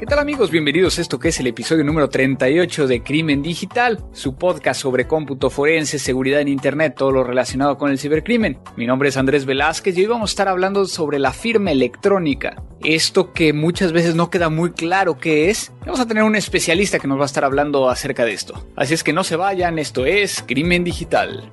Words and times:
¿Qué 0.00 0.06
tal 0.06 0.18
amigos? 0.18 0.50
Bienvenidos 0.50 0.96
a 0.96 1.02
esto 1.02 1.18
que 1.18 1.28
es 1.28 1.40
el 1.40 1.46
episodio 1.46 1.84
número 1.84 2.08
38 2.08 2.86
de 2.86 3.02
Crimen 3.02 3.42
Digital, 3.42 4.02
su 4.14 4.34
podcast 4.34 4.80
sobre 4.80 5.06
cómputo 5.06 5.50
forense, 5.50 5.98
seguridad 5.98 6.40
en 6.40 6.48
Internet, 6.48 6.94
todo 6.96 7.10
lo 7.10 7.22
relacionado 7.22 7.76
con 7.76 7.90
el 7.90 7.98
cibercrimen. 7.98 8.58
Mi 8.76 8.86
nombre 8.86 9.10
es 9.10 9.18
Andrés 9.18 9.44
Velázquez 9.44 9.98
y 9.98 10.00
hoy 10.00 10.06
vamos 10.06 10.30
a 10.30 10.32
estar 10.32 10.48
hablando 10.48 10.86
sobre 10.86 11.18
la 11.18 11.34
firma 11.34 11.70
electrónica. 11.70 12.62
Esto 12.82 13.34
que 13.34 13.52
muchas 13.52 13.92
veces 13.92 14.14
no 14.14 14.30
queda 14.30 14.48
muy 14.48 14.70
claro 14.70 15.18
qué 15.18 15.50
es. 15.50 15.70
Vamos 15.80 16.00
a 16.00 16.06
tener 16.06 16.22
un 16.22 16.34
especialista 16.34 16.98
que 16.98 17.06
nos 17.06 17.18
va 17.18 17.24
a 17.24 17.26
estar 17.26 17.44
hablando 17.44 17.90
acerca 17.90 18.24
de 18.24 18.32
esto. 18.32 18.54
Así 18.76 18.94
es 18.94 19.04
que 19.04 19.12
no 19.12 19.22
se 19.22 19.36
vayan, 19.36 19.78
esto 19.78 20.06
es 20.06 20.42
Crimen 20.46 20.82
Digital. 20.82 21.52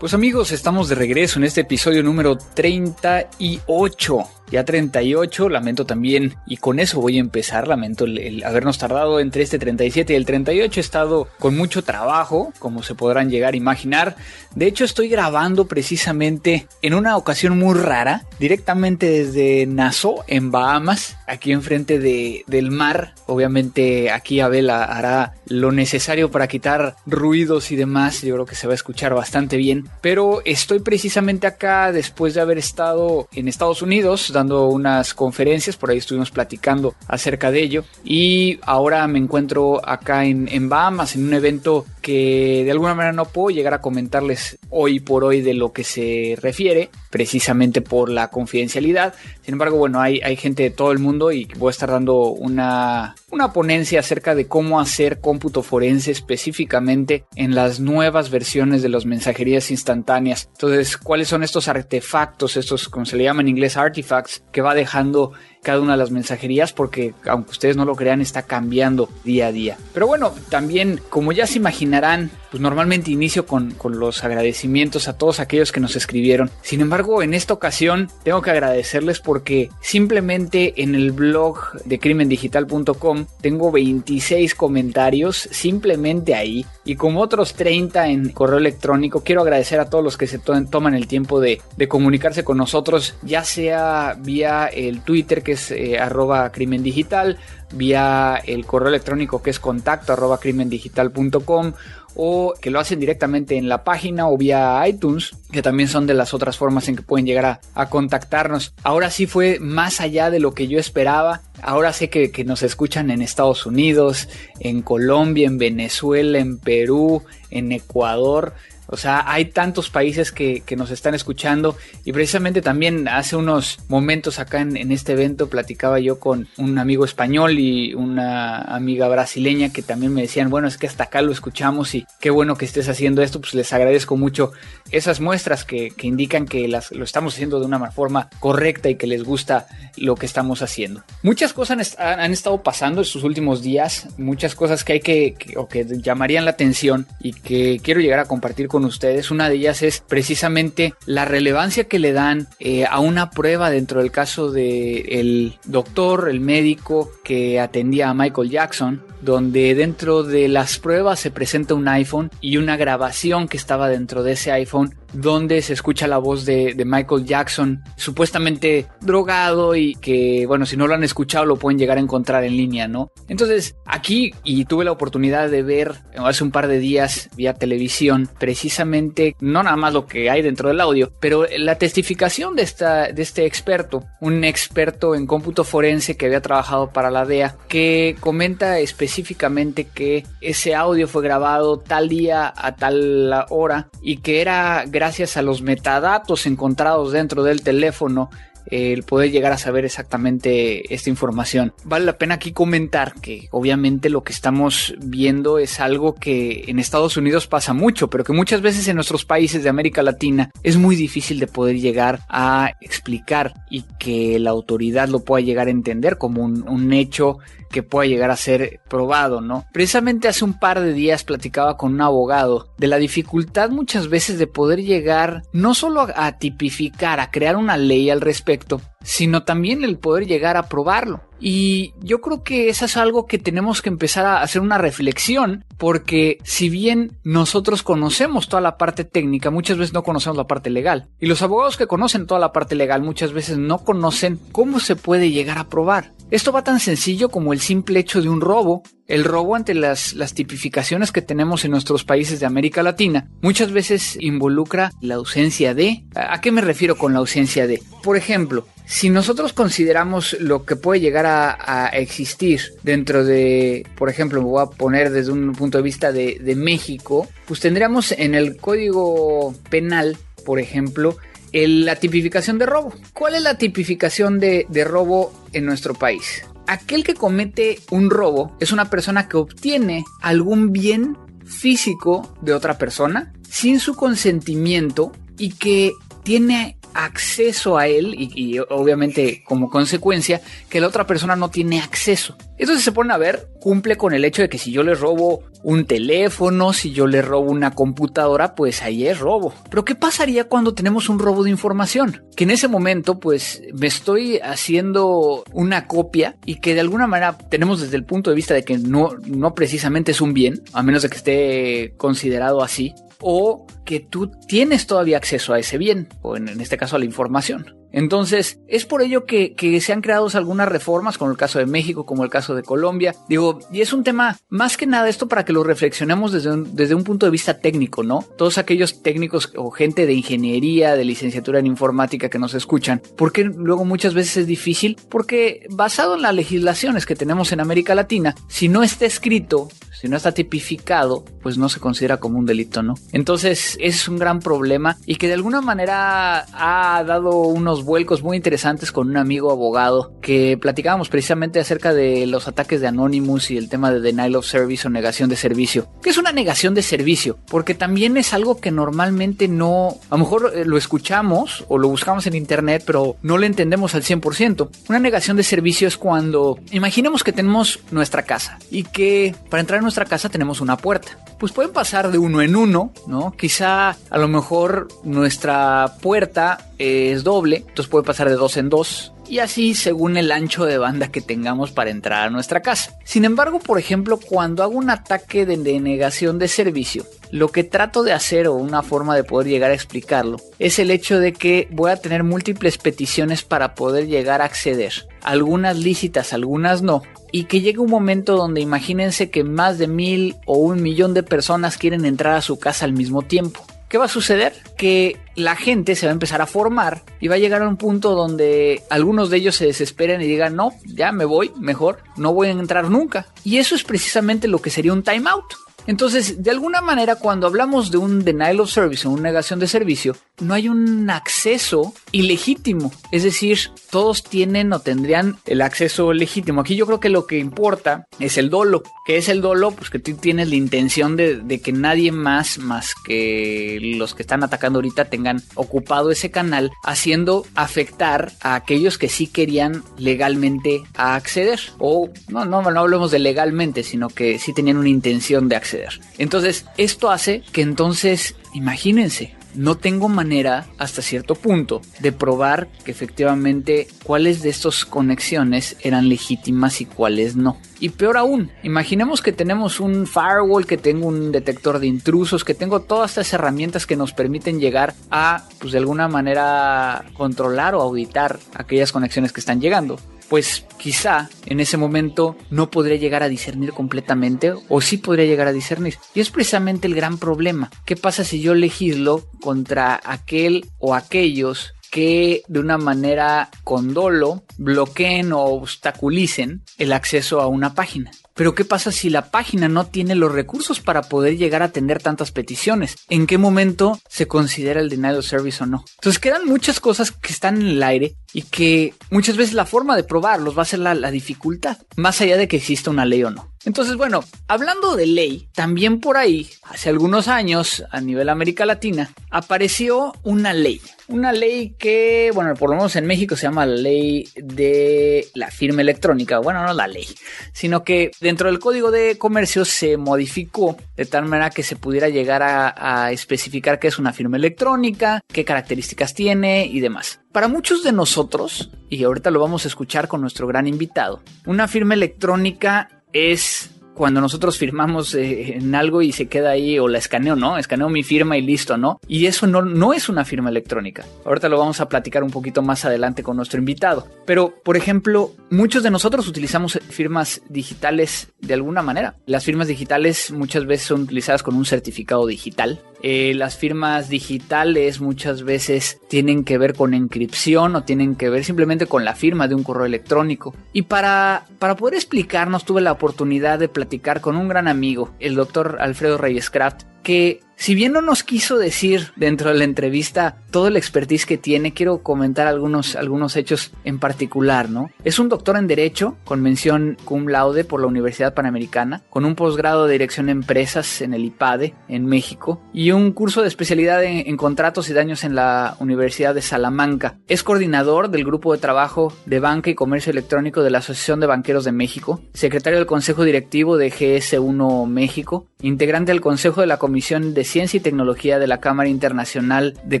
Pues 0.04 0.12
amigos, 0.12 0.52
estamos 0.52 0.90
de 0.90 0.96
regreso 0.96 1.38
en 1.38 1.44
este 1.44 1.62
episodio 1.62 2.02
número 2.02 2.36
38 2.36 4.18
ya 4.54 4.64
38, 4.64 5.48
lamento 5.48 5.84
también, 5.84 6.36
y 6.46 6.58
con 6.58 6.78
eso 6.78 7.00
voy 7.00 7.16
a 7.16 7.20
empezar, 7.20 7.66
lamento 7.66 8.04
el, 8.04 8.44
habernos 8.44 8.78
tardado 8.78 9.18
entre 9.18 9.42
este 9.42 9.58
37 9.58 10.12
y 10.12 10.16
el 10.16 10.24
38, 10.24 10.78
he 10.78 10.80
estado 10.80 11.28
con 11.40 11.56
mucho 11.56 11.82
trabajo, 11.82 12.52
como 12.60 12.84
se 12.84 12.94
podrán 12.94 13.30
llegar 13.30 13.54
a 13.54 13.56
imaginar, 13.56 14.14
de 14.54 14.66
hecho 14.66 14.84
estoy 14.84 15.08
grabando 15.08 15.66
precisamente 15.66 16.68
en 16.82 16.94
una 16.94 17.16
ocasión 17.16 17.58
muy 17.58 17.74
rara, 17.74 18.26
directamente 18.38 19.10
desde 19.10 19.66
Nassau, 19.66 20.22
en 20.28 20.52
Bahamas, 20.52 21.16
aquí 21.26 21.50
enfrente 21.50 21.98
de, 21.98 22.44
del 22.46 22.70
mar, 22.70 23.14
obviamente 23.26 24.12
aquí 24.12 24.38
Abel 24.38 24.70
hará 24.70 25.34
lo 25.46 25.72
necesario 25.72 26.30
para 26.30 26.46
quitar 26.46 26.94
ruidos 27.06 27.72
y 27.72 27.76
demás, 27.76 28.22
yo 28.22 28.34
creo 28.34 28.46
que 28.46 28.54
se 28.54 28.68
va 28.68 28.72
a 28.72 28.76
escuchar 28.76 29.14
bastante 29.14 29.56
bien, 29.56 29.88
pero 30.00 30.42
estoy 30.44 30.78
precisamente 30.78 31.48
acá 31.48 31.90
después 31.90 32.34
de 32.34 32.40
haber 32.40 32.58
estado 32.58 33.28
en 33.32 33.48
Estados 33.48 33.82
Unidos, 33.82 34.30
dando 34.32 34.43
unas 34.52 35.14
conferencias, 35.14 35.76
por 35.76 35.90
ahí 35.90 35.98
estuvimos 35.98 36.30
platicando 36.30 36.94
acerca 37.08 37.50
de 37.50 37.62
ello. 37.62 37.84
Y 38.04 38.58
ahora 38.62 39.06
me 39.06 39.18
encuentro 39.18 39.80
acá 39.86 40.24
en, 40.24 40.48
en 40.50 40.68
Bahamas, 40.68 41.16
en 41.16 41.26
un 41.26 41.34
evento 41.34 41.86
que 42.04 42.62
de 42.64 42.70
alguna 42.70 42.94
manera 42.94 43.14
no 43.14 43.24
puedo 43.24 43.48
llegar 43.48 43.72
a 43.72 43.80
comentarles 43.80 44.58
hoy 44.68 45.00
por 45.00 45.24
hoy 45.24 45.40
de 45.40 45.54
lo 45.54 45.72
que 45.72 45.84
se 45.84 46.36
refiere, 46.40 46.90
precisamente 47.10 47.80
por 47.80 48.10
la 48.10 48.28
confidencialidad. 48.28 49.14
Sin 49.42 49.54
embargo, 49.54 49.78
bueno, 49.78 50.00
hay, 50.00 50.20
hay 50.20 50.36
gente 50.36 50.64
de 50.64 50.70
todo 50.70 50.92
el 50.92 50.98
mundo 50.98 51.32
y 51.32 51.46
voy 51.56 51.68
a 51.68 51.70
estar 51.70 51.90
dando 51.90 52.26
una, 52.26 53.14
una 53.30 53.52
ponencia 53.52 54.00
acerca 54.00 54.34
de 54.34 54.46
cómo 54.46 54.80
hacer 54.80 55.20
cómputo 55.20 55.62
forense 55.62 56.10
específicamente 56.10 57.24
en 57.36 57.54
las 57.54 57.80
nuevas 57.80 58.30
versiones 58.30 58.82
de 58.82 58.88
las 58.88 59.06
mensajerías 59.06 59.70
instantáneas. 59.70 60.48
Entonces, 60.52 60.96
¿cuáles 60.96 61.28
son 61.28 61.42
estos 61.42 61.68
artefactos, 61.68 62.56
estos, 62.56 62.88
como 62.88 63.06
se 63.06 63.16
le 63.16 63.24
llama 63.24 63.42
en 63.42 63.48
inglés, 63.48 63.76
artifacts, 63.76 64.23
que 64.52 64.62
va 64.62 64.74
dejando 64.74 65.32
cada 65.64 65.80
una 65.80 65.92
de 65.92 65.98
las 65.98 66.12
mensajerías 66.12 66.72
porque 66.72 67.14
aunque 67.26 67.50
ustedes 67.50 67.76
no 67.76 67.84
lo 67.84 67.96
crean 67.96 68.20
está 68.20 68.42
cambiando 68.42 69.08
día 69.24 69.48
a 69.48 69.52
día. 69.52 69.76
Pero 69.92 70.06
bueno, 70.06 70.32
también 70.48 71.00
como 71.08 71.32
ya 71.32 71.48
se 71.48 71.58
imaginarán, 71.58 72.30
pues 72.50 72.60
normalmente 72.60 73.10
inicio 73.10 73.46
con, 73.46 73.72
con 73.72 73.98
los 73.98 74.22
agradecimientos 74.22 75.08
a 75.08 75.18
todos 75.18 75.40
aquellos 75.40 75.72
que 75.72 75.80
nos 75.80 75.96
escribieron. 75.96 76.50
Sin 76.62 76.80
embargo, 76.80 77.22
en 77.22 77.34
esta 77.34 77.54
ocasión 77.54 78.08
tengo 78.22 78.42
que 78.42 78.50
agradecerles 78.50 79.18
porque 79.18 79.70
simplemente 79.80 80.82
en 80.82 80.94
el 80.94 81.10
blog 81.10 81.72
de 81.84 81.98
crimendigital.com 81.98 83.26
tengo 83.40 83.72
26 83.72 84.54
comentarios 84.54 85.48
simplemente 85.50 86.34
ahí 86.34 86.64
y 86.84 86.96
como 86.96 87.20
otros 87.20 87.54
30 87.54 88.08
en 88.08 88.28
correo 88.30 88.58
electrónico. 88.58 89.22
Quiero 89.24 89.42
agradecer 89.42 89.80
a 89.80 89.88
todos 89.88 90.04
los 90.04 90.16
que 90.16 90.26
se 90.26 90.38
toman 90.38 90.94
el 90.94 91.06
tiempo 91.06 91.40
de, 91.40 91.60
de 91.76 91.88
comunicarse 91.88 92.44
con 92.44 92.58
nosotros, 92.58 93.14
ya 93.22 93.42
sea 93.42 94.16
vía 94.18 94.66
el 94.66 95.00
Twitter 95.00 95.42
que 95.42 95.53
eh, 95.70 95.98
arroba 95.98 96.50
crimen 96.52 96.82
digital, 96.82 97.38
vía 97.72 98.40
el 98.44 98.66
correo 98.66 98.88
electrónico 98.88 99.42
que 99.42 99.50
es 99.50 99.58
contacto 99.58 100.12
arroba 100.12 100.38
crimendigital.com 100.38 101.72
o 102.16 102.54
que 102.60 102.70
lo 102.70 102.80
hacen 102.80 103.00
directamente 103.00 103.56
en 103.56 103.68
la 103.68 103.82
página 103.84 104.28
o 104.28 104.38
vía 104.38 104.86
iTunes, 104.86 105.32
que 105.50 105.62
también 105.62 105.88
son 105.88 106.06
de 106.06 106.14
las 106.14 106.32
otras 106.32 106.56
formas 106.56 106.88
en 106.88 106.96
que 106.96 107.02
pueden 107.02 107.26
llegar 107.26 107.60
a, 107.74 107.88
contactarnos. 107.88 108.72
Ahora 108.82 109.10
sí 109.10 109.26
fue 109.26 109.58
más 109.60 110.00
allá 110.00 110.30
de 110.30 110.40
lo 110.40 110.54
que 110.54 110.68
yo 110.68 110.78
esperaba. 110.78 111.42
Ahora 111.62 111.92
sé 111.92 112.10
que, 112.10 112.30
que, 112.30 112.44
nos 112.44 112.62
escuchan 112.62 113.10
en 113.10 113.22
Estados 113.22 113.66
Unidos, 113.66 114.28
en 114.60 114.82
Colombia, 114.82 115.46
en 115.46 115.58
Venezuela, 115.58 116.38
en 116.38 116.58
Perú, 116.58 117.24
en 117.50 117.72
Ecuador. 117.72 118.54
O 118.94 118.96
sea, 118.96 119.24
hay 119.26 119.46
tantos 119.46 119.90
países 119.90 120.32
que, 120.32 120.62
nos 120.74 120.90
están 120.90 121.14
escuchando 121.14 121.76
y 122.04 122.12
precisamente 122.12 122.60
también 122.60 123.06
hace 123.06 123.36
unos 123.36 123.78
momentos 123.86 124.40
acá 124.40 124.60
en, 124.60 124.76
en, 124.76 124.90
este 124.90 125.12
evento 125.12 125.48
platicaba 125.48 126.00
yo 126.00 126.18
con 126.18 126.48
un 126.56 126.78
amigo 126.78 127.04
español 127.04 127.60
y 127.60 127.94
una 127.94 128.58
amiga 128.62 129.06
brasileña 129.06 129.72
que 129.72 129.82
también 129.82 130.12
me 130.12 130.22
decían, 130.22 130.50
bueno, 130.50 130.66
es 130.66 130.76
que 130.76 130.88
hasta 130.88 131.04
acá 131.04 131.22
lo 131.22 131.30
escuchamos 131.30 131.94
y 131.94 132.06
qué 132.20 132.30
bueno 132.30 132.56
que 132.56 132.64
estés 132.64 132.88
haciendo 132.88 133.22
esto, 133.22 133.40
pues 133.40 133.54
les 133.54 133.72
agradezco 133.72 134.16
mucho 134.16 134.50
esas 134.90 135.20
muestras 135.20 135.64
que, 135.64 135.90
que 135.90 136.08
indican 136.08 136.46
que 136.46 136.66
las, 136.66 136.90
lo 136.90 137.04
estamos 137.04 137.34
haciendo 137.34 137.60
de 137.60 137.66
una 137.66 137.90
forma 137.90 138.28
correcta 138.40 138.88
y 138.88 138.96
que 138.96 139.06
les 139.06 139.22
gusta 139.22 139.66
lo 139.96 140.14
que 140.14 140.26
estamos 140.26 140.62
haciendo. 140.62 141.02
Muchas 141.22 141.52
cosas 141.52 141.96
han, 141.98 142.32
estado 142.32 142.62
pasando 142.62 143.02
estos 143.02 143.22
últimos 143.24 143.62
días, 143.62 144.08
muchas 144.18 144.54
cosas 144.54 144.84
que 144.84 144.94
hay 144.94 145.00
que, 145.00 145.34
que, 145.34 145.56
o 145.56 145.68
que 145.68 145.84
llamarían 146.00 146.44
la 146.44 146.52
atención 146.52 147.06
y 147.20 147.32
que 147.32 147.80
quiero 147.82 148.00
llegar 148.00 148.18
a 148.18 148.24
compartir 148.26 148.68
con 148.68 148.83
ustedes. 148.84 149.30
Una 149.30 149.48
de 149.48 149.56
ellas 149.56 149.82
es 149.82 150.00
precisamente 150.00 150.94
la 151.06 151.24
relevancia 151.24 151.84
que 151.84 151.98
le 151.98 152.12
dan 152.12 152.48
eh, 152.58 152.84
a 152.84 153.00
una 153.00 153.30
prueba 153.30 153.70
dentro 153.70 154.00
del 154.00 154.10
caso 154.10 154.50
del 154.50 155.04
el 155.08 155.58
doctor, 155.64 156.28
el 156.28 156.40
médico 156.40 157.10
que 157.22 157.60
atendía 157.60 158.10
a 158.10 158.14
Michael 158.14 158.50
Jackson, 158.50 159.02
donde 159.20 159.74
dentro 159.74 160.22
de 160.22 160.48
las 160.48 160.78
pruebas 160.78 161.20
se 161.20 161.30
presenta 161.30 161.74
un 161.74 161.88
iPhone 161.88 162.30
y 162.40 162.56
una 162.56 162.76
grabación 162.76 163.48
que 163.48 163.56
estaba 163.56 163.88
dentro 163.88 164.22
de 164.22 164.32
ese 164.32 164.52
iPhone 164.52 164.94
donde 165.14 165.62
se 165.62 165.72
escucha 165.72 166.06
la 166.06 166.18
voz 166.18 166.44
de, 166.44 166.74
Michael 166.84 167.24
Jackson, 167.24 167.82
supuestamente 167.96 168.86
drogado 169.00 169.74
y 169.74 169.94
que, 169.94 170.44
bueno, 170.46 170.66
si 170.66 170.76
no 170.76 170.86
lo 170.86 170.94
han 170.94 171.04
escuchado 171.04 171.46
lo 171.46 171.56
pueden 171.56 171.78
llegar 171.78 171.96
a 171.96 172.00
encontrar 172.00 172.44
en 172.44 172.56
línea, 172.56 172.88
¿no? 172.88 173.10
Entonces, 173.28 173.76
aquí, 173.86 174.34
y 174.44 174.64
tuve 174.66 174.84
la 174.84 174.92
oportunidad 174.92 175.48
de 175.48 175.62
ver 175.62 175.94
hace 176.16 176.44
un 176.44 176.50
par 176.50 176.68
de 176.68 176.78
días 176.78 177.30
vía 177.36 177.54
televisión, 177.54 178.28
precisamente, 178.38 179.36
no 179.40 179.62
nada 179.62 179.76
más 179.76 179.94
lo 179.94 180.06
que 180.06 180.28
hay 180.30 180.42
dentro 180.42 180.68
del 180.68 180.80
audio, 180.80 181.12
pero 181.20 181.46
la 181.58 181.78
testificación 181.78 182.54
de, 182.54 182.62
esta, 182.62 183.12
de 183.12 183.22
este 183.22 183.46
experto, 183.46 184.04
un 184.20 184.44
experto 184.44 185.14
en 185.14 185.26
cómputo 185.26 185.64
forense 185.64 186.16
que 186.16 186.26
había 186.26 186.42
trabajado 186.42 186.90
para 186.90 187.10
la 187.10 187.24
DEA, 187.24 187.56
que 187.68 188.16
comenta 188.20 188.78
específicamente 188.78 189.84
que 189.84 190.24
ese 190.40 190.74
audio 190.74 191.08
fue 191.08 191.22
grabado 191.22 191.78
tal 191.78 192.08
día 192.08 192.52
a 192.54 192.74
tal 192.74 193.32
hora 193.48 193.88
y 194.02 194.18
que 194.18 194.40
era 194.40 194.84
gracias 195.04 195.36
a 195.36 195.42
los 195.42 195.60
metadatos 195.60 196.46
encontrados 196.46 197.12
dentro 197.12 197.42
del 197.42 197.62
teléfono 197.62 198.30
el 198.70 199.02
poder 199.02 199.30
llegar 199.30 199.52
a 199.52 199.58
saber 199.58 199.84
exactamente 199.84 200.94
esta 200.94 201.10
información. 201.10 201.74
Vale 201.84 202.06
la 202.06 202.16
pena 202.16 202.36
aquí 202.36 202.52
comentar 202.52 203.12
que 203.20 203.48
obviamente 203.50 204.08
lo 204.08 204.22
que 204.22 204.32
estamos 204.32 204.94
viendo 205.04 205.58
es 205.58 205.78
algo 205.78 206.14
que 206.14 206.64
en 206.68 206.78
Estados 206.78 207.18
Unidos 207.18 207.46
pasa 207.46 207.74
mucho, 207.74 208.08
pero 208.08 208.24
que 208.24 208.32
muchas 208.32 208.62
veces 208.62 208.88
en 208.88 208.96
nuestros 208.96 209.26
países 209.26 209.62
de 209.62 209.68
América 209.68 210.02
Latina 210.02 210.50
es 210.62 210.78
muy 210.78 210.96
difícil 210.96 211.38
de 211.38 211.48
poder 211.48 211.78
llegar 211.78 212.20
a 212.30 212.72
explicar 212.80 213.52
y 213.68 213.82
que 213.98 214.38
la 214.38 214.52
autoridad 214.52 215.08
lo 215.08 215.22
pueda 215.22 215.44
llegar 215.44 215.66
a 215.66 215.70
entender 215.70 216.16
como 216.16 216.42
un, 216.42 216.66
un 216.66 216.94
hecho 216.94 217.40
que 217.74 217.82
pueda 217.82 218.06
llegar 218.06 218.30
a 218.30 218.36
ser 218.36 218.80
probado, 218.88 219.40
¿no? 219.40 219.66
Precisamente 219.72 220.28
hace 220.28 220.44
un 220.44 220.56
par 220.60 220.80
de 220.80 220.92
días 220.92 221.24
platicaba 221.24 221.76
con 221.76 221.92
un 221.92 222.02
abogado 222.02 222.72
de 222.78 222.86
la 222.86 222.98
dificultad 222.98 223.70
muchas 223.70 224.06
veces 224.06 224.38
de 224.38 224.46
poder 224.46 224.80
llegar 224.84 225.42
no 225.52 225.74
solo 225.74 226.02
a, 226.02 226.26
a 226.26 226.38
tipificar, 226.38 227.18
a 227.18 227.32
crear 227.32 227.56
una 227.56 227.76
ley 227.76 228.10
al 228.10 228.20
respecto, 228.20 228.80
sino 229.04 229.44
también 229.44 229.84
el 229.84 229.98
poder 229.98 230.26
llegar 230.26 230.56
a 230.56 230.68
probarlo. 230.68 231.20
Y 231.40 231.92
yo 232.00 232.22
creo 232.22 232.42
que 232.42 232.70
eso 232.70 232.86
es 232.86 232.96
algo 232.96 233.26
que 233.26 233.38
tenemos 233.38 233.82
que 233.82 233.90
empezar 233.90 234.24
a 234.24 234.40
hacer 234.40 234.62
una 234.62 234.78
reflexión, 234.78 235.64
porque 235.76 236.38
si 236.42 236.70
bien 236.70 237.18
nosotros 237.22 237.82
conocemos 237.82 238.48
toda 238.48 238.62
la 238.62 238.78
parte 238.78 239.04
técnica, 239.04 239.50
muchas 239.50 239.76
veces 239.76 239.92
no 239.92 240.02
conocemos 240.02 240.38
la 240.38 240.46
parte 240.46 240.70
legal. 240.70 241.08
Y 241.20 241.26
los 241.26 241.42
abogados 241.42 241.76
que 241.76 241.86
conocen 241.86 242.26
toda 242.26 242.40
la 242.40 242.52
parte 242.52 242.74
legal 242.74 243.02
muchas 243.02 243.32
veces 243.32 243.58
no 243.58 243.84
conocen 243.84 244.40
cómo 244.52 244.80
se 244.80 244.96
puede 244.96 245.30
llegar 245.30 245.58
a 245.58 245.68
probar. 245.68 246.12
Esto 246.30 246.50
va 246.50 246.64
tan 246.64 246.80
sencillo 246.80 247.28
como 247.28 247.52
el 247.52 247.60
simple 247.60 248.00
hecho 248.00 248.22
de 248.22 248.30
un 248.30 248.40
robo. 248.40 248.82
El 249.06 249.24
robo 249.24 249.54
ante 249.54 249.74
las, 249.74 250.14
las 250.14 250.32
tipificaciones 250.32 251.12
que 251.12 251.20
tenemos 251.20 251.64
en 251.64 251.72
nuestros 251.72 252.04
países 252.04 252.40
de 252.40 252.46
América 252.46 252.82
Latina 252.82 253.28
muchas 253.42 253.70
veces 253.70 254.16
involucra 254.18 254.90
la 255.02 255.16
ausencia 255.16 255.74
de... 255.74 256.04
¿A 256.14 256.40
qué 256.40 256.50
me 256.50 256.62
refiero 256.62 256.96
con 256.96 257.12
la 257.12 257.18
ausencia 257.18 257.66
de? 257.66 257.82
Por 258.02 258.16
ejemplo, 258.16 258.66
si 258.86 259.08
nosotros 259.08 259.52
consideramos 259.52 260.36
lo 260.40 260.64
que 260.64 260.76
puede 260.76 261.00
llegar 261.00 261.26
a, 261.26 261.88
existir 261.94 262.60
dentro 262.82 263.24
de, 263.24 263.86
por 263.96 264.08
ejemplo, 264.08 264.42
me 264.42 264.48
voy 264.48 264.62
a 264.62 264.66
poner 264.66 265.10
desde 265.10 265.32
un 265.32 265.52
punto 265.52 265.78
de 265.78 265.84
vista 265.84 266.12
de, 266.12 266.54
México, 266.56 267.28
pues 267.46 267.60
tendríamos 267.60 268.12
en 268.12 268.34
el 268.34 268.56
código 268.56 269.54
penal, 269.70 270.16
por 270.44 270.60
ejemplo, 270.60 271.16
la 271.52 271.96
tipificación 271.96 272.58
de 272.58 272.66
robo. 272.66 272.92
¿Cuál 273.12 273.36
es 273.36 273.42
la 273.42 273.58
tipificación 273.58 274.38
de, 274.38 274.66
robo 274.84 275.32
en 275.52 275.64
nuestro 275.64 275.94
país? 275.94 276.44
Aquel 276.66 277.04
que 277.04 277.14
comete 277.14 277.78
un 277.90 278.10
robo 278.10 278.56
es 278.60 278.72
una 278.72 278.90
persona 278.90 279.28
que 279.28 279.36
obtiene 279.36 280.04
algún 280.22 280.72
bien 280.72 281.16
físico 281.44 282.34
de 282.40 282.54
otra 282.54 282.78
persona 282.78 283.32
sin 283.48 283.80
su 283.80 283.94
consentimiento 283.94 285.12
y 285.38 285.50
que 285.50 285.92
tiene 286.24 286.78
acceso 286.94 287.76
a 287.76 287.86
él 287.88 288.14
y, 288.16 288.58
obviamente 288.70 289.42
como 289.44 289.68
consecuencia 289.68 290.40
que 290.68 290.80
la 290.80 290.86
otra 290.86 291.06
persona 291.06 291.36
no 291.36 291.50
tiene 291.50 291.80
acceso. 291.80 292.36
Entonces 292.56 292.84
se 292.84 292.92
pone 292.92 293.12
a 293.12 293.18
ver, 293.18 293.48
cumple 293.60 293.96
con 293.96 294.14
el 294.14 294.24
hecho 294.24 294.42
de 294.42 294.48
que 294.48 294.58
si 294.58 294.70
yo 294.70 294.82
le 294.84 294.94
robo 294.94 295.42
un 295.64 295.86
teléfono, 295.86 296.72
si 296.72 296.92
yo 296.92 297.06
le 297.06 297.20
robo 297.20 297.50
una 297.50 297.72
computadora, 297.72 298.54
pues 298.54 298.82
ahí 298.82 299.06
es 299.06 299.18
robo. 299.18 299.52
Pero 299.70 299.84
¿qué 299.84 299.94
pasaría 299.94 300.44
cuando 300.44 300.74
tenemos 300.74 301.08
un 301.08 301.18
robo 301.18 301.42
de 301.42 301.50
información? 301.50 302.22
Que 302.36 302.44
en 302.44 302.50
ese 302.50 302.68
momento 302.68 303.18
pues 303.18 303.62
me 303.72 303.88
estoy 303.88 304.38
haciendo 304.38 305.44
una 305.52 305.88
copia 305.88 306.36
y 306.46 306.56
que 306.60 306.74
de 306.74 306.80
alguna 306.80 307.08
manera 307.08 307.36
tenemos 307.50 307.80
desde 307.80 307.96
el 307.96 308.04
punto 308.04 308.30
de 308.30 308.36
vista 308.36 308.54
de 308.54 308.64
que 308.64 308.78
no, 308.78 309.16
no 309.26 309.54
precisamente 309.54 310.12
es 310.12 310.20
un 310.20 310.32
bien, 310.32 310.62
a 310.72 310.82
menos 310.82 311.02
de 311.02 311.08
que 311.08 311.16
esté 311.16 311.94
considerado 311.96 312.62
así, 312.62 312.94
o 313.26 313.66
que 313.86 314.00
tú 314.00 314.30
tienes 314.46 314.86
todavía 314.86 315.16
acceso 315.16 315.54
a 315.54 315.58
ese 315.58 315.78
bien, 315.78 316.08
o 316.20 316.36
en, 316.36 316.60
este 316.60 316.76
caso 316.76 316.96
a 316.96 316.98
la 316.98 317.06
información. 317.06 317.74
Entonces, 317.94 318.58
es 318.66 318.84
por 318.84 319.02
ello 319.02 319.24
que, 319.24 319.54
se 319.80 319.92
han 319.92 320.02
creado 320.02 320.28
algunas 320.34 320.68
reformas, 320.68 321.16
como 321.16 321.30
el 321.30 321.36
caso 321.36 321.60
de 321.60 321.66
México, 321.66 322.04
como 322.04 322.24
el 322.24 322.30
caso 322.30 322.54
de 322.54 322.62
Colombia. 322.62 323.14
Digo, 323.28 323.60
y 323.72 323.80
es 323.82 323.92
un 323.92 324.02
tema, 324.02 324.36
más 324.48 324.76
que 324.76 324.86
nada 324.86 325.08
esto 325.08 325.28
para 325.28 325.44
que 325.44 325.52
lo 325.52 325.62
reflexionemos 325.62 326.32
desde 326.32 326.50
un, 326.50 326.74
desde 326.74 326.94
un 326.94 327.04
punto 327.04 327.26
de 327.26 327.30
vista 327.30 327.60
técnico, 327.60 328.02
¿no? 328.02 328.24
Todos 328.36 328.58
aquellos 328.58 329.02
técnicos 329.02 329.52
o 329.56 329.70
gente 329.70 330.06
de 330.06 330.14
ingeniería, 330.14 330.96
de 330.96 331.04
licenciatura 331.04 331.60
en 331.60 331.66
informática 331.66 332.28
que 332.28 332.38
nos 332.38 332.54
escuchan, 332.54 333.00
porque 333.16 333.44
luego 333.44 333.84
muchas 333.84 334.12
veces 334.12 334.38
es 334.38 334.46
difícil, 334.46 334.96
porque 335.08 335.66
basado 335.70 336.16
en 336.16 336.22
las 336.22 336.34
legislaciones 336.34 337.06
que 337.06 337.14
tenemos 337.14 337.52
en 337.52 337.60
América 337.60 337.94
Latina, 337.94 338.34
si 338.48 338.68
no 338.68 338.82
está 338.82 339.06
escrito, 339.06 339.68
si 340.04 340.08
no 340.08 340.16
está 340.16 340.32
tipificado, 340.32 341.24
pues 341.42 341.56
no 341.56 341.68
se 341.68 341.80
considera 341.80 342.18
como 342.18 342.38
un 342.38 342.46
delito, 342.46 342.82
¿no? 342.82 342.94
Entonces, 343.12 343.76
es 343.80 344.08
un 344.08 344.18
gran 344.18 344.40
problema 344.40 344.98
y 345.06 345.16
que 345.16 345.28
de 345.28 345.34
alguna 345.34 345.60
manera 345.60 346.44
ha 346.52 347.04
dado 347.04 347.38
unos 347.38 347.83
vuelcos 347.84 348.22
muy 348.22 348.36
interesantes 348.36 348.92
con 348.92 349.08
un 349.08 349.16
amigo 349.16 349.50
abogado 349.50 350.12
que 350.20 350.58
platicábamos 350.60 351.08
precisamente 351.08 351.60
acerca 351.60 351.92
de 351.92 352.26
los 352.26 352.48
ataques 352.48 352.80
de 352.80 352.88
Anonymous 352.88 353.50
y 353.50 353.56
el 353.56 353.68
tema 353.68 353.90
de 353.90 354.00
denial 354.00 354.36
of 354.36 354.46
service 354.46 354.86
o 354.86 354.90
negación 354.90 355.28
de 355.28 355.36
servicio. 355.36 355.88
¿Qué 356.02 356.10
es 356.10 356.18
una 356.18 356.32
negación 356.32 356.74
de 356.74 356.82
servicio? 356.82 357.38
Porque 357.48 357.74
también 357.74 358.16
es 358.16 358.34
algo 358.34 358.60
que 358.60 358.70
normalmente 358.70 359.48
no, 359.48 359.96
a 360.10 360.14
lo 360.14 360.18
mejor 360.18 360.52
eh, 360.54 360.64
lo 360.64 360.76
escuchamos 360.76 361.64
o 361.68 361.78
lo 361.78 361.88
buscamos 361.88 362.26
en 362.26 362.34
internet, 362.34 362.82
pero 362.86 363.16
no 363.22 363.38
lo 363.38 363.46
entendemos 363.46 363.94
al 363.94 364.02
100%. 364.02 364.68
Una 364.88 364.98
negación 364.98 365.36
de 365.36 365.42
servicio 365.42 365.88
es 365.88 365.96
cuando 365.96 366.58
imaginemos 366.72 367.24
que 367.24 367.32
tenemos 367.32 367.80
nuestra 367.90 368.22
casa 368.22 368.58
y 368.70 368.84
que 368.84 369.34
para 369.50 369.60
entrar 369.60 369.78
en 369.78 369.84
nuestra 369.84 370.04
casa 370.04 370.28
tenemos 370.28 370.60
una 370.60 370.76
puerta. 370.76 371.18
Pues 371.38 371.52
pueden 371.52 371.72
pasar 371.72 372.10
de 372.10 372.18
uno 372.18 372.42
en 372.42 372.56
uno, 372.56 372.92
¿no? 373.06 373.34
Quizá 373.36 373.90
a 373.90 374.18
lo 374.18 374.28
mejor 374.28 374.88
nuestra 375.02 375.94
puerta 376.00 376.58
es 376.78 377.24
doble, 377.24 377.58
entonces 377.58 377.88
puede 377.88 378.04
pasar 378.04 378.28
de 378.28 378.34
dos 378.34 378.56
en 378.56 378.68
dos 378.68 379.14
y 379.28 379.38
así 379.38 379.74
según 379.74 380.16
el 380.16 380.32
ancho 380.32 380.64
de 380.64 380.78
banda 380.78 381.08
que 381.08 381.20
tengamos 381.20 381.70
para 381.70 381.90
entrar 381.90 382.26
a 382.26 382.30
nuestra 382.30 382.60
casa. 382.60 382.96
Sin 383.04 383.24
embargo, 383.24 383.58
por 383.58 383.78
ejemplo, 383.78 384.18
cuando 384.18 384.62
hago 384.62 384.74
un 384.74 384.90
ataque 384.90 385.46
de 385.46 385.56
denegación 385.56 386.38
de 386.38 386.48
servicio, 386.48 387.06
lo 387.30 387.48
que 387.48 387.64
trato 387.64 388.02
de 388.02 388.12
hacer 388.12 388.46
o 388.48 388.54
una 388.54 388.82
forma 388.82 389.16
de 389.16 389.24
poder 389.24 389.48
llegar 389.48 389.70
a 389.70 389.74
explicarlo 389.74 390.38
es 390.58 390.78
el 390.78 390.90
hecho 390.90 391.18
de 391.18 391.32
que 391.32 391.68
voy 391.70 391.90
a 391.90 391.96
tener 391.96 392.22
múltiples 392.22 392.78
peticiones 392.78 393.42
para 393.42 393.74
poder 393.74 394.06
llegar 394.06 394.42
a 394.42 394.46
acceder. 394.46 395.08
Algunas 395.22 395.78
lícitas, 395.78 396.32
algunas 396.32 396.82
no. 396.82 397.02
Y 397.32 397.44
que 397.44 397.60
llegue 397.60 397.80
un 397.80 397.90
momento 397.90 398.36
donde 398.36 398.60
imagínense 398.60 399.30
que 399.30 399.42
más 399.42 399.78
de 399.78 399.88
mil 399.88 400.36
o 400.46 400.58
un 400.58 400.82
millón 400.82 401.14
de 401.14 401.24
personas 401.24 401.76
quieren 401.76 402.04
entrar 402.04 402.34
a 402.34 402.42
su 402.42 402.58
casa 402.60 402.84
al 402.84 402.92
mismo 402.92 403.22
tiempo. 403.22 403.64
¿Qué 403.94 403.98
va 403.98 404.06
a 404.06 404.08
suceder? 404.08 404.52
Que 404.76 405.20
la 405.36 405.54
gente 405.54 405.94
se 405.94 406.06
va 406.06 406.10
a 406.10 406.14
empezar 406.14 406.42
a 406.42 406.46
formar 406.46 407.04
y 407.20 407.28
va 407.28 407.36
a 407.36 407.38
llegar 407.38 407.62
a 407.62 407.68
un 407.68 407.76
punto 407.76 408.16
donde 408.16 408.82
algunos 408.90 409.30
de 409.30 409.36
ellos 409.36 409.54
se 409.54 409.66
desesperen 409.66 410.20
y 410.20 410.26
digan, 410.26 410.56
no, 410.56 410.72
ya 410.84 411.12
me 411.12 411.24
voy, 411.24 411.52
mejor, 411.60 411.98
no 412.16 412.34
voy 412.34 412.48
a 412.48 412.50
entrar 412.50 412.90
nunca. 412.90 413.28
Y 413.44 413.58
eso 413.58 413.76
es 413.76 413.84
precisamente 413.84 414.48
lo 414.48 414.58
que 414.58 414.70
sería 414.70 414.92
un 414.92 415.04
timeout. 415.04 415.44
Entonces, 415.86 416.42
de 416.42 416.50
alguna 416.50 416.80
manera, 416.80 417.14
cuando 417.14 417.46
hablamos 417.46 417.92
de 417.92 417.98
un 417.98 418.24
denial 418.24 418.58
of 418.58 418.70
service 418.70 419.06
o 419.06 419.12
una 419.12 419.22
negación 419.22 419.60
de 419.60 419.68
servicio, 419.68 420.16
no 420.40 420.54
hay 420.54 420.68
un 420.68 421.08
acceso 421.10 421.94
ilegítimo. 422.12 422.92
Es 423.10 423.22
decir, 423.22 423.58
todos 423.90 424.24
tienen 424.24 424.72
o 424.72 424.80
tendrían 424.80 425.36
el 425.46 425.62
acceso 425.62 426.12
legítimo. 426.12 426.60
Aquí 426.60 426.76
yo 426.76 426.86
creo 426.86 427.00
que 427.00 427.08
lo 427.08 427.26
que 427.26 427.38
importa 427.38 428.06
es 428.18 428.38
el 428.38 428.50
dolo. 428.50 428.82
¿Qué 429.06 429.18
es 429.18 429.28
el 429.28 429.40
dolo? 429.40 429.70
Pues 429.70 429.90
que 429.90 429.98
tú 429.98 430.14
tienes 430.14 430.48
la 430.48 430.56
intención 430.56 431.16
de, 431.16 431.60
que 431.62 431.72
nadie 431.72 432.12
más, 432.12 432.58
más 432.58 432.94
que 432.94 433.78
los 433.96 434.14
que 434.14 434.22
están 434.22 434.42
atacando 434.42 434.78
ahorita, 434.78 435.06
tengan 435.06 435.42
ocupado 435.54 436.10
ese 436.10 436.30
canal, 436.30 436.72
haciendo 436.84 437.46
afectar 437.54 438.32
a 438.40 438.54
aquellos 438.54 438.98
que 438.98 439.08
sí 439.08 439.26
querían 439.26 439.82
legalmente 439.98 440.82
acceder. 440.96 441.60
O 441.78 442.10
no, 442.28 442.44
no, 442.44 442.62
no 442.62 442.80
hablemos 442.80 443.10
de 443.10 443.18
legalmente, 443.18 443.82
sino 443.82 444.08
que 444.08 444.38
sí 444.38 444.52
tenían 444.52 444.76
una 444.76 444.88
intención 444.88 445.48
de 445.48 445.56
acceder 445.56 445.74
entonces, 446.18 446.66
esto 446.76 447.10
hace 447.10 447.42
que 447.52 447.62
entonces, 447.62 448.36
imagínense, 448.52 449.34
no 449.54 449.76
tengo 449.76 450.08
manera 450.08 450.66
hasta 450.78 451.02
cierto 451.02 451.34
punto 451.34 451.80
de 452.00 452.12
probar 452.12 452.68
que 452.84 452.90
efectivamente 452.90 453.88
cuáles 454.02 454.42
de 454.42 454.50
estas 454.50 454.84
conexiones 454.84 455.76
eran 455.80 456.08
legítimas 456.08 456.80
y 456.80 456.86
cuáles 456.86 457.36
no. 457.36 457.58
Y 457.80 457.90
peor 457.90 458.16
aún, 458.16 458.50
imaginemos 458.62 459.20
que 459.20 459.32
tenemos 459.32 459.80
un 459.80 460.06
firewall, 460.06 460.66
que 460.66 460.78
tengo 460.78 461.06
un 461.06 461.32
detector 461.32 461.78
de 461.78 461.86
intrusos, 461.86 462.44
que 462.44 462.54
tengo 462.54 462.80
todas 462.80 463.12
estas 463.12 463.32
herramientas 463.32 463.86
que 463.86 463.96
nos 463.96 464.12
permiten 464.12 464.60
llegar 464.60 464.94
a, 465.10 465.46
pues 465.58 465.72
de 465.72 465.78
alguna 465.78 466.08
manera, 466.08 467.04
controlar 467.14 467.74
o 467.74 467.82
auditar 467.82 468.38
aquellas 468.54 468.92
conexiones 468.92 469.32
que 469.32 469.40
están 469.40 469.60
llegando 469.60 469.98
pues 470.34 470.66
quizá 470.78 471.30
en 471.46 471.60
ese 471.60 471.76
momento 471.76 472.36
no 472.50 472.68
podría 472.68 472.96
llegar 472.96 473.22
a 473.22 473.28
discernir 473.28 473.70
completamente 473.70 474.52
o 474.68 474.80
sí 474.80 474.96
podría 474.96 475.26
llegar 475.26 475.46
a 475.46 475.52
discernir. 475.52 475.96
Y 476.12 476.18
es 476.18 476.30
precisamente 476.30 476.88
el 476.88 476.96
gran 476.96 477.18
problema. 477.18 477.70
¿Qué 477.84 477.94
pasa 477.94 478.24
si 478.24 478.40
yo 478.40 478.52
legislo 478.52 479.28
contra 479.40 480.00
aquel 480.04 480.66
o 480.78 480.96
aquellos 480.96 481.74
que 481.92 482.42
de 482.48 482.58
una 482.58 482.78
manera 482.78 483.48
con 483.62 483.94
dolo 483.94 484.42
bloqueen 484.58 485.32
o 485.32 485.44
obstaculicen 485.44 486.64
el 486.78 486.92
acceso 486.92 487.40
a 487.40 487.46
una 487.46 487.74
página? 487.74 488.10
Pero 488.34 488.54
¿qué 488.54 488.64
pasa 488.64 488.90
si 488.90 489.10
la 489.10 489.30
página 489.30 489.68
no 489.68 489.86
tiene 489.86 490.16
los 490.16 490.32
recursos 490.32 490.80
para 490.80 491.02
poder 491.02 491.36
llegar 491.36 491.62
a 491.62 491.66
atender 491.66 492.02
tantas 492.02 492.32
peticiones? 492.32 492.96
¿En 493.08 493.26
qué 493.26 493.38
momento 493.38 494.00
se 494.08 494.26
considera 494.26 494.80
el 494.80 494.88
denial 494.88 495.18
of 495.18 495.26
service 495.26 495.62
o 495.62 495.66
no? 495.66 495.84
Entonces 495.94 496.18
quedan 496.18 496.44
muchas 496.44 496.80
cosas 496.80 497.12
que 497.12 497.32
están 497.32 497.60
en 497.60 497.68
el 497.68 497.82
aire 497.82 498.16
y 498.32 498.42
que 498.42 498.92
muchas 499.10 499.36
veces 499.36 499.54
la 499.54 499.66
forma 499.66 499.96
de 499.96 500.02
probarlos 500.02 500.58
va 500.58 500.62
a 500.62 500.66
ser 500.66 500.80
la, 500.80 500.94
la 500.94 501.12
dificultad, 501.12 501.78
más 501.96 502.20
allá 502.20 502.36
de 502.36 502.48
que 502.48 502.56
exista 502.56 502.90
una 502.90 503.06
ley 503.06 503.22
o 503.22 503.30
no. 503.30 503.54
Entonces, 503.64 503.96
bueno, 503.96 504.22
hablando 504.46 504.94
de 504.94 505.06
ley, 505.06 505.48
también 505.54 506.00
por 506.00 506.18
ahí, 506.18 506.50
hace 506.64 506.90
algunos 506.90 507.28
años, 507.28 507.82
a 507.90 508.00
nivel 508.00 508.28
América 508.28 508.66
Latina, 508.66 509.10
apareció 509.30 510.12
una 510.22 510.52
ley. 510.52 510.82
Una 511.08 511.32
ley 511.32 511.74
que, 511.78 512.30
bueno, 512.34 512.54
por 512.54 512.70
lo 512.70 512.76
menos 512.76 512.96
en 512.96 513.06
México 513.06 513.36
se 513.36 513.46
llama 513.46 513.64
la 513.64 513.76
ley 513.76 514.28
de 514.36 515.28
la 515.34 515.50
firma 515.50 515.80
electrónica. 515.80 516.38
Bueno, 516.40 516.62
no 516.64 516.74
la 516.74 516.86
ley, 516.86 517.06
sino 517.52 517.84
que 517.84 518.10
Dentro 518.24 518.48
del 518.48 518.58
código 518.58 518.90
de 518.90 519.18
comercio 519.18 519.66
se 519.66 519.98
modificó 519.98 520.78
de 520.96 521.04
tal 521.04 521.26
manera 521.26 521.50
que 521.50 521.62
se 521.62 521.76
pudiera 521.76 522.08
llegar 522.08 522.42
a, 522.42 523.12
especificar 523.12 523.78
qué 523.78 523.88
es 523.88 523.98
una 523.98 524.14
firma 524.14 524.38
electrónica, 524.38 525.20
qué 525.30 525.44
características 525.44 526.14
tiene 526.14 526.64
y 526.64 526.80
demás. 526.80 527.20
Para 527.32 527.48
muchos 527.48 527.84
de 527.84 527.92
nosotros, 527.92 528.70
y 528.88 529.04
ahorita 529.04 529.30
lo 529.30 529.40
vamos 529.40 529.66
a 529.66 529.68
escuchar 529.68 530.08
con 530.08 530.22
nuestro 530.22 530.46
gran 530.46 530.66
invitado, 530.66 531.22
una 531.44 531.68
firma 531.68 531.92
electrónica 531.92 533.02
es 533.12 533.73
cuando 533.94 534.20
nosotros 534.20 534.58
firmamos 534.58 535.14
eh, 535.14 535.56
en 535.56 535.74
algo 535.74 536.02
y 536.02 536.12
se 536.12 536.26
queda 536.26 536.50
ahí 536.50 536.78
o 536.78 536.88
la 536.88 536.98
escaneo, 536.98 537.36
¿no? 537.36 537.56
Escaneo 537.58 537.88
mi 537.88 538.02
firma 538.02 538.36
y 538.36 538.42
listo, 538.42 538.76
¿no? 538.76 539.00
Y 539.06 539.26
eso 539.26 539.46
no, 539.46 539.62
no 539.62 539.92
es 539.92 540.08
una 540.08 540.24
firma 540.24 540.50
electrónica. 540.50 541.04
Ahorita 541.24 541.48
lo 541.48 541.58
vamos 541.58 541.80
a 541.80 541.88
platicar 541.88 542.22
un 542.22 542.30
poquito 542.30 542.62
más 542.62 542.84
adelante 542.84 543.22
con 543.22 543.36
nuestro 543.36 543.58
invitado. 543.58 544.06
Pero, 544.26 544.54
por 544.62 544.76
ejemplo, 544.76 545.32
muchos 545.50 545.82
de 545.82 545.90
nosotros 545.90 546.28
utilizamos 546.28 546.78
firmas 546.88 547.42
digitales 547.48 548.28
de 548.40 548.54
alguna 548.54 548.82
manera. 548.82 549.16
Las 549.26 549.44
firmas 549.44 549.68
digitales 549.68 550.30
muchas 550.30 550.66
veces 550.66 550.88
son 550.88 551.02
utilizadas 551.02 551.42
con 551.42 551.54
un 551.54 551.64
certificado 551.64 552.26
digital. 552.26 552.80
Eh, 553.06 553.34
las 553.34 553.58
firmas 553.58 554.08
digitales 554.08 555.02
muchas 555.02 555.42
veces 555.42 556.00
tienen 556.08 556.42
que 556.42 556.56
ver 556.56 556.72
con 556.72 556.94
encripción 556.94 557.76
o 557.76 557.84
tienen 557.84 558.14
que 558.14 558.30
ver 558.30 558.46
simplemente 558.46 558.86
con 558.86 559.04
la 559.04 559.14
firma 559.14 559.46
de 559.46 559.54
un 559.54 559.62
correo 559.62 559.84
electrónico. 559.84 560.54
Y 560.72 560.82
para, 560.82 561.44
para 561.58 561.76
poder 561.76 561.96
explicarnos 561.96 562.64
tuve 562.64 562.80
la 562.80 562.92
oportunidad 562.92 563.58
de 563.58 563.68
platicar 563.68 564.22
con 564.22 564.38
un 564.38 564.48
gran 564.48 564.68
amigo, 564.68 565.10
el 565.20 565.34
doctor 565.34 565.76
Alfredo 565.80 566.16
Reyes 566.16 566.48
Kraft, 566.48 566.84
que 567.02 567.40
si 567.56 567.74
bien 567.74 567.92
no 567.92 568.00
nos 568.00 568.22
quiso 568.22 568.58
decir 568.58 569.12
dentro 569.16 569.50
de 569.50 569.56
la 569.56 569.64
entrevista 569.64 570.36
todo 570.50 570.68
el 570.68 570.76
expertise 570.76 571.26
que 571.26 571.38
tiene, 571.38 571.72
quiero 571.72 571.98
comentar 571.98 572.46
algunos, 572.46 572.96
algunos 572.96 573.36
hechos 573.36 573.72
en 573.84 573.98
particular, 573.98 574.70
¿no? 574.70 574.90
Es 575.04 575.18
un 575.18 575.28
doctor 575.28 575.56
en 575.56 575.66
Derecho, 575.66 576.16
con 576.24 576.42
mención 576.42 576.96
cum 577.04 577.26
laude 577.28 577.64
por 577.64 577.80
la 577.80 577.86
Universidad 577.86 578.34
Panamericana, 578.34 579.02
con 579.10 579.24
un 579.24 579.34
posgrado 579.34 579.86
de 579.86 579.92
Dirección 579.92 580.26
de 580.26 580.32
Empresas 580.32 581.00
en 581.00 581.14
el 581.14 581.24
IPADE, 581.24 581.74
en 581.88 582.06
México, 582.06 582.60
y 582.72 582.90
un 582.90 583.12
curso 583.12 583.42
de 583.42 583.48
especialidad 583.48 584.04
en, 584.04 584.28
en 584.28 584.36
contratos 584.36 584.88
y 584.90 584.92
daños 584.92 585.24
en 585.24 585.34
la 585.34 585.76
Universidad 585.80 586.34
de 586.34 586.42
Salamanca. 586.42 587.18
Es 587.28 587.42
coordinador 587.42 588.10
del 588.10 588.24
Grupo 588.24 588.52
de 588.52 588.58
Trabajo 588.58 589.12
de 589.26 589.40
Banca 589.40 589.70
y 589.70 589.74
Comercio 589.74 590.10
Electrónico 590.10 590.62
de 590.62 590.70
la 590.70 590.78
Asociación 590.78 591.20
de 591.20 591.26
Banqueros 591.26 591.64
de 591.64 591.72
México, 591.72 592.20
secretario 592.32 592.78
del 592.78 592.86
Consejo 592.86 593.24
Directivo 593.24 593.76
de 593.76 593.90
GS1 593.90 594.86
México, 594.86 595.46
integrante 595.62 596.12
del 596.12 596.20
Consejo 596.20 596.60
de 596.60 596.66
la 596.66 596.78
Comisión 596.78 597.34
de 597.34 597.43
Ciencia 597.44 597.78
y 597.78 597.80
Tecnología 597.80 598.38
de 598.38 598.46
la 598.46 598.58
Cámara 598.58 598.88
Internacional 598.88 599.78
de 599.84 600.00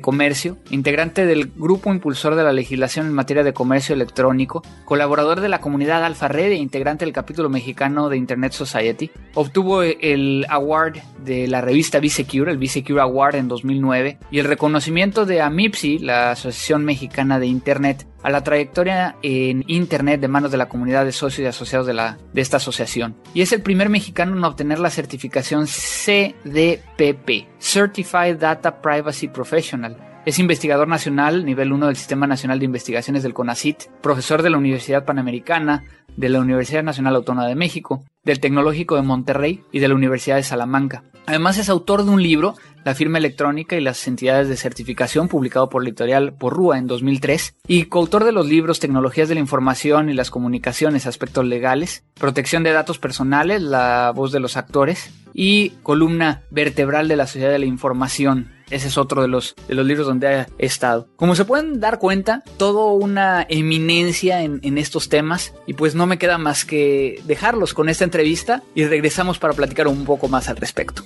Comercio, 0.00 0.56
integrante 0.70 1.26
del 1.26 1.52
Grupo 1.54 1.92
Impulsor 1.92 2.34
de 2.34 2.44
la 2.44 2.52
Legislación 2.52 3.06
en 3.06 3.12
materia 3.12 3.44
de 3.44 3.52
comercio 3.52 3.94
electrónico, 3.94 4.62
colaborador 4.84 5.40
de 5.40 5.48
la 5.48 5.60
comunidad 5.60 6.04
Alfa 6.04 6.28
Red 6.28 6.52
e 6.52 6.56
integrante 6.56 7.04
del 7.04 7.14
capítulo 7.14 7.48
mexicano 7.48 8.08
de 8.08 8.16
Internet 8.16 8.52
Society. 8.52 9.10
Obtuvo 9.34 9.82
el 9.82 10.46
award 10.48 10.98
de 11.24 11.48
la 11.48 11.60
revista 11.60 12.00
B-Secure, 12.00 12.50
el 12.50 12.58
B-Secure 12.58 13.00
Award 13.00 13.36
en 13.36 13.48
2009, 13.48 14.18
y 14.30 14.38
el 14.38 14.46
reconocimiento 14.46 15.26
de 15.26 15.40
AMIPSI, 15.40 15.98
la 15.98 16.32
Asociación 16.32 16.84
Mexicana 16.84 17.38
de 17.38 17.46
Internet, 17.46 18.06
a 18.24 18.30
la 18.30 18.42
trayectoria 18.42 19.16
en 19.22 19.64
Internet 19.68 20.20
de 20.20 20.28
manos 20.28 20.50
de 20.50 20.56
la 20.56 20.68
comunidad 20.68 21.04
de 21.04 21.12
socios 21.12 21.44
y 21.44 21.46
asociados 21.46 21.86
de, 21.86 21.92
la, 21.92 22.18
de 22.32 22.40
esta 22.40 22.56
asociación. 22.56 23.14
Y 23.34 23.42
es 23.42 23.52
el 23.52 23.60
primer 23.60 23.90
mexicano 23.90 24.34
en 24.34 24.42
obtener 24.42 24.78
la 24.78 24.90
certificación 24.90 25.66
CDPP, 25.66 27.48
Certified 27.60 28.38
Data 28.38 28.80
Privacy 28.80 29.28
Professional. 29.28 29.96
Es 30.24 30.38
investigador 30.38 30.88
nacional, 30.88 31.44
nivel 31.44 31.70
1 31.70 31.86
del 31.86 31.96
Sistema 31.96 32.26
Nacional 32.26 32.58
de 32.58 32.64
Investigaciones 32.64 33.22
del 33.22 33.34
CONACIT, 33.34 33.90
profesor 34.00 34.40
de 34.40 34.48
la 34.48 34.56
Universidad 34.56 35.04
Panamericana, 35.04 35.84
de 36.16 36.30
la 36.30 36.40
Universidad 36.40 36.82
Nacional 36.82 37.16
Autónoma 37.16 37.46
de 37.46 37.54
México, 37.54 38.04
del 38.24 38.40
Tecnológico 38.40 38.96
de 38.96 39.02
Monterrey 39.02 39.62
y 39.70 39.80
de 39.80 39.88
la 39.88 39.94
Universidad 39.94 40.36
de 40.36 40.42
Salamanca. 40.42 41.04
Además 41.26 41.58
es 41.58 41.68
autor 41.68 42.04
de 42.04 42.10
un 42.10 42.22
libro, 42.22 42.54
La 42.84 42.94
firma 42.94 43.18
electrónica 43.18 43.76
y 43.76 43.80
las 43.80 44.06
entidades 44.06 44.48
de 44.48 44.56
certificación, 44.56 45.28
publicado 45.28 45.68
por 45.68 45.82
la 45.82 45.88
editorial 45.88 46.34
Porrúa 46.34 46.78
en 46.78 46.86
2003, 46.86 47.56
y 47.66 47.84
coautor 47.84 48.24
de 48.24 48.32
los 48.32 48.46
libros 48.46 48.78
Tecnologías 48.78 49.28
de 49.28 49.34
la 49.34 49.40
Información 49.40 50.10
y 50.10 50.14
las 50.14 50.30
Comunicaciones, 50.30 51.06
Aspectos 51.06 51.46
Legales, 51.46 52.04
Protección 52.14 52.62
de 52.62 52.72
Datos 52.72 52.98
Personales, 52.98 53.62
La 53.62 54.12
Voz 54.14 54.32
de 54.32 54.40
los 54.40 54.56
Actores, 54.56 55.10
y 55.32 55.70
Columna 55.82 56.42
Vertebral 56.50 57.08
de 57.08 57.16
la 57.16 57.26
Sociedad 57.26 57.50
de 57.50 57.58
la 57.58 57.66
Información, 57.66 58.52
ese 58.70 58.88
es 58.88 58.98
otro 58.98 59.22
de 59.22 59.28
los, 59.28 59.54
de 59.68 59.74
los 59.74 59.86
libros 59.86 60.06
donde 60.06 60.46
he 60.58 60.66
estado. 60.66 61.08
Como 61.16 61.34
se 61.34 61.44
pueden 61.44 61.80
dar 61.80 61.98
cuenta, 61.98 62.42
todo 62.56 62.92
una 62.92 63.46
eminencia 63.48 64.42
en, 64.42 64.60
en, 64.62 64.78
estos 64.78 65.08
temas 65.08 65.54
y 65.66 65.74
pues 65.74 65.94
no 65.94 66.06
me 66.06 66.18
queda 66.18 66.38
más 66.38 66.64
que 66.64 67.20
dejarlos 67.24 67.74
con 67.74 67.88
esta 67.88 68.04
entrevista 68.04 68.62
y 68.74 68.84
regresamos 68.84 69.38
para 69.38 69.54
platicar 69.54 69.86
un 69.86 70.04
poco 70.04 70.28
más 70.28 70.48
al 70.48 70.56
respecto. 70.56 71.04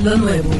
Lo 0.00 0.16
nuevo. 0.16 0.50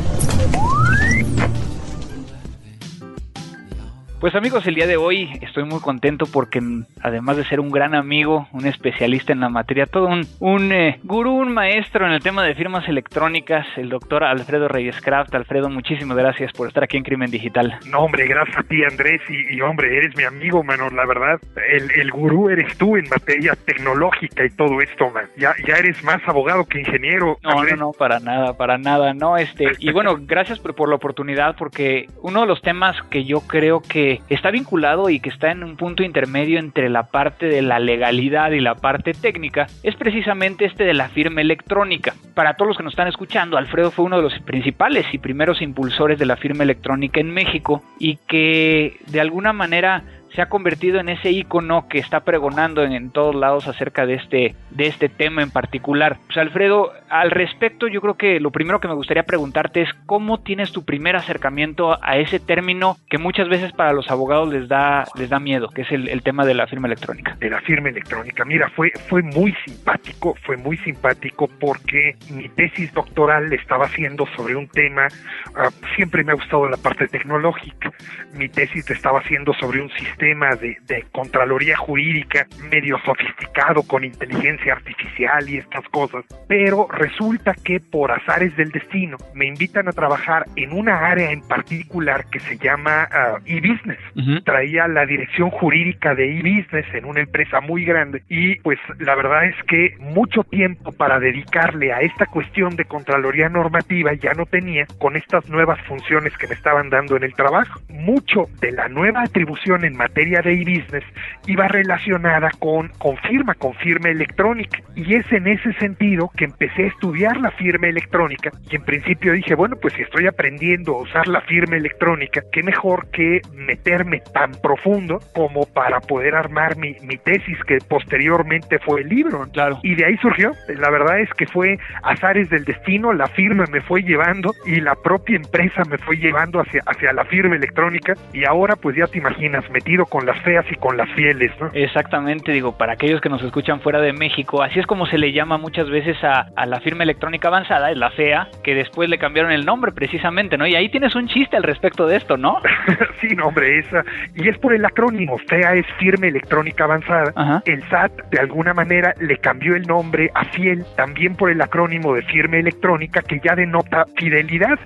Pues 4.24 4.34
amigos, 4.34 4.66
el 4.66 4.74
día 4.74 4.86
de 4.86 4.96
hoy 4.96 5.38
estoy 5.42 5.64
muy 5.64 5.82
contento 5.82 6.24
porque 6.24 6.58
además 7.02 7.36
de 7.36 7.44
ser 7.44 7.60
un 7.60 7.70
gran 7.70 7.94
amigo, 7.94 8.48
un 8.52 8.66
especialista 8.66 9.34
en 9.34 9.40
la 9.40 9.50
materia, 9.50 9.84
todo 9.84 10.06
un, 10.06 10.26
un 10.40 10.72
eh, 10.72 10.98
gurú, 11.02 11.34
un 11.34 11.52
maestro 11.52 12.06
en 12.06 12.12
el 12.12 12.22
tema 12.22 12.42
de 12.42 12.54
firmas 12.54 12.88
electrónicas, 12.88 13.66
el 13.76 13.90
doctor 13.90 14.24
Alfredo 14.24 14.66
Reyes 14.66 14.98
Craft. 15.02 15.34
Alfredo, 15.34 15.68
muchísimas 15.68 16.16
gracias 16.16 16.52
por 16.52 16.68
estar 16.68 16.84
aquí 16.84 16.96
en 16.96 17.02
Crimen 17.02 17.30
Digital. 17.30 17.78
No, 17.86 17.98
hombre, 17.98 18.26
gracias 18.26 18.56
a 18.56 18.62
ti 18.62 18.82
Andrés 18.82 19.20
y, 19.28 19.56
y 19.56 19.60
hombre, 19.60 19.94
eres 19.94 20.16
mi 20.16 20.24
amigo, 20.24 20.64
mano, 20.64 20.88
la 20.88 21.04
verdad. 21.04 21.38
El, 21.70 21.90
el, 22.00 22.10
gurú 22.10 22.48
eres 22.48 22.78
tú 22.78 22.96
en 22.96 23.06
materia 23.10 23.52
tecnológica 23.66 24.42
y 24.46 24.48
todo 24.48 24.80
esto, 24.80 25.10
man. 25.10 25.26
Ya, 25.36 25.54
ya 25.68 25.74
eres 25.74 26.02
más 26.02 26.26
abogado 26.26 26.64
que 26.64 26.78
ingeniero. 26.78 27.36
No, 27.42 27.58
Andrés. 27.58 27.76
no, 27.76 27.88
no, 27.88 27.92
para 27.92 28.20
nada, 28.20 28.56
para 28.56 28.78
nada, 28.78 29.12
no, 29.12 29.36
este, 29.36 29.72
y 29.80 29.92
bueno, 29.92 30.16
gracias 30.20 30.60
por, 30.60 30.74
por 30.74 30.88
la 30.88 30.94
oportunidad 30.94 31.56
porque 31.58 32.06
uno 32.22 32.40
de 32.40 32.46
los 32.46 32.62
temas 32.62 32.96
que 33.10 33.26
yo 33.26 33.42
creo 33.42 33.82
que 33.82 34.13
está 34.28 34.50
vinculado 34.50 35.10
y 35.10 35.20
que 35.20 35.28
está 35.28 35.50
en 35.50 35.64
un 35.64 35.76
punto 35.76 36.02
intermedio 36.02 36.58
entre 36.58 36.88
la 36.88 37.04
parte 37.04 37.46
de 37.46 37.62
la 37.62 37.78
legalidad 37.78 38.50
y 38.52 38.60
la 38.60 38.74
parte 38.74 39.12
técnica 39.12 39.66
es 39.82 39.94
precisamente 39.96 40.64
este 40.64 40.84
de 40.84 40.94
la 40.94 41.08
firma 41.08 41.40
electrónica. 41.40 42.14
Para 42.34 42.54
todos 42.54 42.68
los 42.68 42.76
que 42.76 42.82
nos 42.82 42.92
están 42.92 43.08
escuchando, 43.08 43.56
Alfredo 43.56 43.90
fue 43.90 44.04
uno 44.04 44.16
de 44.16 44.22
los 44.22 44.38
principales 44.40 45.06
y 45.12 45.18
primeros 45.18 45.62
impulsores 45.62 46.18
de 46.18 46.26
la 46.26 46.36
firma 46.36 46.64
electrónica 46.64 47.20
en 47.20 47.30
México 47.30 47.82
y 47.98 48.16
que 48.28 48.98
de 49.06 49.20
alguna 49.20 49.52
manera 49.52 50.04
se 50.34 50.42
ha 50.42 50.48
convertido 50.48 50.98
en 50.98 51.08
ese 51.08 51.30
icono 51.30 51.86
que 51.88 51.98
está 51.98 52.20
pregonando 52.20 52.82
en, 52.82 52.92
en, 52.92 53.10
todos 53.10 53.34
lados 53.34 53.68
acerca 53.68 54.04
de 54.04 54.14
este, 54.14 54.54
de 54.70 54.86
este 54.86 55.08
tema 55.08 55.42
en 55.42 55.50
particular. 55.50 56.18
Pues 56.26 56.38
Alfredo, 56.38 56.92
al 57.14 57.30
respecto, 57.30 57.86
yo 57.86 58.00
creo 58.00 58.14
que 58.16 58.40
lo 58.40 58.50
primero 58.50 58.80
que 58.80 58.88
me 58.88 58.94
gustaría 58.94 59.22
preguntarte 59.22 59.82
es 59.82 59.88
cómo 60.04 60.40
tienes 60.40 60.72
tu 60.72 60.84
primer 60.84 61.14
acercamiento 61.14 61.96
a 62.02 62.16
ese 62.16 62.40
término 62.40 62.96
que 63.08 63.18
muchas 63.18 63.48
veces 63.48 63.72
para 63.72 63.92
los 63.92 64.10
abogados 64.10 64.52
les 64.52 64.66
da, 64.66 65.04
les 65.14 65.30
da 65.30 65.38
miedo, 65.38 65.68
que 65.68 65.82
es 65.82 65.92
el, 65.92 66.22
tema 66.24 66.44
de 66.44 66.54
la 66.54 66.66
firma 66.66 66.88
electrónica. 66.88 67.36
De 67.38 67.50
la 67.50 67.60
firma 67.60 67.90
electrónica. 67.90 68.44
Mira, 68.44 68.68
fue, 68.70 68.90
fue 69.08 69.22
muy 69.22 69.54
simpático, 69.64 70.34
fue 70.42 70.56
muy 70.56 70.76
simpático 70.78 71.48
porque 71.60 72.16
mi 72.30 72.48
tesis 72.48 72.92
doctoral 72.92 73.52
estaba 73.52 73.84
haciendo 73.84 74.26
sobre 74.34 74.56
un 74.56 74.66
tema, 74.66 75.06
uh, 75.06 75.70
siempre 75.94 76.24
me 76.24 76.32
ha 76.32 76.34
gustado 76.34 76.68
la 76.68 76.78
parte 76.78 77.06
tecnológica. 77.06 77.92
Mi 78.36 78.48
tesis 78.48 78.90
estaba 78.90 79.20
haciendo 79.20 79.54
sobre 79.54 79.80
un 79.80 79.90
sistema 79.90 80.56
de, 80.56 80.78
de, 80.88 81.04
Contraloría 81.12 81.76
Jurídica 81.76 82.48
medio 82.72 82.98
sofisticado 83.04 83.84
con 83.84 84.02
inteligencia 84.02 84.72
artificial 84.72 85.48
y 85.48 85.58
estas 85.58 85.84
cosas, 85.90 86.24
pero 86.48 86.88
resulta 87.04 87.54
que 87.54 87.80
por 87.80 88.10
azares 88.12 88.56
del 88.56 88.70
destino 88.70 89.16
me 89.34 89.46
invitan 89.46 89.88
a 89.88 89.92
trabajar 89.92 90.46
en 90.56 90.72
una 90.72 91.06
área 91.06 91.30
en 91.30 91.42
particular 91.42 92.24
que 92.30 92.40
se 92.40 92.56
llama 92.56 93.08
uh, 93.12 93.36
e-business. 93.44 93.98
Uh 94.16 94.20
-huh. 94.20 94.44
Traía 94.44 94.88
la 94.88 95.04
dirección 95.04 95.50
jurídica 95.50 96.14
de 96.14 96.24
e-business 96.38 96.86
en 96.94 97.04
una 97.04 97.20
empresa 97.20 97.60
muy 97.60 97.84
grande 97.84 98.22
y 98.28 98.56
pues 98.60 98.78
la 98.98 99.14
verdad 99.14 99.44
es 99.44 99.56
que 99.64 99.96
mucho 99.98 100.44
tiempo 100.44 100.92
para 100.92 101.18
dedicarle 101.18 101.92
a 101.92 102.00
esta 102.00 102.26
cuestión 102.26 102.76
de 102.76 102.84
Contraloría 102.84 103.48
normativa 103.48 104.10
ya 104.14 104.32
no 104.32 104.46
tenía 104.46 104.86
con 104.98 105.16
estas 105.16 105.48
nuevas 105.48 105.80
funciones 105.82 106.32
que 106.38 106.46
me 106.46 106.54
estaban 106.54 106.88
dando 106.90 107.16
en 107.16 107.24
el 107.24 107.34
trabajo. 107.34 107.80
Mucho 107.88 108.46
de 108.60 108.72
la 108.72 108.88
nueva 108.88 109.22
atribución 109.22 109.84
en 109.84 109.96
materia 109.96 110.40
de 110.40 110.52
e-business 110.52 111.04
iba 111.46 111.68
relacionada 111.68 112.50
con, 112.58 112.88
con 112.98 113.16
firma, 113.28 113.54
con 113.54 113.74
firma 113.74 114.08
electrónica. 114.08 114.78
Y 114.94 115.14
es 115.14 115.30
en 115.32 115.46
ese 115.46 115.72
sentido 115.74 116.30
que 116.36 116.44
empecé 116.44 116.84
a 116.84 116.92
estudiar 116.94 117.40
la 117.40 117.50
firma 117.52 117.88
electrónica 117.88 118.50
y 118.70 118.76
en 118.76 118.84
principio 118.84 119.32
dije, 119.32 119.54
bueno, 119.54 119.76
pues 119.80 119.94
si 119.94 120.02
estoy 120.02 120.26
aprendiendo 120.26 120.96
a 120.96 121.02
usar 121.02 121.28
la 121.28 121.40
firma 121.42 121.76
electrónica, 121.76 122.42
qué 122.52 122.62
mejor 122.62 123.10
que 123.10 123.40
meterme 123.52 124.20
tan 124.32 124.52
profundo 124.52 125.20
como 125.34 125.66
para 125.66 126.00
poder 126.00 126.34
armar 126.34 126.76
mi, 126.76 126.96
mi 127.02 127.16
tesis 127.18 127.58
que 127.66 127.78
posteriormente 127.88 128.78
fue 128.78 129.02
el 129.02 129.08
libro. 129.08 129.46
Claro. 129.52 129.78
Y 129.82 129.94
de 129.94 130.06
ahí 130.06 130.16
surgió. 130.18 130.52
La 130.68 130.90
verdad 130.90 131.20
es 131.20 131.30
que 131.34 131.46
fue 131.46 131.78
azares 132.02 132.48
del 132.50 132.64
destino, 132.64 133.12
la 133.12 133.26
firma 133.28 133.64
me 133.70 133.80
fue 133.80 134.02
llevando 134.02 134.52
y 134.66 134.80
la 134.80 134.94
propia 134.94 135.36
empresa 135.36 135.82
me 135.88 135.98
fue 135.98 136.16
llevando 136.16 136.60
hacia, 136.60 136.82
hacia 136.86 137.12
la 137.12 137.24
firma 137.24 137.56
electrónica 137.56 138.14
y 138.32 138.44
ahora 138.44 138.76
pues 138.76 138.96
ya 138.96 139.06
te 139.06 139.18
imaginas, 139.18 139.68
metido 139.70 140.06
con 140.06 140.26
las 140.26 140.40
feas 140.42 140.64
y 140.70 140.76
con 140.76 140.96
las 140.96 141.10
fieles, 141.12 141.52
¿no? 141.60 141.70
Exactamente, 141.72 142.52
digo, 142.52 142.76
para 142.76 142.94
aquellos 142.94 143.20
que 143.20 143.28
nos 143.28 143.42
escuchan 143.42 143.80
fuera 143.80 144.00
de 144.00 144.12
México, 144.12 144.62
así 144.62 144.78
es 144.78 144.86
como 144.86 145.06
se 145.06 145.18
le 145.18 145.32
llama 145.32 145.58
muchas 145.58 145.88
veces 145.88 146.16
a, 146.22 146.46
a 146.56 146.66
la 146.66 146.73
firma 146.80 147.04
electrónica 147.04 147.48
avanzada, 147.48 147.90
es 147.90 147.96
la 147.96 148.10
fea, 148.10 148.48
que 148.62 148.74
después 148.74 149.08
le 149.08 149.18
cambiaron 149.18 149.52
el 149.52 149.64
nombre 149.64 149.92
precisamente, 149.92 150.56
¿no? 150.56 150.66
Y 150.66 150.74
ahí 150.74 150.88
tienes 150.88 151.14
un 151.14 151.28
chiste 151.28 151.56
al 151.56 151.62
respecto 151.62 152.06
de 152.06 152.16
esto, 152.16 152.36
¿no? 152.36 152.60
sí, 153.20 153.28
no, 153.36 153.48
hombre, 153.48 153.78
esa. 153.78 154.04
Y 154.34 154.48
es 154.48 154.58
por 154.58 154.74
el 154.74 154.84
acrónimo, 154.84 155.38
FEA 155.38 155.74
es 155.74 155.86
firma 155.98 156.26
electrónica 156.26 156.84
avanzada. 156.84 157.32
Ajá. 157.34 157.62
El 157.66 157.82
SAT 157.88 158.12
de 158.30 158.38
alguna 158.38 158.74
manera 158.74 159.14
le 159.20 159.36
cambió 159.38 159.76
el 159.76 159.82
nombre 159.82 160.30
a 160.34 160.44
Fiel 160.46 160.84
también 160.96 161.36
por 161.36 161.50
el 161.50 161.60
acrónimo 161.60 162.14
de 162.14 162.22
firma 162.22 162.56
electrónica 162.56 163.22
que 163.22 163.40
ya 163.44 163.54
denota 163.54 164.04
fidelidad. 164.16 164.78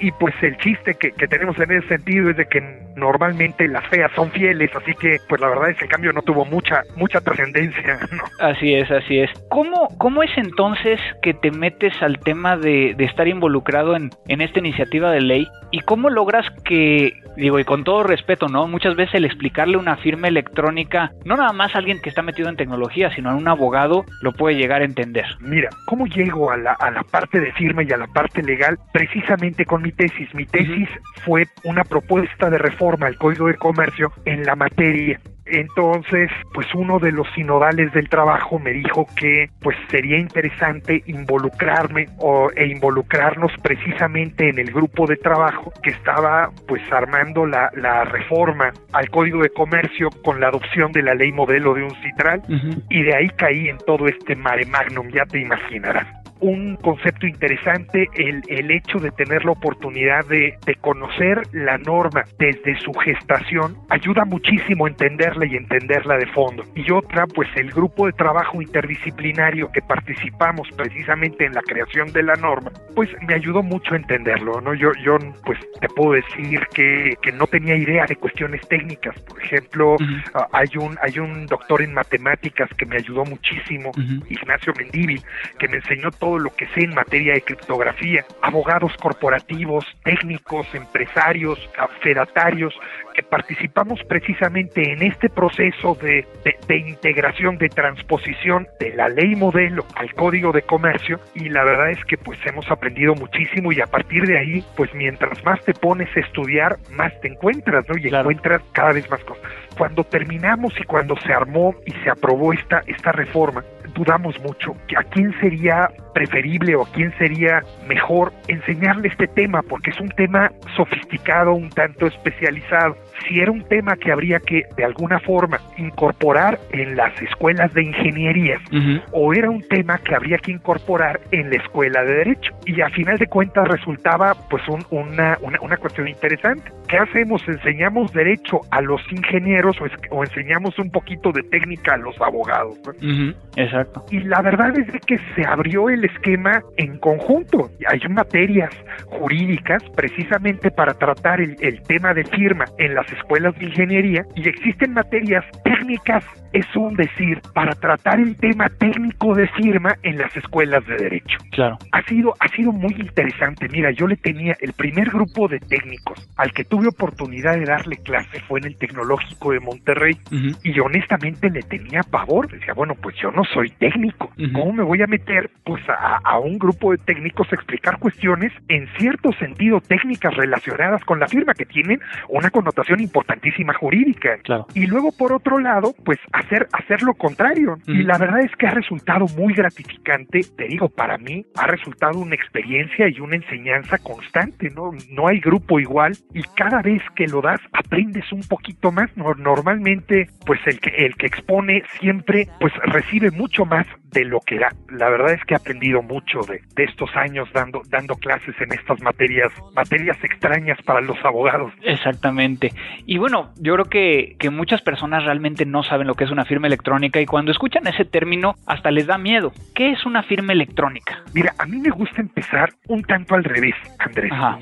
Y 0.00 0.12
pues 0.12 0.34
el 0.42 0.56
chiste 0.58 0.94
que, 0.94 1.12
que 1.12 1.26
tenemos 1.28 1.58
en 1.58 1.70
ese 1.72 1.88
sentido 1.88 2.30
es 2.30 2.36
de 2.36 2.46
que 2.46 2.60
normalmente 2.98 3.68
las 3.68 3.86
feas 3.86 4.10
son 4.14 4.30
fieles, 4.30 4.70
así 4.74 4.92
que 4.94 5.18
pues 5.28 5.40
la 5.40 5.48
verdad 5.48 5.70
es 5.70 5.78
que 5.78 5.84
el 5.84 5.90
cambio 5.90 6.12
no 6.12 6.22
tuvo 6.22 6.44
mucha 6.44 6.82
mucha 6.96 7.20
trascendencia, 7.20 7.98
¿no? 8.10 8.24
Así 8.40 8.74
es, 8.74 8.90
así 8.90 9.20
es. 9.20 9.30
¿Cómo, 9.48 9.88
cómo 9.98 10.22
es 10.22 10.30
entonces 10.36 11.00
que 11.22 11.27
te 11.34 11.50
metes 11.50 11.92
al 12.02 12.18
tema 12.18 12.56
de, 12.56 12.94
de 12.96 13.04
estar 13.04 13.28
involucrado 13.28 13.96
en, 13.96 14.10
en 14.26 14.40
esta 14.40 14.58
iniciativa 14.58 15.10
de 15.10 15.20
ley? 15.20 15.48
¿Y 15.70 15.80
cómo 15.80 16.10
logras 16.10 16.46
que, 16.64 17.12
digo, 17.36 17.58
y 17.58 17.64
con 17.64 17.84
todo 17.84 18.02
respeto, 18.02 18.48
¿no? 18.48 18.66
Muchas 18.66 18.96
veces 18.96 19.16
el 19.16 19.24
explicarle 19.24 19.76
una 19.76 19.96
firma 19.96 20.28
electrónica, 20.28 21.12
no 21.24 21.36
nada 21.36 21.52
más 21.52 21.74
a 21.74 21.78
alguien 21.78 22.00
que 22.00 22.08
está 22.08 22.22
metido 22.22 22.48
en 22.48 22.56
tecnología, 22.56 23.10
sino 23.14 23.30
a 23.30 23.34
un 23.34 23.48
abogado, 23.48 24.04
lo 24.22 24.32
puede 24.32 24.56
llegar 24.56 24.82
a 24.82 24.86
entender. 24.86 25.26
Mira, 25.40 25.68
¿cómo 25.86 26.06
llego 26.06 26.50
a 26.50 26.56
la, 26.56 26.72
a 26.72 26.90
la 26.90 27.02
parte 27.02 27.40
de 27.40 27.52
firma 27.52 27.82
y 27.82 27.92
a 27.92 27.96
la 27.96 28.06
parte 28.06 28.42
legal? 28.42 28.78
Precisamente 28.92 29.64
con 29.64 29.82
mi 29.82 29.92
tesis. 29.92 30.34
Mi 30.34 30.46
tesis 30.46 30.88
fue 31.24 31.46
una 31.64 31.84
propuesta 31.84 32.50
de 32.50 32.58
reforma 32.58 33.06
al 33.06 33.16
Código 33.16 33.46
de 33.48 33.54
Comercio 33.54 34.12
en 34.24 34.44
la 34.44 34.56
materia. 34.56 35.20
Entonces, 35.50 36.30
pues 36.52 36.66
uno 36.74 36.98
de 36.98 37.12
los 37.12 37.26
sinodales 37.34 37.92
del 37.92 38.08
trabajo 38.08 38.58
me 38.58 38.72
dijo 38.72 39.06
que 39.16 39.50
pues 39.60 39.76
sería 39.90 40.18
interesante 40.18 41.02
involucrarme 41.06 42.06
o, 42.18 42.50
e 42.54 42.66
involucrarnos 42.66 43.52
precisamente 43.62 44.48
en 44.48 44.58
el 44.58 44.72
grupo 44.72 45.06
de 45.06 45.16
trabajo 45.16 45.72
que 45.82 45.90
estaba 45.90 46.50
pues 46.66 46.82
armando 46.92 47.46
la, 47.46 47.70
la 47.74 48.04
reforma 48.04 48.72
al 48.92 49.10
Código 49.10 49.42
de 49.42 49.50
Comercio 49.50 50.10
con 50.22 50.40
la 50.40 50.48
adopción 50.48 50.92
de 50.92 51.02
la 51.02 51.14
ley 51.14 51.32
modelo 51.32 51.74
de 51.74 51.84
un 51.84 51.94
citral 52.02 52.42
y 52.88 53.02
de 53.02 53.14
ahí 53.14 53.28
caí 53.30 53.68
en 53.68 53.78
todo 53.78 54.06
este 54.06 54.34
mare 54.36 54.66
magnum, 54.66 55.08
ya 55.08 55.24
te 55.24 55.40
imaginarás. 55.40 56.17
Un 56.40 56.76
concepto 56.76 57.26
interesante, 57.26 58.08
el, 58.14 58.42
el 58.48 58.70
hecho 58.70 58.98
de 58.98 59.10
tener 59.10 59.44
la 59.44 59.52
oportunidad 59.52 60.24
de, 60.26 60.56
de 60.64 60.74
conocer 60.76 61.42
la 61.52 61.78
norma 61.78 62.24
desde 62.38 62.78
su 62.80 62.92
gestación, 62.92 63.76
ayuda 63.88 64.24
muchísimo 64.24 64.86
a 64.86 64.88
entenderla 64.88 65.46
y 65.46 65.56
entenderla 65.56 66.16
de 66.16 66.26
fondo. 66.26 66.64
Y 66.74 66.90
otra, 66.90 67.26
pues 67.26 67.48
el 67.56 67.70
grupo 67.70 68.06
de 68.06 68.12
trabajo 68.12 68.60
interdisciplinario 68.62 69.70
que 69.72 69.80
participamos 69.82 70.68
precisamente 70.76 71.44
en 71.44 71.54
la 71.54 71.62
creación 71.62 72.12
de 72.12 72.22
la 72.22 72.34
norma, 72.34 72.70
pues 72.94 73.08
me 73.26 73.34
ayudó 73.34 73.62
mucho 73.62 73.94
a 73.94 73.96
entenderlo, 73.96 74.60
¿no? 74.60 74.74
Yo, 74.74 74.92
yo 75.04 75.16
pues 75.44 75.58
te 75.80 75.88
puedo 75.88 76.12
decir 76.12 76.60
que, 76.72 77.14
que 77.22 77.32
no 77.32 77.46
tenía 77.46 77.74
idea 77.74 78.06
de 78.06 78.16
cuestiones 78.16 78.66
técnicas, 78.68 79.18
por 79.22 79.42
ejemplo. 79.42 79.96
Ah, 80.34 80.46
hay 80.52 80.68
un 80.76 80.96
hay 81.02 81.18
un 81.18 81.46
doctor 81.46 81.82
en 81.82 81.94
matemáticas 81.94 82.68
que 82.76 82.86
me 82.86 82.96
ayudó 82.96 83.24
muchísimo. 83.24 83.90
Ignacio 84.28 84.72
Mendívil, 84.76 85.22
que 85.58 85.68
me 85.68 85.76
enseñó 85.76 86.10
todo 86.10 86.27
lo 86.36 86.50
que 86.50 86.66
sé 86.74 86.82
en 86.82 86.94
materia 86.94 87.34
de 87.34 87.42
criptografía, 87.42 88.26
abogados 88.42 88.92
corporativos, 89.00 89.84
técnicos, 90.02 90.66
empresarios, 90.74 91.58
fedatarios, 92.02 92.74
que 93.18 93.24
participamos 93.24 93.98
precisamente 94.08 94.92
en 94.92 95.02
este 95.02 95.28
proceso 95.28 95.96
de, 96.00 96.24
de, 96.44 96.56
de 96.68 96.76
integración, 96.76 97.58
de 97.58 97.68
transposición 97.68 98.68
de 98.78 98.94
la 98.94 99.08
ley 99.08 99.34
modelo 99.34 99.84
al 99.96 100.14
código 100.14 100.52
de 100.52 100.62
comercio 100.62 101.18
y 101.34 101.48
la 101.48 101.64
verdad 101.64 101.90
es 101.90 102.04
que 102.04 102.16
pues 102.16 102.38
hemos 102.46 102.70
aprendido 102.70 103.16
muchísimo 103.16 103.72
y 103.72 103.80
a 103.80 103.86
partir 103.86 104.24
de 104.24 104.38
ahí 104.38 104.64
pues 104.76 104.94
mientras 104.94 105.44
más 105.44 105.60
te 105.64 105.74
pones 105.74 106.08
a 106.16 106.20
estudiar 106.20 106.76
más 106.92 107.12
te 107.20 107.26
encuentras, 107.28 107.88
¿no? 107.88 107.96
Y 107.96 108.02
Claro. 108.08 108.30
encuentras 108.30 108.62
cada 108.70 108.92
vez 108.92 109.10
más 109.10 109.22
cosas. 109.24 109.42
Cuando 109.76 110.04
terminamos 110.04 110.72
y 110.80 110.84
cuando 110.84 111.16
se 111.16 111.32
armó 111.32 111.74
y 111.86 111.90
se 112.04 112.10
aprobó 112.10 112.52
esta, 112.52 112.82
esta 112.86 113.10
reforma, 113.12 113.64
dudamos 113.94 114.38
mucho 114.40 114.74
que 114.86 114.96
a 114.96 115.02
quién 115.04 115.32
sería 115.40 115.88
preferible 116.14 116.74
o 116.76 116.82
a 116.82 116.92
quién 116.92 117.12
sería 117.18 117.62
mejor 117.86 118.32
enseñarle 118.48 119.08
este 119.08 119.26
tema, 119.28 119.62
porque 119.62 119.90
es 119.90 120.00
un 120.00 120.08
tema 120.10 120.50
sofisticado, 120.76 121.52
un 121.52 121.70
tanto 121.70 122.06
especializado. 122.06 122.96
Si 123.26 123.40
era 123.40 123.50
un 123.50 123.62
tema 123.64 123.96
que 123.96 124.12
habría 124.12 124.38
que, 124.40 124.62
de 124.76 124.84
alguna 124.84 125.18
forma, 125.20 125.58
incorporar 125.76 126.58
en 126.72 126.96
las 126.96 127.20
escuelas 127.22 127.72
de 127.74 127.82
ingeniería, 127.84 128.58
Ujú. 128.72 129.00
o 129.12 129.34
era 129.34 129.50
un 129.50 129.62
tema 129.68 129.98
que 129.98 130.14
habría 130.14 130.38
que 130.38 130.52
incorporar 130.52 131.20
en 131.32 131.50
la 131.50 131.56
escuela 131.56 132.02
de 132.04 132.14
derecho. 132.14 132.52
Y 132.66 132.80
a 132.80 132.90
final 132.90 133.18
de 133.18 133.26
cuentas 133.26 133.66
resultaba 133.68 134.34
pues 134.50 134.62
un- 134.68 134.84
una, 134.90 135.38
una, 135.42 135.58
una 135.60 135.76
cuestión 135.76 136.08
interesante. 136.08 136.70
¿Qué 136.88 136.96
hacemos? 136.98 137.42
¿Enseñamos 137.48 138.12
derecho 138.12 138.60
a 138.70 138.80
los 138.80 139.00
ingenieros 139.10 139.80
o, 139.80 139.86
es- 139.86 139.92
o 140.10 140.22
enseñamos 140.22 140.78
un 140.78 140.90
poquito 140.90 141.32
de 141.32 141.42
técnica 141.42 141.94
a 141.94 141.98
los 141.98 142.18
abogados? 142.20 142.78
no? 142.86 142.92
Ujú. 142.92 143.34
Exacto. 143.56 144.04
Y 144.10 144.20
la 144.20 144.40
verdad 144.42 144.78
es 144.78 144.86
de 144.92 145.00
que 145.00 145.18
se 145.34 145.44
abrió 145.46 145.88
el 145.88 146.04
esquema 146.04 146.62
en 146.76 146.98
conjunto. 146.98 147.70
Hay 147.88 148.00
materias 148.08 148.70
jurídicas 149.06 149.82
precisamente 149.96 150.70
para 150.70 150.94
tratar 150.94 151.40
el, 151.40 151.56
el 151.60 151.82
tema 151.82 152.14
de 152.14 152.24
firma 152.24 152.64
en 152.78 152.94
las 152.94 153.07
escuelas 153.12 153.56
de 153.58 153.66
ingeniería 153.66 154.24
y 154.34 154.48
existen 154.48 154.92
materias 154.92 155.44
técnicas, 155.64 156.24
es 156.52 156.66
un 156.76 156.94
decir, 156.94 157.40
para 157.54 157.72
tratar 157.72 158.20
el 158.20 158.36
tema 158.36 158.68
técnico 158.68 159.34
de 159.34 159.48
firma 159.48 159.96
en 160.02 160.18
las 160.18 160.34
escuelas 160.36 160.86
de 160.86 160.96
derecho. 160.96 161.38
Claro. 161.52 161.78
Ha 161.92 162.02
sido, 162.02 162.34
ha 162.40 162.48
sido 162.48 162.72
muy 162.72 162.94
interesante. 162.98 163.68
Mira, 163.68 163.90
yo 163.90 164.06
le 164.06 164.16
tenía 164.16 164.56
el 164.60 164.72
primer 164.72 165.10
grupo 165.10 165.48
de 165.48 165.58
técnicos 165.60 166.28
al 166.36 166.52
que 166.52 166.64
tuve 166.64 166.88
oportunidad 166.88 167.54
de 167.54 167.64
darle 167.64 167.96
clase 167.96 168.40
fue 168.40 168.60
en 168.60 168.66
el 168.66 168.76
Tecnológico 168.76 169.52
de 169.52 169.60
Monterrey 169.60 170.16
y 170.62 170.78
honestamente 170.80 171.50
le 171.50 171.62
tenía 171.62 172.02
pavor. 172.02 172.48
Decía, 172.50 172.74
bueno, 172.74 172.94
pues 172.94 173.16
yo 173.16 173.30
no 173.30 173.44
soy 173.44 173.70
técnico. 173.70 174.30
¿Cómo 174.52 174.72
me 174.72 174.82
voy 174.82 175.02
a 175.02 175.06
meter 175.06 175.50
pues 175.64 175.82
a, 175.88 176.18
a 176.24 176.38
un 176.38 176.58
grupo 176.58 176.92
de 176.92 176.98
técnicos 176.98 177.46
a 177.52 177.56
explicar 177.56 177.98
cuestiones 177.98 178.52
en 178.68 178.86
cierto 178.98 179.32
sentido 179.32 179.80
técnicas 179.80 180.34
relacionadas 180.34 181.04
con 181.04 181.18
la 181.20 181.26
firma 181.26 181.54
que 181.54 181.66
tienen 181.66 182.00
una 182.28 182.50
connotación 182.50 183.00
importantísima 183.00 183.74
jurídica? 183.74 184.38
Claro. 184.42 184.66
Y 184.74 184.86
luego 184.86 185.10
por 185.12 185.32
otro 185.32 185.58
lado, 185.58 185.94
pues 186.04 186.18
hacer 186.38 186.68
hacer 186.72 187.02
lo 187.02 187.14
contrario. 187.14 187.76
Y 187.86 188.02
la 188.02 188.18
verdad 188.18 188.40
es 188.40 188.54
que 188.56 188.66
ha 188.66 188.70
resultado 188.72 189.26
muy 189.36 189.54
gratificante. 189.54 190.40
Te 190.56 190.64
digo, 190.68 190.88
para 190.88 191.18
mí 191.18 191.44
ha 191.56 191.66
resultado 191.66 192.18
una 192.18 192.34
experiencia 192.34 193.08
y 193.08 193.20
una 193.20 193.36
enseñanza 193.36 193.98
constante, 193.98 194.70
¿no? 194.70 194.92
No 195.10 195.28
hay 195.28 195.40
grupo 195.40 195.80
igual 195.80 196.12
y 196.34 196.42
cada 196.56 196.82
vez 196.82 197.02
que 197.14 197.26
lo 197.26 197.40
das 197.40 197.60
aprendes 197.72 198.30
un 198.32 198.42
poquito 198.42 198.92
más. 198.92 199.08
No- 199.16 199.34
Normalmente, 199.34 200.28
pues 200.46 200.60
el 200.66 200.78
que 200.80 200.90
el 201.06 201.14
que 201.16 201.26
expone 201.26 201.82
siempre 202.00 202.48
pues 202.60 202.72
recibe 202.84 203.30
mucho 203.30 203.64
más 203.64 203.86
de 204.12 204.24
lo 204.24 204.40
que 204.40 204.58
da. 204.58 204.68
La 204.90 205.10
verdad 205.10 205.32
es 205.32 205.44
que 205.44 205.54
he 205.54 205.56
aprendido 205.56 206.00
mucho 206.02 206.40
de, 206.48 206.62
de 206.74 206.84
estos 206.84 207.14
años 207.16 207.48
dando 207.52 207.82
dando 207.90 208.14
clases 208.16 208.54
en 208.60 208.72
estas 208.72 209.00
materias 209.02 209.52
materias 209.74 210.16
extrañas 210.22 210.78
para 210.82 211.00
los 211.00 211.16
abogados. 211.24 211.72
Exactamente. 211.82 212.72
Y 213.06 213.18
bueno, 213.18 213.50
yo 213.60 213.74
creo 213.74 213.84
que, 213.86 214.36
que 214.38 214.50
muchas 214.50 214.80
personas 214.82 215.24
realmente 215.24 215.66
no 215.66 215.82
saben 215.82 216.06
lo 216.06 216.14
que 216.14 216.24
es 216.24 216.27
una 216.30 216.44
firma 216.44 216.66
electrónica 216.66 217.20
y 217.20 217.26
cuando 217.26 217.50
escuchan 217.50 217.86
ese 217.86 218.04
término 218.04 218.54
hasta 218.66 218.90
les 218.90 219.06
da 219.06 219.18
miedo. 219.18 219.52
¿Qué 219.74 219.90
es 219.90 220.04
una 220.06 220.22
firma 220.22 220.52
electrónica? 220.52 221.22
Mira, 221.34 221.54
a 221.58 221.66
mí 221.66 221.78
me 221.78 221.90
gusta 221.90 222.20
empezar 222.20 222.70
un 222.88 223.02
tanto 223.02 223.34
al 223.34 223.44
revés, 223.44 223.74
Andrés. 223.98 224.32
Ajá. 224.32 224.58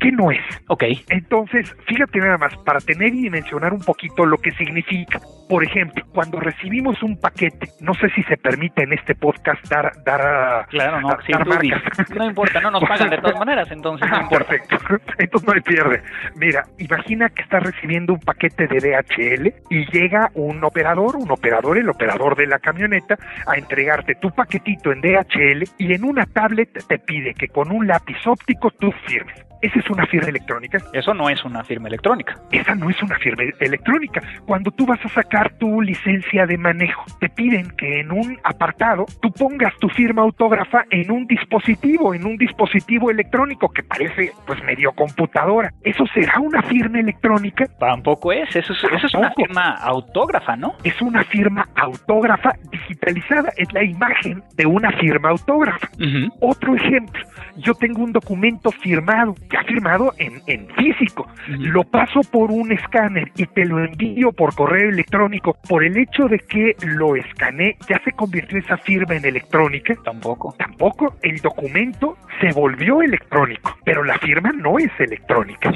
¿Qué 0.00 0.10
no 0.12 0.30
es? 0.30 0.40
Ok. 0.68 0.84
Entonces, 1.08 1.74
fíjate 1.86 2.18
nada 2.18 2.38
más, 2.38 2.56
para 2.58 2.80
tener 2.80 3.14
y 3.14 3.22
dimensionar 3.22 3.72
un 3.72 3.80
poquito 3.80 4.24
lo 4.26 4.38
que 4.38 4.50
significa. 4.52 5.20
Por 5.48 5.64
ejemplo, 5.64 6.04
cuando 6.12 6.40
recibimos 6.40 7.02
un 7.02 7.18
paquete, 7.18 7.68
no 7.80 7.94
sé 7.94 8.08
si 8.14 8.22
se 8.24 8.36
permite 8.36 8.82
en 8.82 8.92
este 8.92 9.14
podcast 9.14 9.62
dar, 9.68 9.92
dar, 10.04 10.66
claro, 10.68 11.00
no, 11.00 11.08
dar, 11.08 11.24
sí, 11.24 11.32
marcas. 11.32 12.10
No 12.10 12.24
importa, 12.24 12.60
no 12.60 12.70
nos 12.70 12.84
pagan 12.88 13.10
de 13.10 13.18
todas 13.18 13.38
maneras, 13.38 13.70
entonces 13.70 14.08
no 14.10 14.22
importa. 14.22 14.46
Perfecto, 14.46 14.76
entonces 15.18 15.48
no 15.48 15.54
hay 15.54 15.60
pierde. 15.60 16.02
Mira, 16.36 16.64
imagina 16.78 17.28
que 17.28 17.42
estás 17.42 17.62
recibiendo 17.62 18.14
un 18.14 18.20
paquete 18.20 18.66
de 18.66 18.78
DHL 18.78 19.54
y 19.70 19.86
llega 19.92 20.30
un 20.34 20.64
operador, 20.64 21.16
un 21.16 21.30
operador, 21.30 21.78
el 21.78 21.88
operador 21.88 22.36
de 22.36 22.46
la 22.46 22.58
camioneta, 22.58 23.18
a 23.46 23.56
entregarte 23.56 24.14
tu 24.16 24.30
paquetito 24.30 24.92
en 24.92 25.00
DHL 25.00 25.64
y 25.78 25.92
en 25.92 26.04
una 26.04 26.26
tablet 26.26 26.70
te 26.86 26.98
pide 26.98 27.34
que 27.34 27.48
con 27.48 27.70
un 27.70 27.86
lápiz 27.86 28.26
óptico 28.26 28.70
tú 28.70 28.92
firmes. 29.06 29.44
Esa 29.64 29.78
es 29.78 29.88
una 29.88 30.04
firma 30.04 30.28
electrónica. 30.28 30.76
Eso 30.92 31.14
no 31.14 31.30
es 31.30 31.42
una 31.42 31.64
firma 31.64 31.88
electrónica. 31.88 32.36
Esa 32.52 32.74
no 32.74 32.90
es 32.90 33.02
una 33.02 33.18
firma 33.18 33.44
electrónica. 33.60 34.20
Cuando 34.44 34.70
tú 34.70 34.84
vas 34.84 35.02
a 35.02 35.08
sacar 35.08 35.54
tu 35.56 35.80
licencia 35.80 36.44
de 36.44 36.58
manejo, 36.58 37.02
te 37.18 37.30
piden 37.30 37.70
que 37.70 38.00
en 38.00 38.12
un 38.12 38.38
apartado 38.44 39.06
tú 39.22 39.32
pongas 39.32 39.72
tu 39.80 39.88
firma 39.88 40.20
autógrafa 40.20 40.84
en 40.90 41.10
un 41.10 41.26
dispositivo, 41.26 42.12
en 42.12 42.26
un 42.26 42.36
dispositivo 42.36 43.10
electrónico 43.10 43.70
que 43.70 43.82
parece 43.82 44.32
pues 44.46 44.62
medio 44.64 44.92
computadora. 44.92 45.72
¿Eso 45.82 46.04
será 46.12 46.40
una 46.40 46.60
firma 46.64 47.00
electrónica? 47.00 47.64
Tampoco 47.78 48.32
es. 48.32 48.54
Eso 48.54 48.74
es, 48.74 48.84
eso 48.84 49.06
es 49.06 49.14
una 49.14 49.32
firma 49.32 49.76
autógrafa, 49.78 50.56
¿no? 50.56 50.74
Es 50.84 51.00
una 51.00 51.24
firma 51.24 51.66
autógrafa 51.74 52.52
digitalizada. 52.70 53.50
Es 53.56 53.72
la 53.72 53.82
imagen 53.82 54.42
de 54.56 54.66
una 54.66 54.92
firma 54.98 55.30
autógrafa. 55.30 55.88
Otro 56.40 56.74
ejemplo. 56.74 57.24
Yo 57.56 57.72
tengo 57.74 58.02
un 58.02 58.12
documento 58.12 58.70
firmado 58.70 59.34
ha 59.56 59.64
firmado 59.64 60.12
en, 60.18 60.40
en 60.46 60.68
físico. 60.74 61.26
Lo 61.48 61.84
paso 61.84 62.20
por 62.30 62.50
un 62.50 62.72
escáner 62.72 63.30
y 63.36 63.46
te 63.46 63.64
lo 63.64 63.84
envío 63.84 64.32
por 64.32 64.54
correo 64.54 64.90
electrónico. 64.90 65.56
Por 65.68 65.84
el 65.84 65.96
hecho 65.96 66.28
de 66.28 66.38
que 66.38 66.76
lo 66.84 67.16
escaneé, 67.16 67.76
ya 67.88 68.00
se 68.04 68.12
convirtió 68.12 68.58
esa 68.58 68.76
firma 68.78 69.14
en 69.14 69.24
electrónica. 69.24 69.94
Tampoco. 70.04 70.54
Tampoco. 70.58 71.16
El 71.22 71.38
documento 71.38 72.16
se 72.40 72.52
volvió 72.52 73.02
electrónico, 73.02 73.76
pero 73.84 74.04
la 74.04 74.18
firma 74.18 74.52
no 74.52 74.78
es 74.78 74.90
electrónica. 74.98 75.70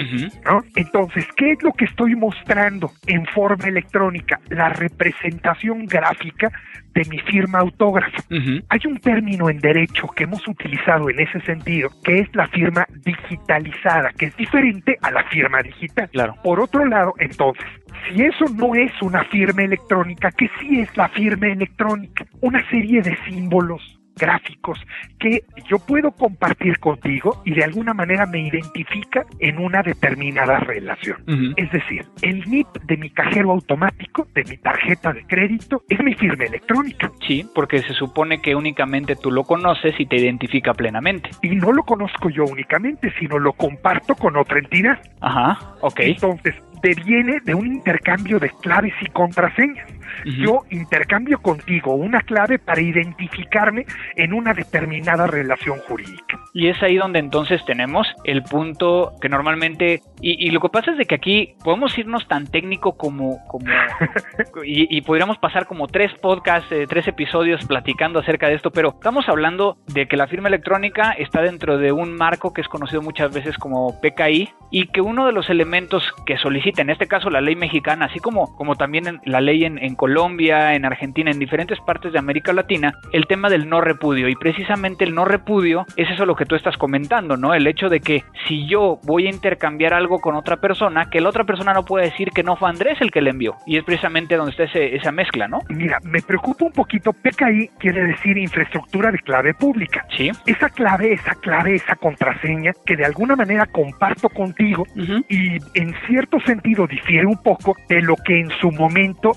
¿no? 0.45 0.63
Entonces, 0.77 1.27
¿qué 1.37 1.53
es 1.53 1.63
lo 1.63 1.73
que 1.73 1.85
estoy 1.85 2.15
mostrando 2.15 2.91
en 3.07 3.27
forma 3.27 3.67
electrónica? 3.67 4.41
La 4.49 4.71
representación 4.71 5.87
gráfica 5.87 6.51
de 6.99 7.05
mi 7.05 7.19
firma 7.21 7.61
autógrafa. 7.61 8.25
Hay 8.69 8.81
un 8.87 8.99
término 8.99 9.49
en 9.49 9.59
derecho 9.59 10.09
que 10.09 10.25
hemos 10.25 10.47
utilizado 10.49 11.09
en 11.09 11.21
ese 11.21 11.41
sentido, 11.43 11.91
que 12.03 12.19
es 12.19 12.35
la 12.35 12.49
firma 12.49 12.85
digitalizada, 13.05 14.11
que 14.19 14.27
es 14.27 14.37
diferente 14.37 14.99
a 15.03 15.13
la 15.13 15.23
firma 15.25 15.63
digital. 15.63 16.09
Claro. 16.11 16.35
Por 16.43 16.59
otro 16.59 16.85
lado, 16.85 17.15
entonces, 17.19 17.65
si 18.09 18.23
eso 18.23 18.47
no 18.57 18.75
es 18.75 18.91
una 19.01 19.23
firma 19.27 19.63
electrónica, 19.63 20.33
¿qué 20.33 20.51
sí 20.59 20.81
es 20.81 20.97
la 20.97 21.09
firma 21.11 21.47
electrónica? 21.47 22.27
Una 22.41 22.69
serie 22.69 23.01
de 23.01 23.17
símbolos, 23.29 23.98
gráficos 24.19 24.79
que 25.19 25.43
yo 25.69 25.79
puedo 25.79 26.11
compartir 26.13 26.79
contigo 26.79 27.43
y 27.45 27.55
de 27.55 27.65
alguna 27.65 27.95
manera 27.95 28.27
me 28.27 28.41
identifica 28.41 29.25
en 29.39 29.59
una 29.59 29.83
determinada 29.83 30.59
relación. 30.59 31.19
Es 31.57 31.71
decir, 31.73 32.05
el 32.23 32.49
NIP 32.49 32.67
de 32.85 32.97
mi 32.97 33.11
cajero 33.11 33.51
automático, 33.53 34.27
de 34.35 34.45
mi 34.45 34.57
tarjeta 34.59 35.13
de 35.13 35.25
crédito, 35.25 35.83
es 35.89 36.03
mi 36.03 36.15
firma 36.15 36.45
electrónica. 36.45 37.11
Sí, 37.27 37.47
porque 37.55 37.79
se 37.79 37.95
supone 37.95 38.41
que 38.41 38.55
únicamente 38.55 39.17
tú 39.17 39.31
lo 39.31 39.45
conoces 39.45 39.95
y 39.99 40.07
te 40.07 40.17
identifica 40.17 40.75
plenamente. 40.75 41.31
Y 41.43 41.57
no 41.57 41.73
lo 41.73 41.83
conozco 41.83 42.31
yo 42.31 42.45
únicamente, 42.45 43.13
sino 43.19 43.39
lo 43.39 43.53
comparto 43.53 44.15
con 44.15 44.37
otra 44.37 44.59
entidad. 44.59 44.99
Ajá, 45.21 45.59
ok. 45.81 46.01
Entonces, 46.01 46.55
deviene 46.83 47.41
de 47.45 47.55
un 47.55 47.67
intercambio 47.67 48.39
de 48.39 48.51
claves 48.63 48.95
y 49.01 49.07
contraseñas. 49.07 49.89
Yo 50.25 50.65
intercambio 50.71 51.41
contigo 51.41 51.95
una 51.95 52.21
clave 52.21 52.59
para 52.59 52.81
identificarme 52.81 53.87
en 54.17 54.33
una 54.33 54.55
determinada 54.55 55.27
relación 55.27 55.79
jurídica. 55.81 56.39
Y 56.53 56.69
es 56.69 56.83
ahí 56.83 56.97
donde 56.97 57.19
entonces 57.19 57.65
tenemos 57.65 58.07
el 58.25 58.43
punto 58.43 59.13
que 59.21 59.29
normalmente, 59.29 60.03
y, 60.21 60.51
lo 60.51 60.61
que 60.61 60.69
pasa 60.69 60.93
es 60.93 60.99
de 60.99 61.05
que 61.05 61.15
aquí 61.15 61.55
podemos 61.63 61.97
irnos 61.99 62.27
tan 62.27 62.47
técnico 62.47 62.97
como, 62.97 63.39
como 63.47 63.67
y, 64.65 65.01
podríamos 65.03 65.39
pasar 65.39 65.67
como 65.67 65.87
tres 65.87 66.13
podcasts, 66.21 66.71
eh, 66.73 66.87
tres 66.89 67.07
episodios 67.07 67.65
platicando 67.67 68.19
acerca 68.19 68.49
de 68.49 68.55
esto, 68.55 68.71
pero 68.71 68.91
estamos 68.91 69.29
hablando 69.29 69.79
de 69.87 70.07
que 70.07 70.17
la 70.17 70.27
firma 70.27 70.49
electrónica 70.49 71.13
está 71.13 71.43
dentro 71.43 71.79
de 71.79 71.93
un 71.93 72.15
marco 72.17 72.53
que 72.53 72.61
es 72.61 72.69
conocido 72.69 73.03
muchas 73.03 73.33
veces 73.33 73.57
como 73.57 74.01
PKI 74.01 74.51
y 74.71 74.87
que 74.89 75.01
uno 75.01 75.27
de 75.27 75.33
los 75.33 75.49
elementos 75.51 76.03
que 76.27 76.37
solicita, 76.39 76.83
en 76.83 76.91
este 76.91 77.07
caso 77.07 77.31
la 77.31 77.41
ley 77.41 77.57
mexicana, 77.57 78.07
así 78.07 78.19
como, 78.19 78.55
como 78.57 78.77
también 78.77 79.21
la 79.25 79.41
ley 79.41 79.65
en, 79.65 79.79
en 79.79 79.95
Colombia, 79.99 80.75
en 80.75 80.87
Argentina, 80.87 81.31
en 81.31 81.39
diferentes 81.39 81.79
partes 81.81 82.13
de 82.13 82.19
América 82.19 82.53
Latina, 82.53 82.95
el 83.13 83.27
tema 83.27 83.51
del 83.51 83.69
no 83.69 83.83
repudio. 83.83 84.29
Y 84.29 84.37
precisamente 84.37 85.05
el 85.05 85.15
no 85.15 85.27
repudio 85.27 85.85
es 85.97 86.09
eso 86.09 86.25
lo 86.25 86.37
que 86.37 86.47
tú 86.47 86.55
estás 86.55 86.79
comentando, 86.79 87.37
¿no? 87.37 87.53
El 87.53 87.67
hecho 87.67 87.89
de 87.89 88.01
que 88.01 88.25
si 88.47 88.67
yo 88.67 89.01
voy 89.03 89.27
a 89.27 89.31
intercambiar 89.31 89.93
algo 89.93 90.21
con 90.21 90.37
otra 90.37 90.57
persona, 90.57 91.11
que 91.11 91.21
la 91.21 91.29
otra 91.29 91.45
persona 91.45 91.75
no 91.75 91.85
puede 91.85 92.07
decir 92.07 92.31
que 92.31 92.45
no 92.45 92.57
fue 92.57 92.71
Andrés 92.71 92.99
el 93.01 93.11
que 93.11 93.21
le 93.21 93.31
envió. 93.31 93.57
Y 93.67 93.77
es 93.77 93.85
precisamente 93.85 94.37
donde 94.37 94.53
está 94.53 94.65
esa 94.65 95.13
mezcla, 95.13 95.49
¿no? 95.49 95.61
Mira, 95.69 95.99
me 96.05 96.23
preocupa 96.23 96.65
un 96.65 96.73
poquito. 96.73 97.13
PKI 97.13 97.71
quiere 97.79 98.05
decir 98.05 98.39
infraestructura 98.39 99.11
de 99.11 99.19
clave 99.19 99.53
pública. 99.55 100.07
Sí. 100.17 100.31
Esa 100.47 100.69
clave, 100.71 101.13
esa 101.13 101.35
clave, 101.35 101.75
esa 101.75 101.97
contraseña 101.97 102.73
que 102.87 102.97
de 102.97 103.05
alguna 103.05 103.35
manera 103.35 103.67
comparto 103.67 104.29
contigo 104.29 104.87
y 105.29 105.59
en 105.75 105.95
cierto 106.07 106.39
sentido 106.41 106.87
difiere 106.87 107.27
un 107.27 107.43
poco 107.43 107.75
de 107.89 108.01
lo 108.01 108.15
que 108.17 108.41
en 108.41 108.51
su 108.61 108.71
momento 108.71 109.33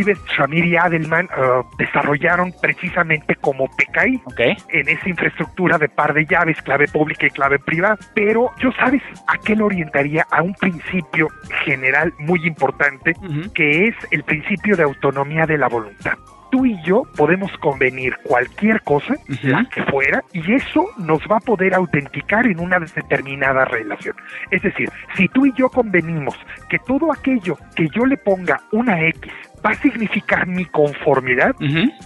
Rivet, 0.00 0.18
Shamir 0.34 0.64
y 0.64 0.76
Adelman 0.78 1.26
uh, 1.26 1.62
desarrollaron 1.76 2.54
precisamente 2.58 3.36
como 3.36 3.66
PKI 3.66 4.22
en 4.70 4.88
esa 4.88 5.08
infraestructura 5.10 5.76
de 5.76 5.90
par 5.90 6.14
de 6.14 6.24
llaves, 6.24 6.56
clave 6.62 6.88
pública 6.88 7.26
y 7.26 7.30
clave 7.30 7.58
privada. 7.58 7.98
Pero 8.14 8.50
yo 8.60 8.72
sabes 8.72 9.02
a 9.26 9.36
qué 9.36 9.54
lo 9.54 9.66
orientaría 9.66 10.26
a 10.30 10.40
un 10.42 10.54
principio 10.54 11.28
general 11.66 12.14
muy 12.18 12.46
importante 12.46 13.12
que 13.54 13.88
es 13.88 13.94
el 14.10 14.24
principio 14.24 14.74
de 14.74 14.84
autonomía 14.84 15.44
de 15.44 15.58
la 15.58 15.68
voluntad 15.68 16.14
tú 16.50 16.66
y 16.66 16.76
yo 16.82 17.02
podemos 17.16 17.50
convenir 17.58 18.16
cualquier 18.24 18.82
cosa, 18.82 19.14
la 19.42 19.64
que 19.72 19.82
fuera, 19.84 20.22
y 20.32 20.52
eso 20.52 20.84
nos 20.98 21.20
va 21.20 21.36
a 21.36 21.40
poder 21.40 21.74
autenticar 21.74 22.46
en 22.46 22.60
una 22.60 22.78
determinada 22.78 23.64
relación. 23.64 24.16
Es 24.50 24.62
decir, 24.62 24.90
si 25.16 25.28
tú 25.28 25.46
y 25.46 25.52
yo 25.56 25.68
convenimos 25.68 26.34
que 26.68 26.78
todo 26.80 27.12
aquello 27.12 27.56
que 27.74 27.88
yo 27.94 28.04
le 28.04 28.16
ponga 28.16 28.60
una 28.72 29.00
X 29.06 29.32
va 29.64 29.70
a 29.70 29.74
significar 29.74 30.46
mi 30.46 30.64
conformidad, 30.66 31.54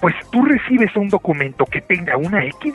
pues 0.01 0.15
tú 0.31 0.45
recibes 0.45 0.95
un 0.97 1.09
documento 1.09 1.65
que 1.67 1.81
tenga 1.81 2.17
una 2.17 2.45
X, 2.45 2.75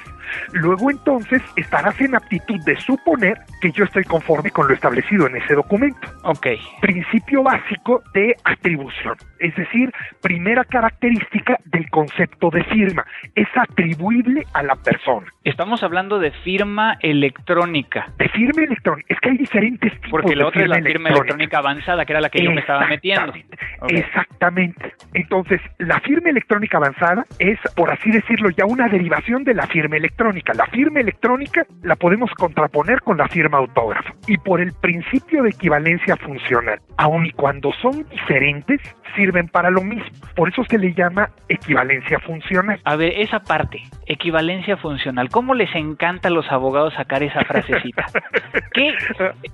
luego 0.54 0.92
entonces 0.92 1.42
estarás 1.56 2.00
en 2.02 2.16
aptitud 2.16 2.60
de 2.66 2.76
suponer 2.78 3.38
que 3.62 3.72
yo 3.72 3.84
estoy 3.84 4.04
conforme 4.04 4.52
con 4.52 4.68
lo 4.68 4.74
establecido 4.74 5.28
en 5.28 5.36
ese 5.36 5.56
documento. 5.56 6.08
Ok. 6.24 6.48
Principio 6.82 7.44
básico 7.44 8.04
de 8.14 8.36
atribución, 8.44 9.16
es 9.40 9.56
decir, 9.56 9.92
primera 10.22 10.64
característica 10.64 11.58
del 11.66 11.90
concepto 11.90 12.50
de 12.50 12.64
firma, 12.66 13.06
es 13.36 13.48
atribuible 13.56 14.46
a 14.54 14.64
la 14.64 14.76
persona. 14.76 15.28
Estamos 15.44 15.84
hablando 15.84 16.20
de 16.20 16.32
firma 16.32 16.98
electrónica. 17.02 18.12
De 18.18 18.30
firma 18.30 18.64
electrónica, 18.64 19.14
es 19.14 19.20
que 19.20 19.30
hay 19.30 19.38
diferentes 19.38 19.92
tipos 19.94 20.22
Porque 20.22 20.36
la 20.36 20.48
otra 20.48 20.64
es 20.64 20.70
la 20.70 20.82
firma 20.82 21.10
electrónica. 21.10 21.58
avanzada, 21.58 22.06
que 22.06 22.14
era 22.14 22.22
la 22.22 22.30
que 22.30 22.44
yo 22.44 22.52
me 22.52 22.62
estaba 22.62 22.86
metiendo. 22.88 23.34
Exactamente. 23.88 24.69
Entonces, 25.14 25.62
la 25.78 26.00
firma 26.02 26.30
electrónica 26.30 26.78
avanzada 26.78 27.26
es, 27.40 27.60
por 27.76 27.92
así 27.92 28.12
decirlo, 28.12 28.50
ya 28.50 28.66
una 28.66 28.88
derivación 28.88 29.44
de 29.44 29.54
la 29.54 29.68
firma 29.68 29.98
electrónica. 29.98 30.54
La 30.54 30.66
firma 30.68 31.00
electrónica 31.00 31.66
la 31.84 31.96
podemos 31.96 32.32
contraponer 32.32 33.02
con 33.02 33.18
la 33.18 33.28
firma 33.28 33.58
autógrafa. 33.58 34.14
Y 34.28 34.38
por 34.38 34.62
el 34.62 34.74
principio 34.74 35.44
de 35.44 35.50
equivalencia 35.50 36.16
funcional, 36.18 36.80
aun 36.98 37.26
y 37.26 37.32
cuando 37.32 37.72
son 37.82 38.06
diferentes, 38.10 38.82
sirven 39.16 39.48
para 39.48 39.70
lo 39.70 39.82
mismo. 39.82 40.10
Por 40.36 40.50
eso 40.50 40.64
se 40.70 40.78
le 40.78 40.94
llama 40.94 41.30
equivalencia 41.48 42.20
funcional. 42.20 42.80
A 42.84 42.96
ver, 42.96 43.14
esa 43.18 43.40
parte, 43.40 43.82
equivalencia 44.06 44.78
funcional, 44.78 45.30
¿cómo 45.30 45.54
les 45.54 45.74
encanta 45.76 46.28
a 46.28 46.32
los 46.32 46.52
abogados 46.52 46.94
sacar 46.94 47.24
esa 47.24 47.44
frasecita? 47.44 48.06
¿Qué? 48.74 48.94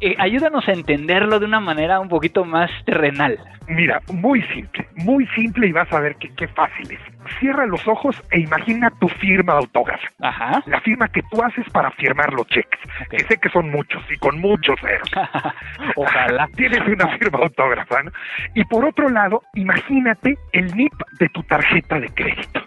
Eh, 0.02 0.16
ayúdanos 0.20 0.68
a 0.68 0.74
entenderlo 0.74 1.40
de 1.40 1.46
una 1.46 1.60
manera 1.60 2.00
un 2.00 2.10
poquito 2.10 2.46
más 2.46 2.70
terrenal. 2.86 3.40
Mira, 3.68 4.00
muy 4.14 4.44
simple, 4.44 4.88
muy 5.06 5.28
simple 5.28 5.68
y 5.68 5.72
vas 5.72 5.92
a 5.94 6.00
ver 6.00 6.16
qué 6.18 6.48
fácil 6.48 6.92
es. 6.92 7.15
Cierra 7.40 7.66
los 7.66 7.88
ojos 7.88 8.22
e 8.32 8.40
imagina 8.40 8.90
tu 9.00 9.08
firma 9.08 9.54
autógrafa. 9.54 10.08
Ajá. 10.22 10.64
La 10.66 10.82
firma 10.82 11.08
que 11.08 11.22
tú 11.32 11.42
haces 11.44 11.70
para 11.72 11.92
firmar 11.92 12.34
los 12.34 12.48
cheques. 12.48 12.80
Que 13.10 13.20
sé 13.20 13.38
que 13.38 13.50
son 13.50 13.70
muchos 13.70 14.04
y 14.10 14.18
con 14.18 14.40
muchos 14.40 14.80
ceros. 14.80 15.12
Ojalá. 15.96 16.48
Tienes 16.56 16.82
una 16.88 17.08
firma 17.18 17.40
autógrafa, 17.40 18.04
¿no? 18.04 18.12
Y 18.54 18.64
por 18.66 18.86
otro 18.86 19.10
lado, 19.10 19.42
imagínate 19.54 20.38
el 20.54 20.76
NIP 20.76 20.94
de 21.20 21.30
tu 21.30 21.44
tarjeta 21.44 22.00
de 22.00 22.10
crédito. 22.10 22.62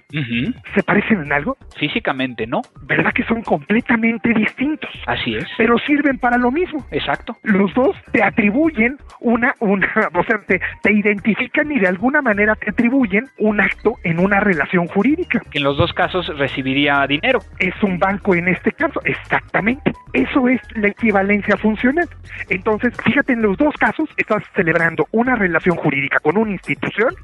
¿Se 0.75 0.83
parecen 0.83 1.23
en 1.23 1.33
algo? 1.33 1.59
Físicamente, 1.79 2.47
¿no? 2.47 2.63
¿Verdad 2.83 3.13
que 3.13 3.25
son 3.25 3.43
completamente 3.43 4.33
distintos? 4.33 4.91
Así 5.07 5.35
es. 5.35 5.47
Pero 5.59 5.79
sirven 5.79 6.19
para 6.19 6.39
lo 6.39 6.51
mismo. 6.51 6.87
Exacto. 6.91 7.37
Los 7.43 7.75
dos 7.75 7.95
te 8.11 8.23
atribuyen 8.23 8.97
una, 9.21 9.55
una, 9.61 9.87
o 10.15 10.25
sea, 10.25 10.39
te, 10.47 10.61
te 10.83 10.93
identifican 10.93 11.71
y 11.71 11.79
de 11.79 11.89
alguna 11.89 12.23
manera 12.23 12.55
te 12.55 12.71
atribuyen 12.71 13.27
un 13.39 13.61
acto 13.61 13.97
en 14.03 14.19
una 14.19 14.41
relación 14.49 14.87
jurídica. 14.87 15.41
Que 15.51 15.59
en 15.59 15.65
los 15.65 15.77
dos 15.77 15.93
casos 15.93 16.27
recibiría 16.39 17.07
dinero. 17.07 17.41
Es 17.59 17.75
un 17.83 17.99
banco 17.99 18.35
en 18.35 18.49
este 18.49 18.73
caso, 18.73 19.01
exactamente. 19.05 19.93
Eso 20.13 20.49
es 20.49 20.61
la 20.75 20.89
equivalencia 20.89 21.57
funcional. 21.57 22.09
Entonces, 22.49 22.95
fíjate, 23.05 23.35
en 23.35 23.43
los 23.43 23.57
dos 23.57 23.75
casos 23.77 24.09
estás 24.17 24.43
celebrando 24.55 25.07
una 25.13 25.35
relación 25.35 25.77
jurídica 25.77 26.19
con 26.21 26.37
una 26.37 26.51
institución 26.51 27.15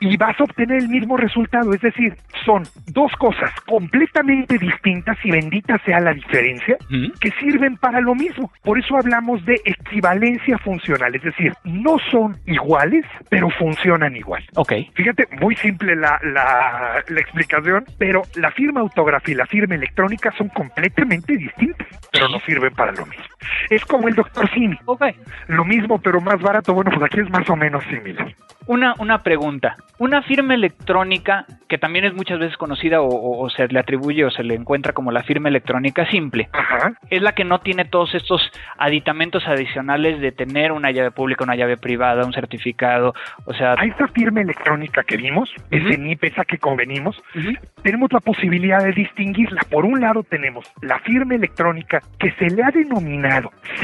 y 0.00 0.16
vas 0.16 0.38
a 0.40 0.44
obtener 0.44 0.78
el 0.78 0.88
mismo 0.88 1.16
resultado. 1.16 1.72
Es 1.74 1.80
decir, 1.80 2.14
son 2.44 2.62
dos 2.86 3.12
cosas 3.16 3.50
completamente 3.66 4.58
distintas 4.58 5.18
y 5.24 5.30
bendita 5.30 5.78
sea 5.84 6.00
la 6.00 6.14
diferencia 6.14 6.76
que 7.20 7.30
sirven 7.32 7.76
para 7.76 8.00
lo 8.00 8.14
mismo. 8.14 8.50
Por 8.62 8.78
eso 8.78 8.96
hablamos 8.96 9.44
de 9.44 9.60
equivalencia 9.64 10.58
funcional, 10.58 11.14
es 11.14 11.22
decir, 11.22 11.52
no 11.64 11.98
son 12.10 12.36
iguales, 12.46 13.04
pero 13.28 13.50
funcionan 13.50 14.16
igual. 14.16 14.42
Ok. 14.56 14.72
Fíjate, 14.94 15.24
muy 15.40 15.54
simple 15.56 15.96
la, 15.96 16.18
la, 16.22 16.69
la 17.08 17.20
explicación, 17.20 17.84
pero 17.98 18.22
la 18.34 18.50
firma 18.50 18.80
autógrafa 18.80 19.30
y 19.30 19.34
la 19.34 19.46
firma 19.46 19.74
electrónica 19.74 20.32
son 20.36 20.48
completamente 20.48 21.36
distintas, 21.36 21.86
pero 22.12 22.28
no 22.28 22.40
sirven 22.40 22.74
para 22.74 22.92
lo 22.92 23.06
mismo. 23.06 23.29
Es 23.70 23.84
como 23.84 24.08
el 24.08 24.14
doctor 24.14 24.48
Simi, 24.50 24.76
Ok. 24.84 25.02
lo 25.48 25.64
mismo 25.64 25.98
pero 26.00 26.20
más 26.20 26.40
barato, 26.40 26.74
bueno, 26.74 26.90
pues 26.90 27.02
aquí 27.04 27.20
es 27.20 27.30
más 27.30 27.48
o 27.50 27.56
menos 27.56 27.82
similar. 27.84 28.34
Una, 28.66 28.94
una 28.98 29.22
pregunta. 29.22 29.76
Una 29.98 30.22
firma 30.22 30.54
electrónica, 30.54 31.44
que 31.68 31.76
también 31.78 32.04
es 32.04 32.14
muchas 32.14 32.38
veces 32.38 32.56
conocida 32.56 33.00
o, 33.00 33.06
o- 33.08 33.44
o 33.44 33.50
se 33.50 33.66
le 33.68 33.78
atribuye 33.80 34.24
o 34.24 34.30
se 34.30 34.42
le 34.44 34.54
encuentra 34.54 34.92
como 34.92 35.10
la 35.10 35.22
firma 35.22 35.48
electrónica 35.48 36.06
simple, 36.06 36.48
Ajá, 36.52 36.92
es 37.10 37.20
la 37.22 37.32
que 37.32 37.44
no 37.44 37.60
tiene 37.60 37.84
todos 37.84 38.14
estos 38.14 38.50
aditamentos 38.78 39.46
adicionales 39.46 40.20
de 40.20 40.32
tener 40.32 40.72
una 40.72 40.90
llave 40.90 41.10
pública, 41.10 41.44
una 41.44 41.56
llave 41.56 41.76
privada, 41.76 42.24
un 42.24 42.32
certificado, 42.32 43.14
o 43.44 43.54
sea... 43.54 43.72
a 43.78 43.84
esta 43.84 44.06
firma 44.08 44.40
electrónica 44.40 45.02
que 45.02 45.16
vimos, 45.16 45.50
ese 45.70 45.94
Ujú. 45.94 46.02
NIP, 46.02 46.24
esa 46.24 46.44
que 46.44 46.58
convenimos, 46.58 47.20
Ujú. 47.34 47.52
tenemos 47.82 48.12
la 48.12 48.20
posibilidad 48.20 48.82
de 48.84 48.92
distinguirla. 48.92 49.62
Por 49.70 49.84
un 49.84 50.00
lado 50.00 50.22
tenemos 50.22 50.64
la 50.80 50.98
firma 51.00 51.34
electrónica 51.34 52.00
que 52.18 52.30
se 52.32 52.46
le 52.50 52.62
ha 52.62 52.70
denominado 52.70 53.29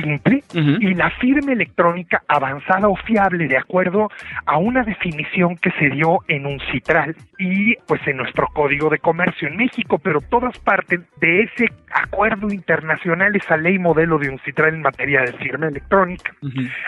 simple 0.00 0.42
Ujú. 0.54 0.76
y 0.80 0.94
la 0.94 1.10
firma 1.10 1.52
electrónica 1.52 2.22
avanzada 2.28 2.88
o 2.88 2.96
fiable 2.96 3.46
de 3.48 3.56
acuerdo 3.58 4.10
a 4.44 4.56
una 4.58 4.82
definición 4.82 5.56
que 5.56 5.70
se 5.72 5.90
dio 5.90 6.18
en 6.28 6.46
un 6.46 6.60
citral 6.72 7.14
y 7.38 7.74
pues 7.86 8.00
en 8.06 8.16
nuestro 8.18 8.46
código 8.48 8.88
de 8.90 8.98
comercio 8.98 9.48
en 9.48 9.56
México, 9.56 9.98
pero 9.98 10.20
todas 10.20 10.58
parten 10.58 11.04
de 11.20 11.42
ese 11.42 11.66
acuerdo 11.94 12.48
internacional, 12.50 13.34
esa 13.36 13.56
ley 13.56 13.78
modelo 13.78 14.18
de 14.18 14.28
un 14.30 14.38
citral 14.40 14.74
en 14.74 14.82
materia 14.82 15.22
de 15.22 15.32
firma 15.34 15.66
electrónica. 15.68 16.32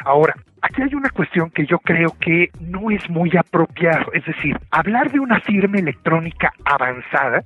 Ahora, 0.05 0.35
aquí 0.63 0.83
hay 0.83 0.95
una 0.95 1.11
cuestión 1.11 1.51
que 1.51 1.67
yo 1.67 1.79
creo 1.79 2.15
que 2.21 2.51
no 2.61 2.91
es 2.91 3.09
muy 3.11 3.31
apropiado, 3.37 4.13
es 4.13 4.25
decir, 4.25 4.57
hablar 4.71 5.11
de 5.11 5.21
una 5.21 5.41
firma 5.41 5.79
electrónica 5.79 6.53
avanzada 6.65 7.43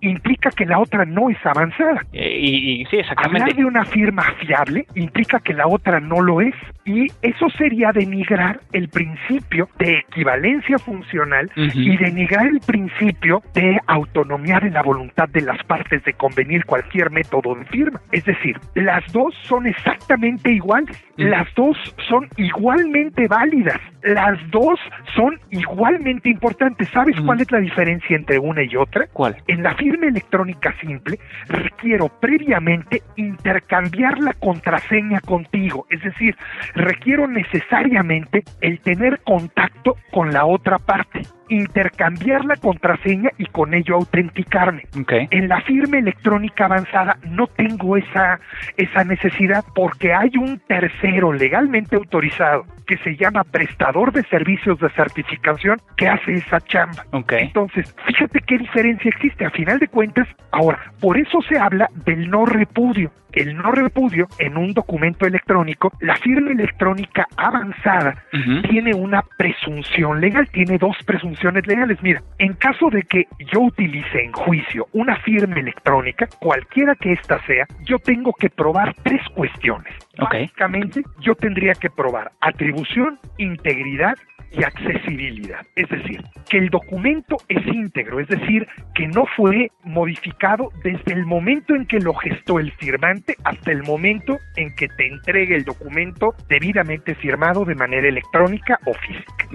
implica 0.00 0.50
que 0.50 0.66
la 0.66 0.78
otra 0.78 1.04
no 1.04 1.30
es 1.30 1.38
avanzada. 1.44 2.02
Eh, 2.12 2.34
Y, 2.46 2.82
y 2.82 2.84
sí, 2.86 2.96
Hablar 2.96 3.12
exactamente. 3.12 3.54
de 3.54 3.64
una 3.64 3.84
firma 3.84 4.22
fiable 4.22 4.55
implica 4.94 5.40
que 5.40 5.54
la 5.54 5.66
otra 5.66 6.00
no 6.00 6.20
lo 6.20 6.40
es 6.40 6.54
y 6.86 7.08
eso 7.20 7.50
sería 7.58 7.90
denigrar 7.92 8.60
el 8.72 8.88
principio 8.88 9.68
de 9.78 9.98
equivalencia 9.98 10.78
funcional 10.78 11.50
y 11.56 11.96
denigrar 11.96 12.46
el 12.46 12.60
principio 12.60 13.42
de 13.54 13.78
autonomía 13.88 14.60
de 14.60 14.70
la 14.70 14.82
voluntad 14.82 15.28
de 15.28 15.40
las 15.42 15.62
partes 15.64 16.04
de 16.04 16.12
convenir 16.14 16.64
cualquier 16.64 17.10
método 17.10 17.56
de 17.56 17.64
firma. 17.66 18.00
Es 18.12 18.24
decir, 18.24 18.58
las 18.74 19.04
dos 19.12 19.34
son 19.42 19.66
exactamente 19.66 20.52
iguales, 20.52 21.04
Ujú. 21.18 21.28
las 21.28 21.52
dos 21.54 21.76
son 22.08 22.28
igualmente 22.36 23.26
válidas, 23.26 23.80
las 24.02 24.38
dos 24.50 24.78
son 25.16 25.40
igualmente 25.50 26.28
importantes. 26.28 26.88
¿Sabes 26.90 27.16
Ujú. 27.16 27.26
cuál 27.26 27.40
es 27.40 27.50
la 27.50 27.58
diferencia 27.58 28.16
entre 28.16 28.38
una 28.38 28.62
y 28.62 28.76
otra? 28.76 29.06
¿Cuál? 29.12 29.36
En 29.48 29.64
la 29.64 29.74
firma 29.74 30.06
electrónica 30.06 30.72
simple 30.80 31.18
requiero 31.48 32.08
previamente 32.20 33.02
intercambiar 33.16 34.18
la 34.20 34.34
contraseña 34.34 35.20
contigo, 35.20 35.86
es 35.90 36.00
decir, 36.02 36.36
requiero 36.76 37.26
necesariamente 37.26 38.44
el 38.60 38.80
tener 38.80 39.20
contacto 39.24 39.96
con 40.12 40.32
la 40.32 40.44
otra 40.44 40.78
parte, 40.78 41.22
intercambiar 41.48 42.44
la 42.44 42.56
contraseña 42.56 43.30
y 43.38 43.46
con 43.46 43.74
ello 43.74 43.96
autenticarme. 43.96 44.84
Ok. 45.00 45.12
En 45.30 45.48
la 45.48 45.60
firma 45.62 45.98
electrónica 45.98 46.66
avanzada 46.66 47.18
no 47.28 47.46
tengo 47.46 47.96
esa, 47.96 48.40
esa 48.76 49.04
necesidad 49.04 49.64
porque 49.74 50.12
hay 50.12 50.30
un 50.38 50.58
tercero 50.66 51.32
legalmente 51.32 51.96
autorizado 51.96 52.64
que 52.86 52.96
se 52.98 53.16
llama 53.16 53.44
prestador 53.44 54.12
de 54.12 54.22
servicios 54.24 54.78
de 54.78 54.88
certificación 54.90 55.80
que 55.96 56.08
hace 56.08 56.34
esa 56.34 56.60
chamba. 56.60 57.04
Ok. 57.12 57.32
Entonces, 57.32 57.94
fíjate 58.06 58.40
qué 58.40 58.58
diferencia 58.58 59.08
existe. 59.08 59.44
A 59.44 59.50
final 59.50 59.78
de 59.78 59.88
cuentas, 59.88 60.28
ahora, 60.52 60.92
por 61.00 61.18
eso 61.18 61.40
se 61.48 61.58
habla 61.58 61.88
del 62.04 62.30
no 62.30 62.46
repudio. 62.46 63.10
El 63.32 63.54
no 63.54 63.70
repudio 63.70 64.28
en 64.38 64.56
un 64.56 64.72
documento 64.72 65.26
electrónico, 65.26 65.92
la 66.00 66.16
firma 66.16 66.52
electrónica 66.52 67.26
avanzada 67.36 68.24
tiene 68.70 68.94
una 68.94 69.22
presunción 69.36 70.22
legal, 70.22 70.48
tiene 70.48 70.78
dos 70.78 70.96
presunciones 71.04 71.35
legales. 71.42 72.02
Mira, 72.02 72.22
en 72.38 72.52
caso 72.54 72.90
de 72.90 73.02
que 73.02 73.26
yo 73.52 73.60
utilice 73.60 74.22
en 74.22 74.32
juicio 74.32 74.86
una 74.92 75.16
firma 75.20 75.58
electrónica, 75.58 76.26
cualquiera 76.40 76.94
que 76.94 77.12
ésta 77.12 77.40
sea, 77.46 77.66
yo 77.84 77.98
tengo 77.98 78.32
que 78.32 78.50
probar 78.50 78.94
tres 79.02 79.22
cuestiones. 79.34 79.92
Ok. 80.20 80.32
Básicamente, 80.32 81.02
yo 81.20 81.34
tendría 81.34 81.74
que 81.74 81.90
probar 81.90 82.32
atribución, 82.40 83.18
integridad 83.38 84.16
y 84.56 84.64
accesibilidad. 84.64 85.60
Es 85.74 85.88
decir, 85.88 86.22
que 86.48 86.58
el 86.58 86.70
documento 86.70 87.36
es 87.48 87.64
íntegro, 87.66 88.20
es 88.20 88.28
decir, 88.28 88.66
que 88.94 89.06
no 89.08 89.24
fue 89.36 89.70
modificado 89.84 90.70
desde 90.82 91.12
el 91.12 91.26
momento 91.26 91.74
en 91.74 91.86
que 91.86 92.00
lo 92.00 92.14
gestó 92.14 92.58
el 92.58 92.72
firmante 92.72 93.36
hasta 93.44 93.72
el 93.72 93.82
momento 93.82 94.38
en 94.56 94.74
que 94.74 94.88
te 94.88 95.06
entregue 95.06 95.56
el 95.56 95.64
documento 95.64 96.34
debidamente 96.48 97.14
firmado 97.16 97.64
de 97.64 97.74
manera 97.74 98.08
electrónica 98.08 98.78
o 98.86 98.94
física. 98.94 99.48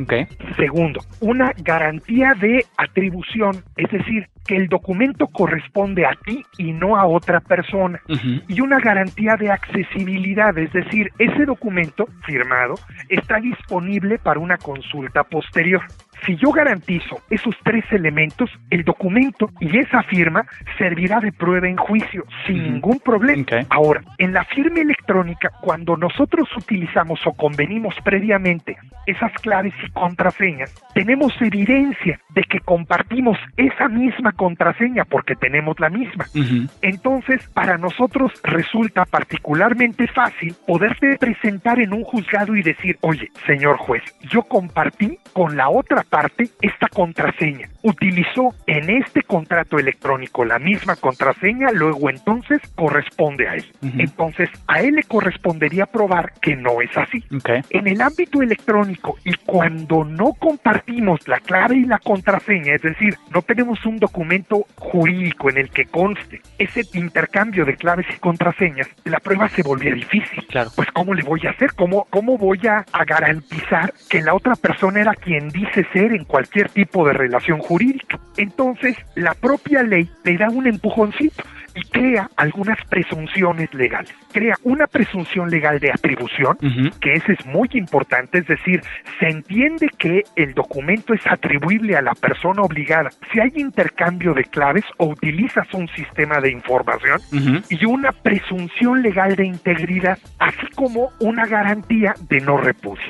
Segundo, 0.58 1.02
una 1.20 1.54
garantía 1.64 2.34
de 2.40 2.66
atribución, 2.78 3.64
es 3.76 3.92
decir, 3.92 4.28
que 4.46 4.56
el 4.56 4.68
documento 4.68 5.28
corresponde 5.28 6.06
a 6.06 6.14
ti 6.26 6.44
y 6.58 6.74
no 6.74 6.98
a 6.98 7.06
otra 7.06 7.40
persona 7.42 8.02
y 8.48 8.60
una 8.60 8.80
garantía 8.80 9.36
de 9.36 9.52
accesibilidad, 9.52 10.58
es 10.58 10.74
decir, 10.74 11.12
ese 11.20 11.46
documento 11.46 12.08
firmado 12.26 12.76
está 13.08 13.40
disponible 13.40 14.18
para 14.18 14.40
una 14.40 14.58
consulta 14.58 14.91
posterior. 15.24 15.82
Si 16.26 16.36
yo 16.38 16.52
garantizo 16.52 17.20
esos 17.30 17.56
tres 17.64 17.84
elementos, 17.92 18.50
el 18.70 18.84
documento 18.84 19.50
y 19.60 19.78
esa 19.78 20.04
firma 20.04 20.46
servirá 20.78 21.20
de 21.20 21.32
prueba 21.32 21.68
en 21.68 21.78
juicio 21.78 22.26
sin 22.46 22.62
Ujú. 22.62 22.72
ningún 22.72 23.00
problema. 23.00 23.42
Ok. 23.42 23.68
Ahora, 23.70 24.02
en 24.18 24.34
la 24.34 24.44
firma 24.46 24.80
electrónica, 24.80 25.50
cuando 25.62 25.98
nosotros 25.98 26.48
utilizamos 26.56 27.26
o 27.26 27.34
convenimos 27.34 27.96
previamente 28.04 28.78
esas 29.08 29.32
claves 29.42 29.74
y 29.84 29.90
contraseñas, 29.92 30.74
tenemos 30.94 31.34
evidencia 31.42 32.20
de 32.30 32.44
que 32.44 32.60
compartimos 32.60 33.38
esa 33.58 33.88
misma 33.88 34.32
contraseña 34.34 35.06
porque 35.06 35.36
tenemos 35.36 35.80
la 35.80 35.90
misma. 35.90 36.26
Ujú. 36.36 36.68
Entonces, 36.82 37.48
para 37.54 37.78
nosotros 37.78 38.32
resulta 38.44 39.06
particularmente 39.06 40.08
fácil 40.08 40.56
poderte 40.68 41.18
presentar 41.18 41.80
en 41.80 41.94
un 41.94 42.04
juzgado 42.04 42.56
y 42.56 42.62
decir, 42.62 42.98
oye, 43.02 43.30
señor 43.48 43.78
juez, 43.78 44.04
yo 44.30 44.44
compartí 44.44 45.18
con 45.34 45.58
la 45.58 45.70
otra 45.70 46.04
parte 46.12 46.50
esta 46.62 46.88
contraseña. 46.90 47.70
Utilizó 47.84 48.54
en 48.68 48.90
este 48.90 49.24
contrato 49.24 49.80
electrónico 49.80 50.44
la 50.44 50.60
misma 50.60 50.98
contraseña, 50.98 51.72
luego 51.72 52.10
entonces 52.10 52.62
corresponde 52.76 53.48
a 53.48 53.56
él. 53.56 53.66
Entonces, 53.98 54.50
a 54.68 54.82
él 54.82 54.96
le 54.96 55.04
correspondería 55.04 55.86
probar 55.86 56.34
que 56.42 56.56
no 56.56 56.82
es 56.82 56.96
así. 56.98 57.24
Ok. 57.34 57.50
En 57.70 57.88
el 57.88 58.02
ámbito 58.02 58.42
electrónico 58.42 59.16
y 59.24 59.34
cuando 59.46 60.04
no 60.04 60.34
compartimos 60.34 61.26
la 61.30 61.40
clave 61.40 61.78
y 61.78 61.86
la 61.86 61.98
contraseña, 61.98 62.76
es 62.76 62.82
decir, 62.82 63.16
no 63.34 63.42
tenemos 63.42 63.84
un 63.86 63.98
documento 63.98 64.66
jurídico 64.76 65.50
en 65.50 65.60
el 65.60 65.70
que 65.70 65.86
conste 65.86 66.42
ese 66.60 66.82
intercambio 66.94 67.64
de 67.64 67.78
claves 67.78 68.06
y 68.14 68.20
contraseñas, 68.20 68.90
la 69.06 69.20
prueba 69.20 69.48
se 69.48 69.64
volvía 69.64 69.94
difícil. 69.94 70.46
Claro. 70.48 70.72
Pues 70.76 70.90
¿cómo 70.92 71.14
le 71.14 71.24
voy 71.24 71.40
a 71.48 71.52
hacer? 71.52 71.72
¿Cómo, 71.74 72.06
cómo 72.10 72.38
voy 72.38 72.60
a, 72.68 72.86
a 72.92 73.06
garantizar 73.06 73.94
que 74.10 74.22
la 74.22 74.34
otra 74.34 74.56
persona 74.56 75.00
era 75.00 75.14
quien 75.14 75.48
dice 75.50 75.88
ser 75.94 76.01
en 76.06 76.26
cualquier 76.26 76.70
tipo 76.70 77.06
de 77.06 77.14
relación 77.14 77.60
jurídica. 77.60 78.20
Entonces, 78.38 78.96
la 79.16 79.34
propia 79.34 79.84
ley 79.84 80.10
le 80.24 80.38
da 80.38 80.50
un 80.50 80.68
empujoncito 80.68 81.44
y 81.76 81.82
crea 81.84 82.30
algunas 82.36 82.78
presunciones 82.90 83.74
legales. 83.74 84.14
Crea 84.32 84.56
una 84.64 84.88
presunción 84.88 85.50
legal 85.50 85.80
de 85.80 85.92
atribución, 85.92 86.58
que 87.00 87.14
ese 87.14 87.34
es 87.34 87.46
muy 87.46 87.70
importante, 87.74 88.40
es 88.40 88.48
decir, 88.48 88.82
se 89.20 89.28
entiende 89.28 89.90
que 89.98 90.24
el 90.36 90.54
documento 90.54 91.14
es 91.14 91.26
atribuible 91.28 91.96
a 91.96 92.02
la 92.02 92.14
persona 92.14 92.62
obligada 92.62 93.10
si 93.32 93.40
hay 93.40 93.52
intercambio 93.56 94.34
de 94.34 94.44
claves 94.46 94.86
o 94.98 95.08
utilizas 95.08 95.68
un 95.74 95.88
sistema 95.90 96.40
de 96.40 96.52
información 96.52 97.20
y 97.70 97.86
una 97.86 98.12
presunción 98.12 99.02
legal 99.02 99.36
de 99.36 99.46
integridad, 99.46 100.18
así 100.40 100.68
como 100.76 101.12
una 101.20 101.46
garantía 101.46 102.14
de 102.30 102.42
no 102.42 102.58
repudio. 102.58 103.04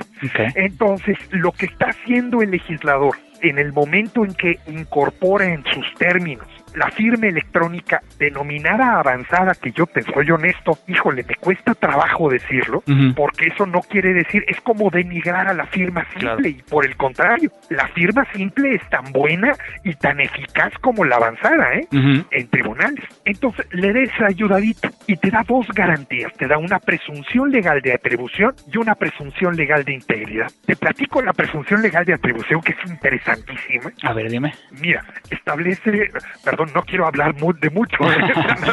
Entonces, 0.55 1.17
lo 1.31 1.51
que 1.51 1.65
está 1.65 1.87
haciendo 1.89 2.41
el 2.41 2.51
legislador 2.51 3.15
en 3.41 3.57
el 3.57 3.73
momento 3.73 4.23
en 4.23 4.33
que 4.33 4.59
incorpora 4.67 5.45
en 5.45 5.63
sus 5.65 5.93
términos 5.95 6.47
la 6.75 6.89
firma 6.91 7.27
electrónica 7.27 8.01
denominada 8.17 8.99
avanzada, 8.99 9.53
que 9.55 9.71
yo 9.71 9.85
te 9.85 10.01
soy 10.03 10.31
honesto, 10.31 10.77
híjole, 10.87 11.23
me 11.27 11.35
cuesta 11.35 11.75
trabajo 11.75 12.29
decirlo, 12.29 12.83
porque 13.15 13.47
eso 13.47 13.65
no 13.65 13.81
quiere 13.81 14.13
decir, 14.13 14.43
es 14.47 14.59
como 14.61 14.89
denigrar 14.89 15.47
a 15.47 15.53
la 15.53 15.65
firma 15.65 16.05
simple, 16.17 16.49
y 16.49 16.61
por 16.69 16.85
el 16.85 16.95
contrario, 16.95 17.51
la 17.69 17.87
firma 17.89 18.25
simple 18.33 18.75
es 18.75 18.89
tan 18.89 19.11
buena 19.11 19.53
y 19.83 19.93
tan 19.95 20.19
eficaz 20.19 20.73
como 20.81 21.05
la 21.05 21.17
avanzada, 21.17 21.73
¿eh? 21.73 21.87
En 22.31 22.47
tribunales. 22.49 23.03
Entonces, 23.25 23.65
le 23.71 23.93
des 23.93 24.11
ayudadita 24.21 24.91
y 25.07 25.17
te 25.17 25.29
da 25.29 25.43
dos 25.47 25.67
garantías, 25.73 26.33
te 26.33 26.47
da 26.47 26.57
una 26.57 26.79
presunción 26.79 27.51
legal 27.51 27.81
de 27.81 27.93
atribución 27.93 28.53
y 28.71 28.77
una 28.77 28.95
presunción 28.95 29.55
legal 29.55 29.83
de 29.83 29.93
integridad. 29.93 30.51
Te 30.65 30.75
platico 30.75 31.21
la 31.21 31.33
presunción 31.33 31.81
legal 31.81 32.05
de 32.05 32.13
atribución, 32.13 32.61
que 32.61 32.73
es 32.73 32.89
interesantísima. 32.89 33.91
A 34.03 34.13
ver, 34.13 34.29
dime. 34.29 34.53
Mira, 34.79 35.03
establece, 35.29 36.11
perdón, 36.43 36.60
no 36.65 36.83
quiero 36.83 37.07
hablar 37.07 37.35
de 37.35 37.69
mucho, 37.69 37.97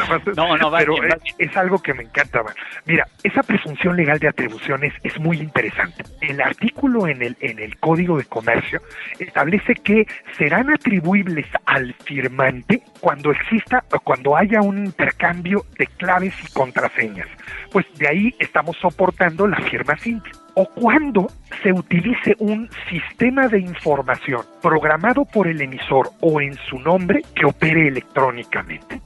no, 0.35 0.57
no, 0.57 0.71
pero 0.71 0.95
es, 1.37 1.57
algo 1.57 1.79
que 1.79 1.93
me 1.93 2.03
encanta. 2.03 2.41
Mira, 2.85 3.07
esa 3.23 3.43
presunción 3.43 3.95
legal 3.95 4.19
de 4.19 4.27
atribuciones 4.27 4.93
es 5.03 5.19
muy 5.19 5.37
interesante. 5.37 6.03
El 6.21 6.41
artículo 6.41 7.07
en 7.07 7.21
el, 7.21 7.37
en 7.41 7.59
el 7.59 7.77
Código 7.77 8.17
de 8.17 8.25
Comercio 8.25 8.81
establece 9.19 9.75
que 9.75 10.07
serán 10.37 10.71
atribuibles 10.71 11.47
al 11.65 11.93
firmante 12.05 12.83
cuando 12.99 13.31
exista 13.31 13.83
o 13.91 13.99
cuando 13.99 14.35
haya 14.35 14.61
un 14.61 14.85
intercambio 14.85 15.65
de 15.77 15.87
claves 15.87 16.33
y 16.43 16.51
contraseñas. 16.53 17.27
Pues 17.71 17.85
de 17.97 18.07
ahí 18.07 18.35
estamos 18.39 18.77
soportando 18.77 19.47
la 19.47 19.57
firma 19.57 19.97
simple 19.97 20.31
o 20.59 20.65
cuando 20.65 21.27
se 21.63 21.71
utilice 21.71 22.35
un 22.39 22.69
sistema 22.89 23.47
de 23.47 23.61
información 23.61 24.41
programado 24.61 25.23
por 25.23 25.47
el 25.47 25.61
emisor 25.61 26.09
o 26.19 26.41
en 26.41 26.53
su 26.69 26.77
nombre 26.79 27.21
que 27.33 27.45
opere 27.45 27.87
electrónicamente. 27.87 28.99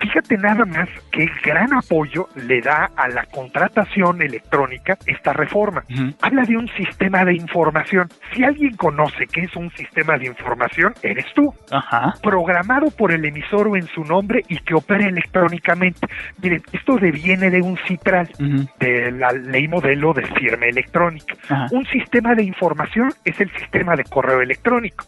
Fíjate 0.00 0.36
nada 0.38 0.64
más 0.64 0.88
qué 1.12 1.26
gran 1.44 1.72
apoyo 1.72 2.28
le 2.34 2.60
da 2.60 2.90
a 2.96 3.08
la 3.08 3.24
contratación 3.26 4.20
electrónica 4.22 4.98
esta 5.06 5.32
reforma. 5.32 5.84
Habla 6.20 6.42
de 6.42 6.56
un 6.56 6.68
sistema 6.76 7.24
de 7.24 7.34
información. 7.34 8.08
Si 8.34 8.42
alguien 8.42 8.74
conoce 8.76 9.26
qué 9.32 9.42
es 9.42 9.54
un 9.54 9.70
sistema 9.70 10.18
de 10.18 10.26
información, 10.26 10.94
eres 11.02 11.26
tú. 11.34 11.54
Programado 12.22 12.90
por 12.90 13.12
el 13.12 13.24
emisor 13.24 13.68
o 13.68 13.76
en 13.76 13.86
su 13.86 14.02
nombre 14.02 14.42
y 14.48 14.58
que 14.58 14.74
opere 14.74 15.06
electrónicamente. 15.06 16.08
Miren, 16.42 16.62
esto 16.72 16.96
deviene 16.96 17.50
de 17.50 17.62
un 17.62 17.76
CITRAL, 17.86 18.28
de 18.80 19.12
la 19.12 19.30
ley 19.30 19.68
modelo 19.68 20.12
de 20.12 20.26
firma 20.26 20.66
electrónica. 20.66 20.87
Un 21.70 21.86
sistema 21.86 22.34
de 22.34 22.42
información 22.42 23.12
es 23.24 23.40
el 23.40 23.50
sistema 23.52 23.96
de 23.96 24.04
correo 24.04 24.40
electrónico. 24.40 25.04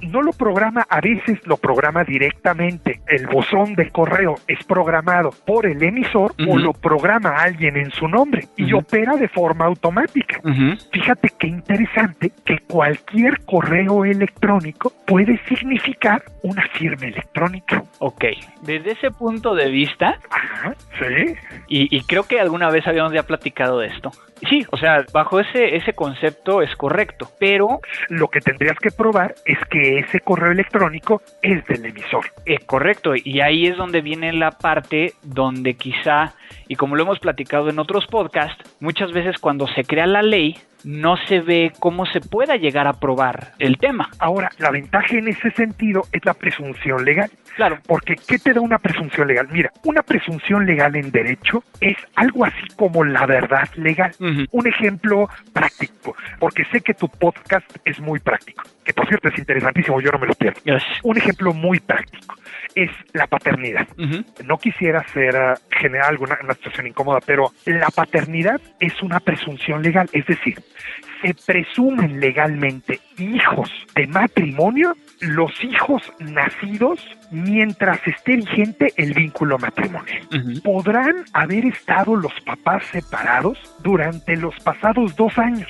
No 0.00 0.22
lo 0.22 0.32
programa, 0.32 0.86
a 0.88 1.00
veces 1.00 1.38
lo 1.46 1.56
programa 1.56 2.04
directamente. 2.04 3.00
El 3.06 3.26
buzón 3.26 3.74
de 3.74 3.90
correo 3.90 4.36
es 4.48 4.62
programado 4.64 5.30
por 5.46 5.66
el 5.66 5.82
emisor 5.82 6.34
o 6.48 6.58
lo 6.58 6.72
programa 6.72 7.36
alguien 7.36 7.76
en 7.76 7.90
su 7.90 8.08
nombre 8.08 8.46
y 8.56 8.72
opera 8.72 9.16
de 9.16 9.28
forma 9.28 9.66
automática. 9.66 10.40
Fíjate 10.92 11.30
qué 11.38 11.46
interesante 11.46 12.32
que 12.44 12.58
cualquier 12.58 13.44
correo 13.44 14.04
electrónico 14.04 14.92
puede 15.06 15.38
significar 15.48 16.22
una 16.42 16.66
firma 16.72 17.06
electrónica. 17.06 17.82
Ok, 17.98 18.24
desde 18.62 18.92
ese 18.92 19.10
punto 19.10 19.54
de 19.54 19.70
vista, 19.70 20.18
sí. 20.98 21.34
Y, 21.68 21.96
y 21.96 22.02
creo 22.02 22.24
que 22.24 22.40
alguna 22.40 22.70
vez 22.70 22.86
habíamos 22.86 23.12
ya 23.12 23.22
platicado 23.22 23.80
de 23.80 23.88
esto. 23.88 24.10
Sí, 24.48 24.66
o 24.70 24.76
sea, 24.76 25.04
bajo 25.14 25.38
ese, 25.38 25.76
ese 25.76 25.92
concepto 25.94 26.60
es 26.60 26.74
correcto, 26.74 27.28
pero... 27.38 27.80
Lo 28.08 28.26
que 28.26 28.40
tendrías 28.40 28.76
que 28.78 28.90
probar 28.90 29.36
es 29.44 29.58
que 29.70 30.00
ese 30.00 30.18
correo 30.18 30.50
electrónico 30.50 31.22
es 31.40 31.64
del 31.66 31.86
emisor. 31.86 32.26
Es 32.44 32.64
correcto, 32.64 33.12
y 33.14 33.40
ahí 33.40 33.68
es 33.68 33.76
donde 33.76 34.00
viene 34.00 34.32
la 34.32 34.50
parte 34.50 35.12
donde 35.22 35.74
quizá, 35.74 36.34
y 36.66 36.74
como 36.74 36.96
lo 36.96 37.04
hemos 37.04 37.20
platicado 37.20 37.70
en 37.70 37.78
otros 37.78 38.08
podcasts, 38.08 38.76
muchas 38.80 39.12
veces 39.12 39.38
cuando 39.38 39.68
se 39.68 39.84
crea 39.84 40.06
la 40.08 40.22
ley, 40.22 40.58
no 40.84 41.16
se 41.16 41.40
ve 41.40 41.72
cómo 41.78 42.06
se 42.06 42.20
pueda 42.20 42.56
llegar 42.56 42.86
a 42.86 42.94
probar 42.94 43.52
el 43.58 43.78
tema. 43.78 44.10
Ahora, 44.18 44.50
la 44.58 44.70
ventaja 44.70 45.16
en 45.16 45.28
ese 45.28 45.50
sentido 45.52 46.02
es 46.12 46.24
la 46.24 46.34
presunción 46.34 47.04
legal. 47.04 47.30
Claro. 47.56 47.78
Porque, 47.86 48.16
¿qué 48.16 48.38
te 48.38 48.52
da 48.52 48.60
una 48.60 48.78
presunción 48.78 49.28
legal? 49.28 49.48
Mira, 49.50 49.70
una 49.84 50.02
presunción 50.02 50.66
legal 50.66 50.96
en 50.96 51.10
derecho 51.10 51.62
es 51.80 51.96
algo 52.16 52.44
así 52.44 52.66
como 52.76 53.04
la 53.04 53.26
verdad 53.26 53.68
legal. 53.76 54.12
Un 54.50 54.66
ejemplo 54.66 55.28
práctico, 55.52 56.16
porque 56.38 56.64
sé 56.66 56.80
que 56.80 56.94
tu 56.94 57.08
podcast 57.08 57.66
es 57.84 58.00
muy 58.00 58.18
práctico, 58.18 58.64
que 58.84 58.92
por 58.92 59.06
cierto 59.06 59.28
es 59.28 59.38
interesantísimo, 59.38 60.00
yo 60.00 60.10
no 60.10 60.18
me 60.18 60.26
lo 60.26 60.34
pierdo. 60.34 60.60
Un 61.02 61.16
ejemplo 61.16 61.52
muy 61.52 61.80
práctico 61.80 62.34
es 62.74 62.90
la 63.12 63.26
paternidad. 63.26 63.86
No 64.44 64.58
quisiera 64.58 65.04
ser 65.12 65.34
uh, 65.34 65.54
generar 65.70 66.10
alguna 66.10 66.38
una 66.42 66.54
situación 66.54 66.86
incómoda, 66.86 67.20
pero 67.24 67.52
la 67.64 67.88
paternidad 67.88 68.60
es 68.80 69.00
una 69.02 69.20
presunción 69.20 69.82
legal, 69.82 70.08
es 70.12 70.26
decir, 70.26 70.58
se 71.22 71.34
presumen 71.34 72.20
legalmente 72.20 73.00
hijos 73.18 73.70
de 73.94 74.06
matrimonio 74.06 74.96
los 75.20 75.52
hijos 75.64 76.02
nacidos 76.18 77.00
mientras 77.34 77.98
esté 78.06 78.36
vigente 78.36 78.92
el 78.96 79.12
vínculo 79.12 79.58
matrimonial. 79.58 80.22
Podrán 80.62 81.24
haber 81.32 81.66
estado 81.66 82.16
los 82.16 82.32
papás 82.46 82.84
separados 82.92 83.58
durante 83.82 84.36
los 84.36 84.54
pasados 84.60 85.14
dos 85.16 85.36
años, 85.38 85.68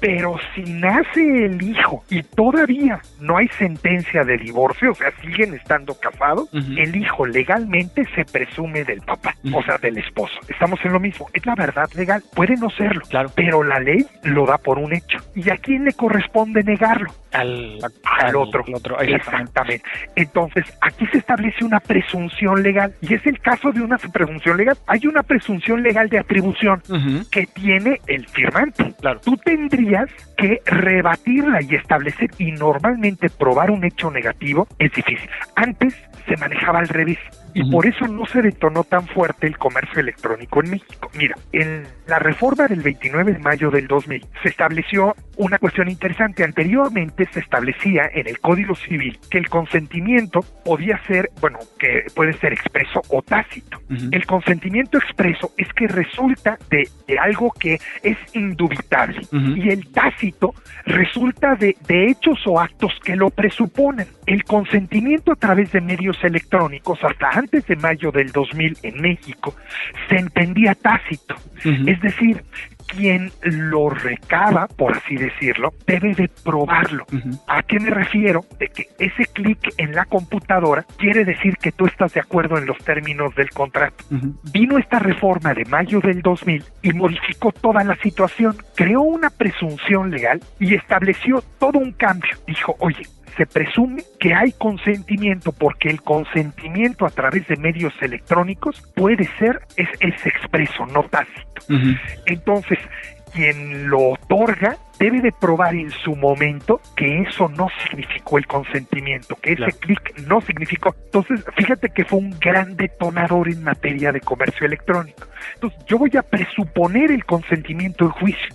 pero 0.00 0.36
si 0.54 0.62
nace 0.62 1.46
el 1.46 1.60
hijo 1.60 2.04
y 2.08 2.22
todavía 2.22 3.00
no 3.20 3.36
hay 3.36 3.48
sentencia 3.58 4.24
de 4.24 4.38
divorcio, 4.38 4.92
o 4.92 4.94
sea, 4.94 5.12
siguen 5.20 5.54
estando 5.54 5.94
casados, 5.94 6.48
el 6.52 6.94
hijo 6.96 7.26
legalmente 7.26 8.06
se 8.14 8.24
presume 8.24 8.84
del 8.84 9.00
papá, 9.00 9.34
o 9.52 9.62
sea, 9.62 9.78
del 9.78 9.98
esposo. 9.98 10.34
Estamos 10.48 10.78
en 10.84 10.92
lo 10.92 11.00
mismo, 11.00 11.28
es 11.32 11.44
la 11.44 11.54
verdad 11.54 11.90
legal, 11.94 12.22
puede 12.34 12.56
no 12.56 12.70
serlo, 12.70 13.02
claro. 13.08 13.30
pero 13.34 13.62
la 13.62 13.80
ley 13.80 14.06
lo 14.22 14.46
da 14.46 14.58
por 14.58 14.78
un 14.78 14.94
hecho. 14.94 15.18
¿Y 15.34 15.50
a 15.50 15.56
quién 15.56 15.84
le 15.84 15.92
corresponde 15.92 16.62
negarlo? 16.62 17.12
Al, 17.32 17.78
al, 18.20 18.36
otro. 18.36 18.64
exactamente. 19.00 19.82
Entonces, 20.16 20.64
aquí 20.92 21.06
se 21.06 21.18
establece 21.18 21.64
una 21.64 21.80
presunción 21.80 22.62
legal 22.62 22.94
y 23.00 23.14
es 23.14 23.26
el 23.26 23.40
caso 23.40 23.72
de 23.72 23.80
una 23.80 23.98
presunción 23.98 24.56
legal. 24.56 24.76
Hay 24.86 25.06
una 25.06 25.22
presunción 25.22 25.82
legal 25.82 26.08
de 26.08 26.18
atribución 26.18 26.82
que 27.30 27.46
tiene 27.46 28.00
el 28.06 28.26
firmante. 28.28 28.94
Claro. 29.00 29.20
Tú 29.20 29.36
tendrías 29.36 30.08
que 30.36 30.60
rebatirla 30.66 31.62
y 31.62 31.74
establecer 31.74 32.30
y 32.38 32.52
normalmente 32.52 33.28
probar 33.30 33.70
un 33.70 33.84
hecho 33.84 34.10
negativo 34.10 34.66
es 34.78 34.92
difícil. 34.92 35.28
Antes 35.56 35.94
se 36.26 36.36
manejaba 36.36 36.78
al 36.78 36.88
revés 36.88 37.18
y 37.54 37.70
por 37.70 37.86
eso 37.86 38.06
no 38.06 38.26
se 38.26 38.42
detonó 38.42 38.84
tan 38.84 39.06
fuerte 39.06 39.46
el 39.46 39.58
comercio 39.58 40.00
electrónico 40.00 40.62
en 40.62 40.70
México. 40.70 41.10
Mira, 41.14 41.36
en 41.52 41.86
la 42.06 42.18
reforma 42.18 42.66
del 42.66 42.80
29 42.80 43.32
de 43.32 43.38
mayo 43.38 43.70
del 43.70 43.86
2000 43.86 44.24
se 44.42 44.48
estableció 44.48 45.14
una 45.36 45.58
cuestión 45.58 45.88
interesante. 45.88 46.44
Anteriormente 46.44 47.28
se 47.32 47.40
establecía 47.40 48.08
en 48.12 48.28
el 48.28 48.38
Código 48.40 48.74
Civil 48.74 49.18
que 49.30 49.38
el 49.38 49.48
consentimiento 49.48 50.40
podía 50.64 51.00
ser, 51.06 51.30
bueno, 51.40 51.58
que 51.78 52.04
puede 52.14 52.32
ser 52.34 52.52
expreso 52.52 53.02
o 53.08 53.22
tácito. 53.22 53.78
El 54.10 54.24
consentimiento 54.24 54.96
expreso 54.96 55.52
es 55.58 55.68
que 55.74 55.86
resulta 55.86 56.58
de, 56.70 56.88
algo 57.18 57.52
que 57.52 57.78
es 58.02 58.16
indubitable 58.32 59.20
y 59.30 59.68
el 59.68 59.90
tácito 59.92 60.54
resulta 60.86 61.54
de, 61.56 61.76
de 61.86 62.06
hechos 62.06 62.38
o 62.46 62.58
actos 62.58 62.92
que 63.04 63.16
lo 63.16 63.28
presuponen. 63.28 64.06
El 64.24 64.44
consentimiento 64.44 65.32
a 65.32 65.36
través 65.36 65.72
de 65.72 65.82
medios 65.82 66.16
electrónicos 66.24 66.98
hasta 67.02 67.41
antes 67.42 67.66
de 67.66 67.76
mayo 67.76 68.12
del 68.12 68.30
2000 68.30 68.78
en 68.82 69.00
México 69.00 69.54
se 70.08 70.16
entendía 70.16 70.74
tácito. 70.74 71.34
Es 71.64 72.00
decir, 72.00 72.44
quien 72.86 73.30
lo 73.42 73.88
recaba, 73.90 74.66
por 74.68 74.96
así 74.96 75.16
decirlo, 75.16 75.72
debe 75.86 76.14
de 76.14 76.28
probarlo. 76.28 77.04
¿A 77.48 77.62
qué 77.62 77.80
me 77.80 77.90
refiero? 77.90 78.44
De 78.58 78.68
que 78.68 78.88
ese 78.98 79.24
clic 79.32 79.58
en 79.76 79.92
la 79.94 80.04
computadora 80.04 80.84
quiere 80.98 81.24
decir 81.24 81.56
que 81.56 81.72
tú 81.72 81.86
estás 81.86 82.14
de 82.14 82.20
acuerdo 82.20 82.58
en 82.58 82.66
los 82.66 82.78
términos 82.78 83.34
del 83.34 83.50
contrato. 83.50 84.04
Vino 84.52 84.78
esta 84.78 84.98
reforma 84.98 85.54
de 85.54 85.64
mayo 85.64 86.00
del 86.00 86.22
2000 86.22 86.64
y 86.82 86.92
modificó 86.92 87.50
toda 87.52 87.82
la 87.82 87.96
situación, 87.96 88.56
creó 88.76 89.02
una 89.02 89.30
presunción 89.30 90.10
legal 90.10 90.40
y 90.60 90.74
estableció 90.74 91.42
todo 91.58 91.78
un 91.78 91.92
cambio. 91.92 92.30
Dijo, 92.46 92.76
oye, 92.78 93.02
se 93.36 93.46
presume 93.46 94.02
que 94.18 94.34
hay 94.34 94.52
consentimiento 94.52 95.52
porque 95.52 95.88
el 95.88 96.02
consentimiento 96.02 97.06
a 97.06 97.10
través 97.10 97.46
de 97.48 97.56
medios 97.56 97.92
electrónicos 98.00 98.82
puede 98.94 99.28
ser, 99.38 99.60
es, 99.76 99.88
es 100.00 100.26
expreso, 100.26 100.86
no 100.86 101.04
tácito. 101.04 101.52
Entonces, 102.26 102.78
quien 103.32 103.88
lo 103.88 104.10
otorga 104.10 104.76
debe 104.98 105.20
de 105.20 105.32
probar 105.32 105.74
en 105.74 105.90
su 105.90 106.14
momento 106.14 106.80
que 106.96 107.22
eso 107.22 107.48
no 107.48 107.68
significó 107.84 108.38
el 108.38 108.46
consentimiento, 108.46 109.34
que 109.36 109.54
ese 109.54 109.72
clic 109.80 110.16
no 110.28 110.40
significó. 110.40 110.94
Entonces, 111.06 111.44
fíjate 111.56 111.90
que 111.90 112.04
fue 112.04 112.20
un 112.20 112.38
gran 112.38 112.76
detonador 112.76 113.48
en 113.48 113.64
materia 113.64 114.12
de 114.12 114.20
comercio 114.20 114.64
electrónico. 114.64 115.26
Entonces, 115.54 115.84
yo 115.86 115.98
voy 115.98 116.12
a 116.16 116.22
presuponer 116.22 117.10
el 117.10 117.24
consentimiento 117.24 118.04
en 118.04 118.10
juicio 118.10 118.48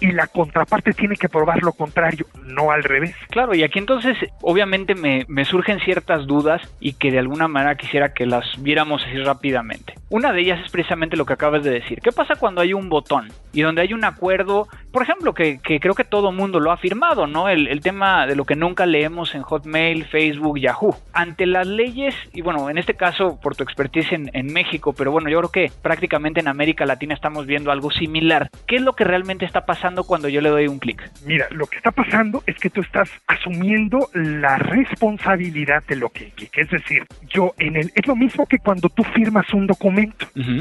y 0.00 0.12
la 0.12 0.26
contraparte 0.26 0.92
tiene 0.92 1.16
que 1.16 1.28
probar 1.28 1.62
lo 1.62 1.72
contrario, 1.72 2.26
no 2.44 2.70
al 2.70 2.82
revés. 2.82 3.14
Claro, 3.28 3.54
y 3.54 3.62
aquí 3.62 3.78
entonces, 3.78 4.16
obviamente, 4.40 4.94
me, 4.94 5.26
me 5.28 5.44
surgen 5.44 5.80
ciertas 5.80 6.26
dudas 6.26 6.62
y 6.80 6.94
que 6.94 7.10
de 7.10 7.18
alguna 7.18 7.46
manera 7.46 7.74
quisiera 7.74 8.14
que 8.14 8.24
las 8.24 8.46
viéramos 8.62 9.04
así 9.04 9.18
rápidamente. 9.18 9.99
Una 10.12 10.32
de 10.32 10.40
ellas 10.40 10.58
es 10.64 10.72
precisamente 10.72 11.16
lo 11.16 11.24
que 11.24 11.34
acabas 11.34 11.62
de 11.62 11.70
decir. 11.70 12.00
¿Qué 12.02 12.10
pasa 12.10 12.34
cuando 12.34 12.60
hay 12.60 12.74
un 12.74 12.88
botón 12.88 13.28
y 13.52 13.62
donde 13.62 13.82
hay 13.82 13.94
un 13.94 14.04
acuerdo, 14.04 14.66
por 14.92 15.04
ejemplo, 15.04 15.34
que, 15.34 15.60
creo 15.62 15.94
que 15.94 16.02
todo 16.02 16.32
mundo 16.32 16.58
lo 16.58 16.72
ha 16.72 16.78
firmado, 16.78 17.28
¿no? 17.28 17.48
El, 17.48 17.80
tema 17.80 18.26
de 18.26 18.34
lo 18.34 18.44
que 18.44 18.56
nunca 18.56 18.86
leemos 18.86 19.36
en 19.36 19.42
Hotmail, 19.42 20.04
Facebook, 20.06 20.58
Yahoo. 20.58 20.96
Ante 21.12 21.46
las 21.46 21.66
leyes, 21.66 22.16
y 22.32 22.40
bueno, 22.42 22.68
en 22.68 22.76
este 22.76 22.94
caso 22.94 23.38
por 23.40 23.54
tu 23.54 23.62
expertise 23.62 24.12
en, 24.12 24.52
México, 24.52 24.92
pero 24.92 25.12
bueno, 25.12 25.30
yo 25.30 25.38
creo 25.38 25.52
que 25.52 25.72
prácticamente 25.80 26.40
en 26.40 26.48
América 26.48 26.84
Latina 26.86 27.14
estamos 27.14 27.46
viendo 27.46 27.70
algo 27.70 27.92
similar. 27.92 28.50
¿Qué 28.66 28.76
es 28.76 28.82
lo 28.82 28.94
que 28.94 29.04
realmente 29.04 29.44
está 29.44 29.64
pasando 29.64 30.02
cuando 30.02 30.28
yo 30.28 30.40
le 30.40 30.48
doy 30.48 30.66
un 30.66 30.80
clic? 30.80 31.08
Mira, 31.24 31.46
lo 31.50 31.66
que 31.68 31.76
está 31.76 31.92
pasando 31.92 32.42
es 32.46 32.56
que 32.56 32.68
tú 32.68 32.80
estás 32.80 33.08
asumiendo 33.28 34.10
la 34.12 34.58
responsabilidad 34.58 35.84
de 35.86 35.94
lo 35.94 36.08
que 36.10 36.24
implica. 36.24 36.60
Es 36.60 36.70
decir, 36.70 37.06
yo 37.28 37.54
en 37.58 37.76
el 37.76 37.92
es 37.94 38.06
lo 38.08 38.16
mismo 38.16 38.44
que 38.46 38.58
cuando 38.58 38.88
tú 38.88 39.04
firmas 39.04 39.54
un 39.54 39.68
documento. 39.68 39.99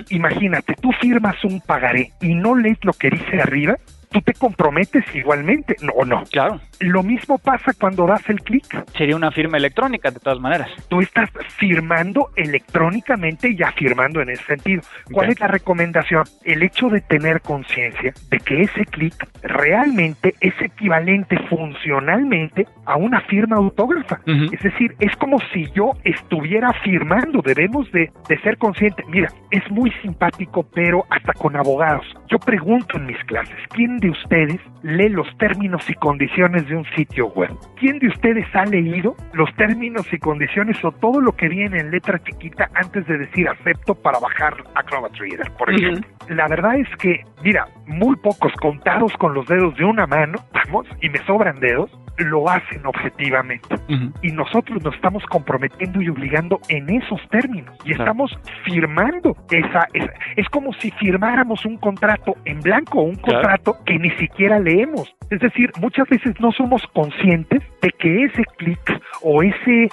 Imagínate, 0.09 0.75
tú 0.81 0.91
firmas 0.99 1.43
un 1.43 1.61
pagaré 1.61 2.11
y 2.21 2.33
no 2.33 2.55
lees 2.55 2.77
lo 2.83 2.93
que 2.93 3.09
dice 3.09 3.41
arriba, 3.41 3.77
tú 4.10 4.22
te 4.22 4.34
comprometes 4.34 5.03
igualmente, 5.14 5.76
¿no 5.82 5.91
o 5.93 6.05
no? 6.05 6.24
Claro. 6.32 6.60
Lo 6.80 7.03
mismo 7.03 7.38
pasa 7.38 7.74
cuando 7.80 8.07
das 8.07 8.28
el 8.30 8.41
clic. 8.41 8.66
Sería 8.97 9.16
una 9.16 9.32
firma 9.32 9.57
electrónica, 9.57 10.12
de 10.12 10.20
todas 10.20 10.39
maneras. 10.39 10.70
Tú 10.88 11.01
estás 11.01 11.30
firmando 11.57 12.30
electrónicamente 12.36 13.49
y 13.51 13.62
afirmando 13.62 14.22
en 14.22 14.30
ese 14.30 14.43
sentido. 14.45 14.82
¿Cuál 15.12 15.30
es 15.30 15.39
la 15.39 15.47
recomendación? 15.47 16.24
El 16.43 16.64
hecho 16.64 16.89
de 16.89 17.01
tener 17.01 17.41
conciencia 17.41 18.14
de 18.30 18.39
que 18.39 18.62
ese 18.62 18.86
clic 18.86 19.14
realmente 19.41 20.36
es 20.39 20.53
equivalente 20.62 21.38
funcionalmente 21.49 22.68
a 22.86 22.97
una 22.97 23.22
firma 23.22 23.57
autógrafa. 23.57 24.22
Es 24.26 24.62
decir, 24.62 24.95
es 24.99 25.16
como 25.18 25.39
si 25.53 25.70
yo 25.74 25.91
estuviera 26.03 26.72
firmando. 26.84 27.41
Debemos 27.41 27.91
de, 27.91 28.12
de 28.28 28.39
ser 28.41 28.57
conscientes. 28.57 29.05
Mira, 29.07 29.30
es 29.51 29.70
muy 29.70 29.91
simpático, 30.01 30.64
pero 30.74 31.05
hasta 31.10 31.34
con 31.34 31.55
abogados. 31.55 32.05
Yo 32.30 32.39
pregunto 32.39 32.97
en 32.97 33.07
mis 33.07 33.24
clases, 33.26 33.57
¿quién 33.70 33.99
de 34.00 34.10
ustedes 34.10 34.60
lee 34.84 35.10
los 35.10 35.28
términos 35.38 35.88
y 35.89 35.93
condiciones 35.93 36.68
de 36.68 36.76
un 36.76 36.86
sitio 36.95 37.28
web? 37.28 37.52
¿Quién 37.80 38.00
de 38.00 38.08
ustedes 38.08 38.45
ha 38.54 38.66
leído 38.66 39.16
los 39.34 39.54
términos 39.56 40.12
y 40.12 40.18
condiciones 40.18 40.84
o 40.84 40.91
todo 40.91 41.22
lo 41.22 41.34
que 41.34 41.50
viene 41.50 41.80
en 41.80 41.91
letra 41.91 42.20
chiquita 42.24 42.70
antes 42.74 43.06
de 43.08 43.18
decir 43.18 43.47
acepto 43.47 43.95
para 43.95 44.20
bajar 44.20 44.56
Acrobat 44.76 45.16
Reader, 45.18 45.52
por 45.58 45.72
ejemplo? 45.72 46.08
La 46.30 46.47
verdad 46.47 46.78
es 46.78 46.88
que, 46.97 47.24
mira, 47.43 47.68
muy 47.89 48.15
pocos 48.17 48.53
contados 48.61 49.11
con 49.17 49.33
los 49.33 49.47
dedos 49.47 49.75
de 49.75 49.85
una 49.85 50.07
mano, 50.07 50.39
vamos, 50.53 50.87
y 51.01 51.09
me 51.09 51.19
sobran 51.25 51.59
dedos, 51.59 51.91
lo 52.17 52.49
hacen 52.49 52.85
objetivamente. 52.85 53.75
Y 54.21 54.31
nosotros 54.31 54.83
nos 54.83 54.93
estamos 54.95 55.23
comprometiendo 55.25 56.01
y 56.01 56.09
obligando 56.09 56.59
en 56.69 56.89
esos 56.89 57.19
términos. 57.29 57.75
Y 57.85 57.91
estamos 57.91 58.31
firmando 58.65 59.35
esa, 59.51 59.87
esa, 59.93 60.13
Es 60.35 60.47
como 60.49 60.73
si 60.73 60.91
firmáramos 60.91 61.65
un 61.65 61.77
contrato 61.77 62.35
en 62.45 62.59
blanco, 62.59 63.01
un 63.01 63.15
contrato 63.15 63.77
que 63.85 63.97
ni 63.97 64.11
siquiera 64.11 64.59
leemos. 64.59 65.15
Es 65.30 65.39
decir, 65.41 65.71
muchas 65.80 66.09
veces 66.09 66.39
no 66.39 66.51
somos 66.51 66.82
conscientes 66.93 67.61
de 67.82 67.91
que 67.91 68.23
ese 68.23 68.43
clic 68.57 68.80
o 69.21 69.43
ese 69.43 69.89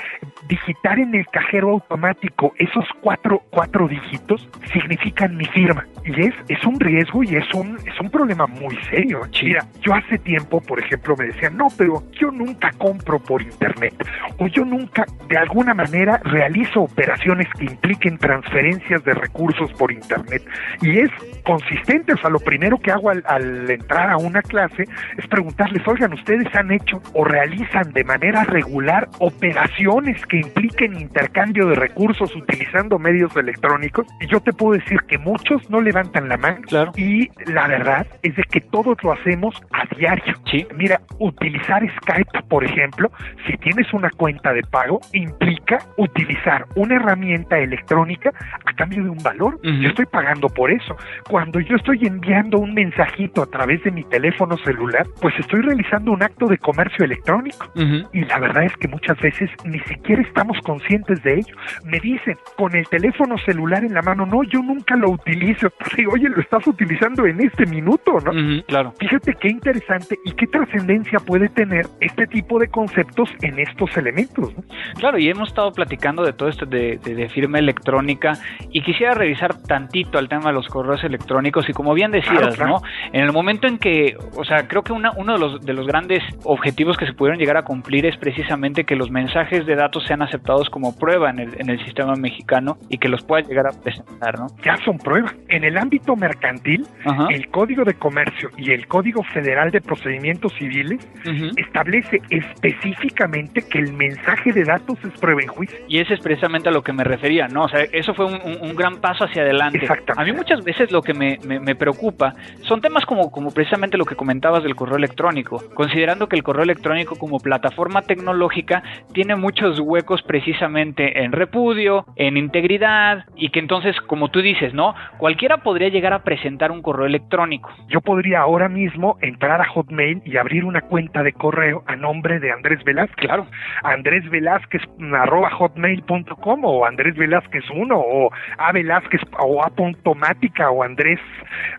digitar 0.49 0.99
en 0.99 1.15
el 1.15 1.27
cajero 1.27 1.71
automático 1.71 2.55
esos 2.59 2.85
cuatro, 3.03 3.43
cuatro 3.51 3.87
dígitos 3.87 4.49
significan 4.73 5.37
mi 5.37 5.45
firma. 5.47 5.87
Y 6.05 6.21
es, 6.23 6.35
es 6.49 6.65
un 6.65 6.81
riesgo 6.81 7.23
y 7.23 7.37
es 7.37 7.53
un, 7.53 7.77
es 7.87 8.01
un 8.01 8.11
problema 8.11 8.47
muy 8.47 8.77
serio. 8.91 9.23
Mira, 9.43 9.65
yo 9.83 9.95
hace 9.95 10.19
tiempo, 10.19 10.61
por 10.61 10.81
ejemplo, 10.81 11.15
me 11.17 11.27
decían, 11.27 11.57
no, 11.57 11.67
pero 11.77 12.03
yo 12.13 12.31
nunca 12.31 12.71
compro 12.79 13.19
por 13.19 13.43
internet 13.43 13.95
o 14.39 14.47
yo 14.47 14.65
nunca 14.65 15.05
de 15.29 15.37
alguna 15.37 15.75
manera 15.75 16.19
realizo 16.25 16.83
operaciones 16.83 17.49
que 17.59 17.67
impliquen 17.67 18.19
transferencias 18.19 19.05
de 19.05 19.13
recursos 19.13 19.71
por 19.75 19.93
internet. 19.93 20.43
Y 20.81 20.99
es 21.01 21.11
consistente, 21.45 22.15
o 22.15 22.17
sea, 22.17 22.31
lo 22.31 22.41
primero 22.41 22.79
que 22.79 22.91
hago 22.91 23.11
al, 23.11 23.23
al 23.27 23.71
entrar 23.71 24.11
a 24.11 24.17
una 24.17 24.41
clase 24.43 24.85
es 25.17 25.26
preguntarles, 25.29 25.87
oigan, 25.87 26.13
¿ustedes 26.13 26.55
han 26.55 26.71
hecho 26.71 27.01
o 27.15 27.25
realizan 27.25 27.93
de 27.93 28.05
manera 28.05 28.45
regular 28.45 29.09
operaciones 29.19 30.25
que 30.27 30.39
impliquen 30.39 30.99
intercambio 30.99 31.67
de 31.67 31.75
recursos 31.75 32.35
utilizando 32.35 32.99
medios 32.99 33.37
electrónicos? 33.37 34.07
Y 34.21 34.27
yo 34.27 34.41
te 34.41 34.53
puedo 34.53 34.79
decir 34.79 35.01
que 35.09 35.19
muchos 35.19 35.69
no 35.71 35.81
levantan 35.81 36.29
la 36.29 36.37
mano. 36.37 36.61
Claro. 36.67 36.93
Y 36.97 37.29
la 37.51 37.67
verdad 37.69 38.07
es 38.23 38.37
de 38.37 38.43
que 38.45 38.61
todos 38.61 38.97
lo 39.03 39.13
hacemos 39.13 39.55
a 39.73 39.95
diario. 39.97 40.35
Sí. 40.51 40.67
Mira, 40.77 41.01
utilizar 41.19 41.83
Skype, 42.03 42.43
por 42.49 42.65
ejemplo, 42.65 43.11
si 43.47 43.57
tienes 43.59 43.93
una 43.93 44.11
cuenta 44.11 44.53
de 44.53 44.63
pago, 44.63 45.01
implica 45.13 45.79
utilizar 45.97 46.67
una 46.75 46.97
herramienta 46.97 47.59
electrónica 47.59 48.33
a 48.65 48.73
cambio 48.75 49.03
de 49.05 49.11
un 49.11 49.23
valor. 49.23 49.59
Yo 49.63 49.89
estoy 49.89 50.07
pagando 50.07 50.49
por 50.49 50.71
eso. 50.71 50.97
Cuando 51.29 51.61
yo 51.61 51.77
estoy 51.77 52.07
enviando 52.07 52.59
un 52.59 52.75
mensajito 52.75 53.43
a 53.43 53.47
través 53.47 53.83
de 53.85 53.91
mi 53.91 54.05
teléfono 54.05 54.57
celular, 54.59 55.07
pues 55.21 55.35
estoy 55.39 55.63
realizando 55.63 56.13
un 56.13 56.23
acto 56.23 56.47
de 56.47 56.59
comercio 56.59 57.05
electrónico. 57.05 57.71
Y 58.13 58.25
la 58.25 58.39
verdad 58.39 58.65
es 58.65 58.77
que 58.77 58.89
muchas 58.89 59.19
veces 59.21 59.51
ni 59.65 59.79
siquiera 59.81 60.23
estamos 60.23 60.59
conscientes 60.61 61.23
de 61.23 61.35
ello. 61.35 61.57
Me 61.85 62.01
dicen, 62.01 62.37
con 62.57 62.75
el 62.75 62.87
teléfono 62.89 63.37
celular 63.39 63.85
en 63.85 63.95
la 63.95 64.03
mano, 64.03 64.27
no, 64.27 64.43
yo 64.45 64.61
nunca 64.63 64.97
lo 64.97 65.11
utilizo. 65.11 65.69
Digo, 65.97 66.13
oye, 66.13 66.29
lo 66.29 66.41
estás 66.41 66.67
utilizando 66.67 67.27
en 67.27 67.41
este 67.41 67.67
minuto, 67.67 68.19
¿no? 68.25 68.63
claro. 68.67 68.93
Fíjate 68.99 69.35
qué 69.35 69.49
interesante 69.49 70.19
y 70.25 70.33
qué 70.33 70.47
trascendencia 70.47 71.19
puede 71.21 71.49
tener 71.49 71.87
este 72.01 72.27
tipo 72.27 72.59
de 72.59 72.69
conceptos 72.69 73.31
en 73.43 73.59
estos 73.59 73.97
elementos. 73.97 74.55
¿no? 74.55 74.65
Claro, 74.99 75.19
y 75.19 75.29
hemos 75.29 75.49
estado 75.49 75.73
platicando 75.73 76.25
de 76.25 76.33
todo 76.33 76.49
esto 76.49 76.67
de, 76.67 76.99
de, 77.03 77.15
de, 77.15 77.29
firma 77.29 77.59
electrónica 77.59 78.35
y 78.71 78.83
quisiera 78.83 79.15
revisar 79.15 79.61
tantito 79.63 80.19
al 80.19 80.29
tema 80.29 80.47
de 80.49 80.53
los 80.53 80.69
correos 80.69 81.03
electrónicos 81.05 81.69
y 81.69 81.73
como 81.73 81.95
bien 81.95 82.11
decías, 82.11 82.37
claro, 82.39 82.55
claro. 82.55 82.71
¿no? 82.71 82.83
En 83.13 83.25
el 83.25 83.33
momento 83.33 83.67
en 83.67 83.79
que, 83.79 84.17
o 84.37 84.45
sea, 84.45 84.69
creo 84.69 84.83
que 84.83 84.93
una, 84.93 85.06
uno 85.17 85.35
de 85.35 85.39
los, 85.39 85.61
de 85.61 85.73
los 85.73 85.87
grandes 85.87 86.23
objetivos 86.45 86.97
que 86.97 87.07
se 87.07 87.13
pudieron 87.13 87.39
llegar 87.39 87.57
a 87.57 87.63
cumplir 87.65 88.07
es 88.07 88.17
precisamente 88.17 88.85
que 88.85 88.97
los 88.97 89.11
mensajes 89.11 89.67
de 89.67 89.75
datos 89.75 90.05
sean 90.07 90.23
aceptados 90.23 90.71
como 90.71 90.97
prueba 90.97 91.31
en 91.31 91.39
el, 91.39 91.61
en 91.61 91.71
el 91.71 91.85
sistema 91.85 92.15
mexicano 92.15 92.79
y 92.89 92.99
que 92.99 93.09
los 93.09 93.23
pueda 93.23 93.47
llegar 93.47 93.67
a 93.67 93.71
presentar, 93.73 94.39
¿no? 94.39 94.47
Ya 94.65 94.77
son 94.85 94.99
prueba. 94.99 95.33
En 95.49 95.65
el 95.65 95.77
ámbito 95.77 96.17
mercantil, 96.17 96.87
Ajá. 97.05 97.29
el 97.31 97.49
Código 97.49 97.85
de 97.85 97.95
Comercio 97.95 98.51
y 98.57 98.73
el 98.73 98.87
Código 98.87 99.23
Federal 99.23 99.71
de 99.71 99.81
Procedimientos 99.81 100.53
Civiles 100.59 101.07
uh 101.25 101.29
-huh. 101.29 101.53
establece 101.57 102.21
específicamente 102.31 103.63
que 103.63 103.79
el 103.79 103.93
mensaje 103.93 104.53
de 104.53 104.65
datos 104.65 104.99
es 105.05 105.19
prueba 105.21 105.43
en 105.43 105.49
juicio. 105.49 105.79
Y 105.89 105.99
ese 105.99 106.15
es 106.15 106.21
precisamente 106.21 106.69
a 106.69 106.73
lo 106.73 106.83
que 106.83 106.93
me 106.93 107.05
refería, 107.05 107.49
¿no? 107.49 107.65
O 107.65 107.69
sea, 107.69 107.83
eso 107.93 108.15
fue 108.15 108.27
un, 108.27 108.35
un, 108.45 108.71
un 108.71 108.77
gran 108.77 108.97
paso 109.01 109.25
hacia 109.25 109.43
adelante. 109.43 109.79
Exactamente. 109.79 110.23
A 110.23 110.25
mí 110.25 110.33
muchas 110.37 110.65
veces 110.65 110.91
lo 110.91 111.03
que 111.03 111.15
me, 111.15 111.39
me, 111.47 111.61
me, 111.61 111.75
preocupa 111.75 112.35
son 112.63 112.81
temas 112.81 113.05
como, 113.05 113.31
como 113.31 113.51
precisamente 113.51 113.97
lo 113.97 114.05
que 114.05 114.17
comentabas 114.17 114.63
del 114.63 114.75
correo 114.87 114.99
electrónico, 114.99 115.61
considerando 115.75 116.29
que 116.29 116.37
el 116.37 116.45
correo 116.45 116.63
electrónico 116.63 117.17
como 117.17 117.41
plataforma 117.41 118.03
tecnológica 118.03 118.85
tiene 119.13 119.35
muchos 119.35 119.81
huecos 119.81 120.23
precisamente 120.23 121.25
en 121.25 121.33
repudio, 121.33 122.07
en 122.15 122.37
integridad, 122.37 123.25
y 123.35 123.49
que 123.49 123.59
entonces, 123.59 124.01
como 124.03 124.29
tú 124.29 124.43
dices, 124.43 124.75
¿no? 124.75 124.95
Cualquiera 125.19 125.57
podría 125.57 125.89
llegar 125.89 126.13
a 126.13 126.23
presentar 126.23 126.71
un 126.71 126.83
correo 126.83 127.07
electrónico. 127.07 127.69
Yo 127.89 128.01
podría 128.01 128.43
ahora 128.43 128.69
mismo 128.69 129.19
entrar 129.23 129.61
a 129.61 129.69
Hotmail 129.69 130.23
y 130.25 130.37
abrir 130.37 130.65
una 130.65 130.83
cuenta 130.83 131.25
de 131.25 131.33
correo 131.33 131.83
a 131.89 131.97
nombre 131.97 132.39
de 132.39 132.53
Andrés 132.53 132.85
Velázquez. 132.85 133.17
Claro. 133.17 133.49
Andrés 133.83 134.29
Velázquez 134.31 134.83
arroba 135.19 135.51
hotmail.com 135.51 136.65
o 136.65 136.87
Andrés 136.87 137.17
Velázquez 137.17 137.65
1 137.75 137.99
o 137.99 138.31
A 138.59 138.71
Velázquez 138.71 139.21
o 139.41 139.65
A.mática 139.65 140.71
o 140.71 140.85
Andrés 140.85 141.19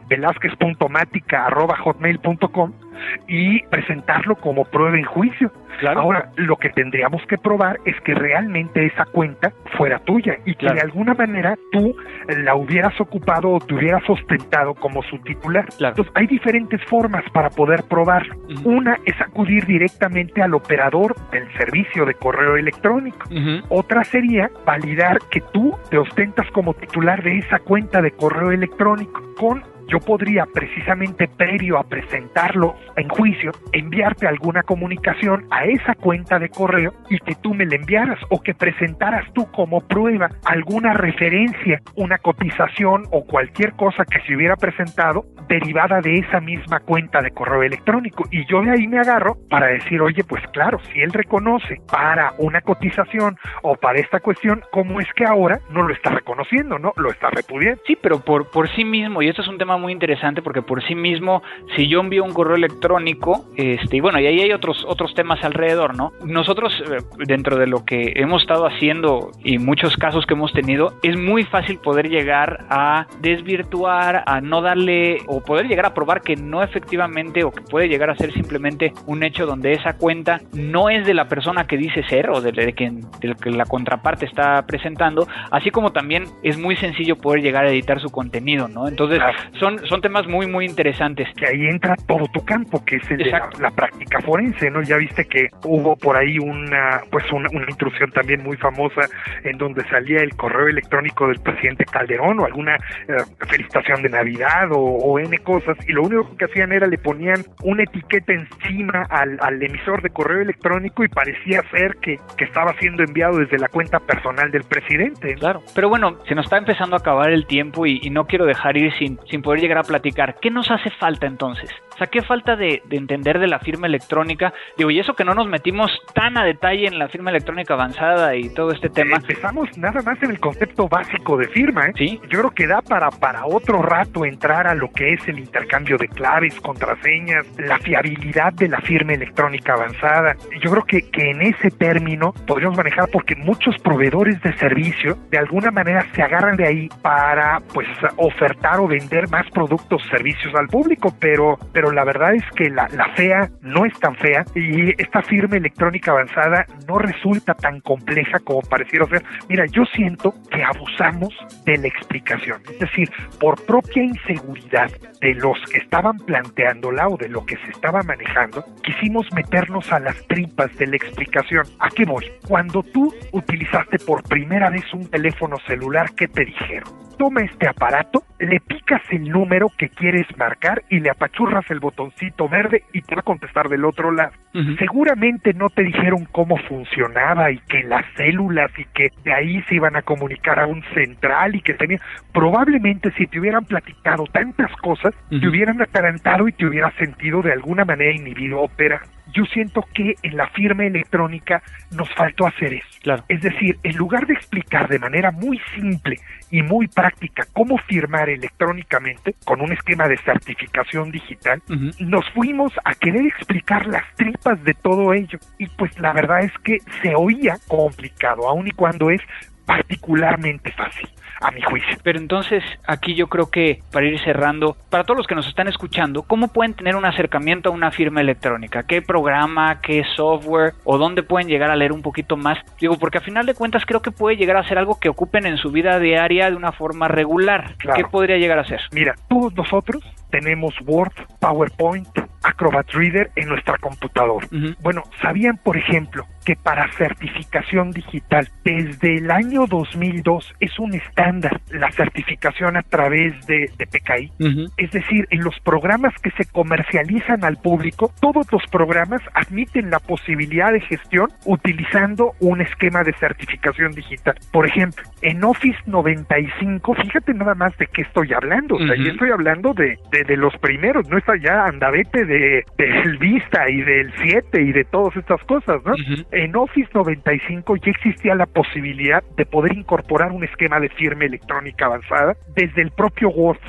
Velázquez.mática 0.10 1.46
arroba 1.46 1.78
hotmail.com 1.78 2.87
y 3.28 3.64
presentarlo 3.68 4.36
como 4.36 4.66
prueba 4.66 4.98
en 4.98 5.06
juicio. 5.06 5.52
Ahora, 5.96 6.32
lo 6.38 6.56
que 6.56 6.70
tendríamos 6.70 7.22
que 7.28 7.38
probar 7.38 7.80
es 7.86 7.96
que 8.02 8.16
realmente 8.16 8.86
esa 8.86 9.06
cuenta 9.06 9.54
fuera 9.78 10.00
tuya 10.00 10.38
y 10.46 10.56
que 10.56 10.74
de 10.74 10.82
alguna 10.82 11.14
manera 11.14 11.56
tú 11.72 11.96
la 12.28 12.56
hubieras 12.56 13.00
ocupado 13.00 13.52
o 13.52 13.60
te 13.60 13.76
hubieras 13.76 14.02
ostentado 14.10 14.74
como 14.74 15.04
su 15.04 15.20
titular. 15.20 15.66
Entonces, 15.80 16.12
hay 16.16 16.28
diferentes 16.28 16.84
formas 16.86 17.24
para 17.32 17.50
poder 17.50 17.84
probar. 17.84 18.26
Una 18.64 18.98
es 19.06 19.20
acudir 19.22 19.66
directamente 19.66 20.42
al 20.42 20.56
operador 20.56 21.16
del 21.32 21.48
servicio 21.58 22.06
de 22.06 22.16
correo 22.16 22.58
electrónico. 22.58 23.30
Otra 23.70 24.04
sería 24.04 24.50
validar 24.66 25.20
que 25.30 25.42
tú 25.54 25.78
te 25.90 25.98
ostentas 25.98 26.50
como 26.52 26.74
titular 26.74 27.22
de 27.24 27.38
esa 27.38 27.60
cuenta 27.60 28.02
de 28.02 28.12
correo 28.12 28.52
electrónico 28.52 29.22
con 29.38 29.64
yo 29.88 30.00
podría 30.00 30.46
precisamente 30.46 31.28
previo 31.28 31.78
a 31.78 31.84
presentarlo 31.84 32.76
en 32.96 33.08
juicio 33.10 33.52
enviarte 33.72 34.28
alguna 34.28 34.64
comunicación 34.64 35.46
a 35.52 35.66
esa 35.66 35.96
cuenta 35.96 36.40
de 36.40 36.50
correo 36.50 36.94
y 37.10 37.20
que 37.20 37.36
tú 37.36 37.54
me 37.54 37.66
la 37.66 37.76
enviaras 37.76 38.20
o 38.30 38.42
que 38.42 38.54
presentaras 38.54 39.26
tú 39.34 39.50
como 39.52 39.82
prueba 39.82 40.30
alguna 40.46 40.94
referencia, 40.94 41.82
una 41.96 42.18
cotización 42.18 43.04
o 43.12 43.26
cualquier 43.26 43.74
cosa 43.74 44.06
que 44.06 44.20
se 44.22 44.36
hubiera 44.36 44.56
presentado 44.56 45.26
derivada 45.48 46.02
de 46.02 46.16
esa 46.16 46.40
misma 46.42 46.80
cuenta 46.82 47.22
de 47.22 47.32
correo 47.32 47.64
electrónico 47.64 48.26
y 48.32 48.46
yo 48.46 48.62
de 48.62 48.72
ahí 48.72 48.88
me 48.88 49.00
agarro 49.00 49.38
para 49.50 49.68
decir, 49.68 50.02
oye, 50.02 50.24
pues 50.24 50.44
claro, 50.52 50.80
si 50.92 51.00
él 51.00 51.14
reconoce 51.14 51.82
para 51.90 52.34
una 52.38 52.62
cotización 52.62 53.38
o 53.62 53.76
para 53.76 54.00
esta 54.00 54.20
cuestión, 54.20 54.62
¿cómo 54.72 55.00
es 55.00 55.08
que 55.14 55.26
ahora 55.26 55.60
no 55.70 55.84
lo 55.84 55.94
está 55.94 56.10
reconociendo, 56.10 56.80
no? 56.80 56.94
Lo 56.98 57.10
está 57.10 57.30
repudiando. 57.30 57.82
Sí, 57.86 57.98
pero 58.02 58.20
por, 58.20 58.50
por 58.50 58.70
sí 58.70 58.84
mismo, 58.84 59.22
y 59.22 59.30
esto 59.30 59.42
es 59.42 59.48
un 59.48 59.58
tema 59.58 59.77
muy 59.80 59.94
interesante 59.94 60.42
porque 60.42 60.62
por 60.62 60.84
sí 60.84 60.96
mismo, 60.96 61.42
si 61.76 61.88
yo 61.88 62.00
envío 62.00 62.24
un 62.24 62.34
correo 62.34 62.56
electrónico, 62.56 63.46
este, 63.56 63.98
y 63.98 64.00
bueno, 64.00 64.20
y 64.20 64.28
ahí 64.28 64.42
hay 64.42 64.52
otros, 64.52 64.86
otros 64.88 65.14
temas 65.14 65.44
alrededor, 65.44 65.96
¿no? 65.96 66.14
Nosotros, 66.24 66.74
eh, 66.92 66.98
dentro 67.26 67.58
de 67.58 67.68
lo 67.68 67.86
que 67.86 68.14
hemos 68.16 68.42
estado 68.42 68.66
haciendo 68.66 69.32
y 69.44 69.58
muchos 69.58 69.96
casos 69.98 70.26
que 70.26 70.34
hemos 70.34 70.54
tenido, 70.54 70.94
es 71.04 71.18
muy 71.18 71.44
fácil 71.44 71.80
poder 71.80 72.10
llegar 72.10 72.66
a 72.70 73.08
desvirtuar, 73.22 74.24
a 74.26 74.42
no 74.42 74.62
darle, 74.62 75.20
o 75.28 75.42
poder 75.42 75.68
llegar 75.68 75.86
a 75.86 75.94
probar 75.94 76.22
que 76.22 76.36
no 76.36 76.64
efectivamente, 76.64 77.44
o 77.44 77.52
que 77.52 77.62
puede 77.62 77.88
llegar 77.88 78.10
a 78.10 78.16
ser 78.16 78.32
simplemente 78.34 78.94
un 79.06 79.24
hecho 79.24 79.46
donde 79.46 79.74
esa 79.74 79.98
cuenta 79.98 80.42
no 80.54 80.90
es 80.90 81.06
de 81.06 81.14
la 81.14 81.28
persona 81.28 81.68
que 81.68 81.78
dice 81.78 82.04
ser, 82.04 82.30
o 82.30 82.42
de, 82.42 82.52
de, 82.52 82.74
quien, 82.74 83.02
de 83.20 83.36
que 83.36 83.52
la 83.52 83.66
contraparte 83.66 84.26
está 84.26 84.66
presentando, 84.66 85.28
así 85.52 85.72
como 85.72 85.92
también 85.92 86.26
es 86.44 86.58
muy 86.58 86.76
sencillo 86.76 87.16
poder 87.18 87.42
llegar 87.42 87.66
a 87.66 87.70
editar 87.70 88.00
su 88.00 88.10
contenido, 88.10 88.68
¿no? 88.68 88.88
Entonces, 88.88 89.22
son 89.60 89.67
son, 89.88 90.02
temas 90.02 90.28
muy, 90.28 90.48
muy 90.48 90.66
interesantes. 90.66 91.28
Que 91.36 91.48
ahí 91.48 91.68
entra 91.68 91.96
todo 92.08 92.26
tu 92.28 92.44
campo, 92.46 92.84
que 92.86 92.98
es 92.98 93.12
el 93.12 93.18
de 93.18 93.32
la, 93.60 93.72
práctica 93.72 94.22
forense, 94.22 94.70
¿no? 94.70 94.82
Ya 94.82 94.98
viste 94.98 95.26
que 95.26 95.50
hubo 95.64 95.96
por 95.96 96.16
ahí 96.18 96.40
una, 96.40 97.02
pues 97.12 97.26
una, 97.32 97.50
intrusión 97.68 98.12
también 98.12 98.44
muy 98.44 98.58
famosa 98.58 99.02
en 99.44 99.58
donde 99.58 99.88
salía 99.90 100.22
el 100.22 100.36
correo 100.36 100.68
electrónico 100.68 101.28
del 101.28 101.40
presidente 101.40 101.86
Calderón 101.86 102.40
o 102.40 102.46
alguna 102.46 102.76
eh, 102.76 103.16
felicitación 103.48 104.02
de 104.02 104.10
Navidad 104.10 104.70
o, 104.72 105.20
N 105.20 105.38
cosas, 105.40 105.78
y 105.88 105.94
lo 105.94 106.04
único 106.04 106.36
que 106.38 106.46
hacían 106.46 106.72
era 106.72 106.88
le 106.88 106.98
ponían 106.98 107.44
una 107.64 107.84
etiqueta 107.84 108.34
encima 108.34 109.04
al, 109.10 109.62
emisor 109.62 110.02
de 110.02 110.10
correo 110.10 110.42
electrónico 110.42 111.04
y 111.04 111.08
parecía 111.08 111.62
ser 111.72 111.96
que, 112.02 112.20
que 112.38 112.46
estaba 112.46 112.74
siendo 112.80 113.04
enviado 113.04 113.38
desde 113.38 113.58
la 113.58 113.68
cuenta 113.68 114.00
personal 114.00 114.52
del 114.52 114.64
presidente. 114.64 115.36
Claro, 115.36 115.64
pero 115.74 115.90
bueno, 115.90 116.20
se 116.28 116.36
nos 116.36 116.46
está 116.46 116.58
empezando 116.58 116.96
a 116.96 117.00
acabar 117.00 117.32
el 117.32 117.48
tiempo 117.48 117.86
y, 117.86 118.00
y 118.04 118.10
no 118.10 118.26
quiero 118.26 118.46
dejar 118.46 118.78
ir 118.78 118.94
sin, 118.94 119.20
sin 119.30 119.42
poder 119.42 119.57
llegar 119.60 119.78
a 119.78 119.84
platicar. 119.84 120.40
¿Qué 120.40 120.50
nos 120.50 120.72
hace 120.72 120.90
falta 120.90 121.28
entonces? 121.28 121.70
O 121.98 122.00
sea, 122.00 122.08
¿qué 122.08 122.22
falta 122.22 122.56
de, 122.56 122.84
entender 122.92 123.40
de 123.40 123.48
la 123.48 123.58
firma 123.58 123.88
electrónica? 123.88 124.54
Digo, 124.78 124.92
y 124.92 125.00
eso 125.00 125.16
que 125.16 125.26
no 125.26 125.34
nos 125.34 125.48
metimos 125.48 125.90
tan 126.14 126.38
a 126.38 126.44
detalle 126.44 126.86
en 126.86 127.00
la 127.00 127.08
firma 127.08 127.32
electrónica 127.32 127.74
avanzada 127.74 128.36
y 128.36 128.50
todo 128.50 128.70
este 128.72 128.88
tema. 128.90 129.16
Empezamos 129.16 129.76
nada 129.80 130.04
más 130.04 130.22
en 130.22 130.30
el 130.30 130.40
concepto 130.40 130.88
básico 130.88 131.38
de 131.38 131.48
firma, 131.48 131.88
¿eh? 131.88 131.94
Sí. 131.98 132.22
Yo 132.30 132.38
creo 132.38 132.52
que 132.52 132.68
da 132.68 132.84
para, 132.84 133.10
para 133.10 133.48
otro 133.48 133.82
rato 133.82 134.26
entrar 134.26 134.68
a 134.68 134.76
lo 134.76 134.92
que 134.92 135.14
es 135.14 135.28
el 135.28 135.40
intercambio 135.40 135.98
de 135.98 136.08
claves, 136.08 136.62
contraseñas, 136.62 137.48
la 137.58 137.80
fiabilidad 137.80 138.54
de 138.54 138.68
la 138.68 138.80
firma 138.82 139.14
electrónica 139.14 139.74
avanzada. 139.74 140.36
Yo 140.62 140.70
creo 140.70 140.84
que, 140.84 141.10
que 141.10 141.32
en 141.32 141.42
ese 141.42 141.72
término 141.72 142.32
podríamos 142.46 142.78
manejar 142.78 143.10
porque 143.12 143.36
muchos 143.36 143.76
proveedores 143.80 144.40
de 144.44 144.56
servicio 144.58 145.18
de 145.32 145.40
alguna 145.40 145.72
manera 145.72 146.06
se 146.14 146.22
agarran 146.22 146.58
de 146.58 146.68
ahí 146.68 146.90
para 147.02 147.60
pues 147.74 147.88
ofertar 148.18 148.80
o 148.80 148.88
vender 148.88 149.28
más 149.30 149.50
productos, 149.50 150.04
servicios 150.12 150.54
al 150.54 150.68
público, 150.68 151.12
pero, 151.20 151.58
pero 151.74 151.87
la 151.92 152.04
verdad 152.04 152.34
es 152.34 152.44
que 152.56 152.70
la, 152.70 152.88
la 152.90 153.10
fea 153.16 153.50
no 153.62 153.86
es 153.86 153.94
tan 154.00 154.16
fea 154.16 154.46
y 154.56 154.90
esta 155.02 155.22
firma 155.22 155.58
electrónica 155.58 156.12
avanzada 156.12 156.66
no 156.88 156.98
resulta 156.98 157.54
tan 157.54 157.80
compleja 157.82 158.40
como 158.40 158.62
pareciera 158.62 159.06
ser. 159.08 159.24
Mira, 159.50 159.66
yo 159.68 159.84
siento 159.94 160.34
que 160.50 160.64
abusamos 160.64 161.34
de 161.66 161.78
la 161.78 161.88
explicación, 161.88 162.62
es 162.70 162.80
decir, 162.80 163.10
por 163.40 163.64
propia 163.66 164.04
inseguridad 164.04 164.90
de 165.22 165.34
los 165.36 165.58
que 165.72 165.80
estaban 165.80 166.18
planteándola 166.18 167.08
o 167.08 167.18
de 167.18 167.30
lo 167.30 167.46
que 167.46 167.58
se 167.58 167.72
estaba 167.72 168.02
manejando, 168.04 168.64
quisimos 168.84 169.28
meternos 169.34 169.92
a 169.92 170.00
las 170.00 170.16
tripas 170.28 170.76
de 170.78 170.88
la 170.88 170.96
explicación. 170.96 171.66
¿A 171.80 171.90
qué 171.90 172.06
voy? 172.06 172.26
Cuando 172.48 172.84
tú 172.84 173.14
utilizaste 173.32 174.00
por 174.00 174.24
primera 174.24 174.70
vez 174.70 174.86
un 174.94 175.10
teléfono 175.10 175.58
celular, 175.68 176.12
¿qué 176.16 176.28
te 176.28 176.46
dijeron? 176.46 177.07
Toma 177.18 177.42
este 177.42 177.68
aparato, 177.68 178.24
le 178.40 178.60
picas 178.60 179.02
el 179.10 179.30
número 179.30 179.68
que 179.78 179.90
quieres 179.90 180.26
marcar 180.38 180.84
y 180.90 181.00
le 181.00 181.10
apachurras 181.10 181.70
el 181.72 181.80
botoncito 181.80 182.48
verde 182.48 182.84
y 182.94 183.02
te 183.02 183.16
va 183.16 183.22
a 183.22 183.24
contestar 183.24 183.68
del 183.70 183.86
otro 183.86 184.12
lado. 184.12 184.32
Seguramente 184.80 185.54
no 185.54 185.70
te 185.70 185.84
dijeron 185.84 186.28
cómo 186.32 186.58
funcionaba 186.58 187.52
y 187.52 187.60
que 187.60 187.84
las 187.84 188.06
células 188.16 188.72
y 188.78 188.86
que 188.86 189.12
de 189.24 189.34
ahí 189.34 189.62
se 189.64 189.76
iban 189.76 189.96
a 189.96 190.02
comunicar 190.02 190.60
a 190.60 190.66
un 190.66 190.84
central 190.96 191.56
y 191.56 191.62
que 191.62 191.76
tenía. 191.76 192.00
Probablemente 192.34 193.12
si 193.12 193.28
te 193.28 193.40
hubieran 193.40 193.66
platicado 193.66 194.24
tantas 194.32 194.72
cosas, 194.78 195.14
te 195.30 195.48
hubieran 195.48 195.82
atarantado 195.82 196.48
y 196.48 196.54
te 196.54 196.66
hubieras 196.66 196.94
sentido 196.96 197.42
de 197.42 197.54
alguna 197.54 197.86
manera 197.86 198.16
inhibido 198.16 198.62
ópera 198.62 199.02
yo 199.34 199.46
siento 199.46 199.86
que 199.94 200.16
en 200.24 200.38
la 200.38 200.48
firma 200.50 200.86
electrónica 200.86 201.62
nos 201.92 202.14
faltó 202.14 202.48
hacer 202.48 202.74
eso. 202.74 202.88
Claro. 203.02 203.24
Es 203.28 203.42
decir, 203.42 203.78
en 203.84 203.96
lugar 203.96 204.28
de 204.28 204.34
explicar 204.34 204.88
de 204.88 205.00
manera 205.00 205.32
muy 205.32 205.60
simple 205.76 206.20
y 206.52 206.62
muy 206.62 206.88
práctica 206.88 207.46
cómo 207.54 207.78
firmar 207.78 208.30
electrónicamente 208.30 209.36
con 209.46 209.62
un 209.62 209.72
esquema 209.72 210.08
de 210.08 210.18
certificación 210.18 211.12
digital, 211.12 211.62
nos 212.00 212.30
fuimos 212.32 212.74
a 212.84 212.94
querer 212.96 213.26
explicar 213.26 213.86
las 213.88 214.04
tripas 214.16 214.64
de 214.64 214.74
todo 214.74 215.14
ello. 215.14 215.40
Y 215.58 215.68
pues 215.68 215.98
la 216.00 216.14
verdad 216.14 216.42
es 216.42 216.54
que 216.64 216.78
se 217.02 217.16
oía 217.16 217.58
complicado, 217.68 218.48
aun 218.48 218.68
y 218.68 218.72
cuando 218.72 219.10
es 219.10 219.22
particularmente 219.68 220.72
fácil 220.72 221.08
a 221.42 221.52
mi 221.52 221.62
juicio. 221.62 221.98
Pero 222.04 222.18
entonces, 222.20 222.64
aquí 222.88 223.14
yo 223.14 223.28
creo 223.28 223.52
que 223.52 223.82
para 223.92 224.08
ir 224.08 224.20
cerrando, 224.22 224.76
para 224.90 225.04
todos 225.04 225.18
los 225.18 225.28
que 225.28 225.36
nos 225.36 225.48
están 225.48 225.68
escuchando, 225.68 226.24
¿cómo 226.24 226.48
pueden 226.48 226.74
tener 226.74 226.96
un 226.96 227.06
acercamiento 227.06 227.70
a 227.70 227.74
una 227.74 227.92
firma 227.92 228.22
electrónica? 228.22 228.84
¿Qué 228.84 229.02
programa, 229.02 229.82
qué 229.82 230.04
software 230.16 230.74
o 230.84 230.98
dónde 230.98 231.22
pueden 231.22 231.48
llegar 231.48 231.70
a 231.70 231.76
leer 231.76 231.92
un 231.92 232.02
poquito 232.02 232.38
más? 232.38 232.58
Digo, 232.80 232.98
porque 232.98 233.20
a 233.20 233.22
final 233.22 233.46
de 233.46 233.54
cuentas 233.54 233.86
creo 233.86 234.02
que 234.02 234.12
puede 234.12 234.38
llegar 234.38 234.58
a 234.58 234.68
ser 234.68 234.78
algo 234.78 235.00
que 235.00 235.10
ocupen 235.10 235.46
en 235.46 235.58
su 235.58 235.72
vida 235.72 236.00
diaria 236.00 236.50
de 236.50 236.56
una 236.56 236.72
forma 236.72 237.08
regular. 237.08 237.76
¿Qué 237.96 238.04
podría 238.06 238.38
llegar 238.38 238.60
a 238.60 238.66
ser? 238.66 238.82
Mira, 238.92 239.16
todos 239.30 239.54
nosotros 239.54 240.04
tenemos 240.30 240.74
Word, 240.86 241.14
PowerPoint, 241.40 242.08
Acrobat 242.44 242.90
Reader 242.92 243.32
en 243.36 243.50
nuestra 243.50 243.78
computadora. 243.78 244.48
Bueno, 244.82 245.04
¿sabían, 245.22 245.58
por 245.58 245.78
ejemplo, 245.78 246.26
que 246.46 246.56
para 246.56 246.90
certificación 246.94 247.92
digital 247.92 248.48
desde 248.64 249.18
el 249.18 249.32
año 249.32 249.66
2002 249.68 250.56
es 250.62 250.80
un 250.80 250.94
estándar 250.94 251.60
la 251.70 251.92
certificación 251.92 252.78
a 252.78 252.84
través 252.84 253.34
de, 253.48 253.70
PKI? 253.78 254.32
Es 254.78 254.92
decir, 254.92 255.28
en 255.30 255.44
los 255.44 255.60
programas 255.60 256.14
que 256.22 256.32
se 256.32 256.46
comercializan 256.46 257.44
al 257.44 257.58
público, 257.58 258.14
todos 258.22 258.48
los 258.52 258.66
programas 258.68 259.22
admiten 259.34 259.90
la 259.90 260.00
posibilidad 260.00 260.72
de 260.72 260.82
gestión 260.82 261.30
utilizando 261.46 262.34
un 262.40 262.62
esquema 262.62 263.04
de 263.04 263.14
certificación 263.14 263.92
digital. 263.92 264.36
Por 264.52 264.66
ejemplo, 264.68 265.04
en 265.22 265.44
Office 265.44 265.80
95, 265.86 266.96
fíjate 266.96 267.34
nada 267.34 267.56
más 267.56 267.78
de 267.78 267.88
qué 267.88 268.04
estoy 268.04 268.32
hablando. 268.34 268.76
O 268.76 268.80
sea, 268.80 268.96
yo 268.96 269.12
estoy 269.12 269.32
hablando 269.32 269.74
de, 269.74 269.98
de, 270.12 270.17
los 270.38 270.56
primeros, 270.58 271.08
no 271.10 271.18
está 271.18 271.34
ya 271.38 271.66
andavete 271.66 272.26
de, 272.26 272.64
del 272.78 273.18
Vista 273.18 273.70
y 273.70 273.82
del 273.82 274.14
7 274.22 274.62
y 274.62 274.72
de 274.72 274.84
todas 274.86 275.16
estas 275.16 275.42
cosas, 275.44 275.84
¿no? 275.86 275.94
En 276.32 276.56
Office 276.56 276.90
95 276.94 277.76
ya 277.78 277.92
existía 277.92 278.36
la 278.36 278.46
posibilidad 278.46 279.24
de 279.36 279.46
poder 279.46 279.74
incorporar 279.78 280.32
un 280.32 280.44
esquema 280.44 280.80
de 280.80 280.90
firma 280.90 281.26
electrónica 281.26 281.86
avanzada 281.86 282.36
desde 282.56 282.82
el 282.82 282.92
propio 282.92 283.30
Word. 283.30 283.60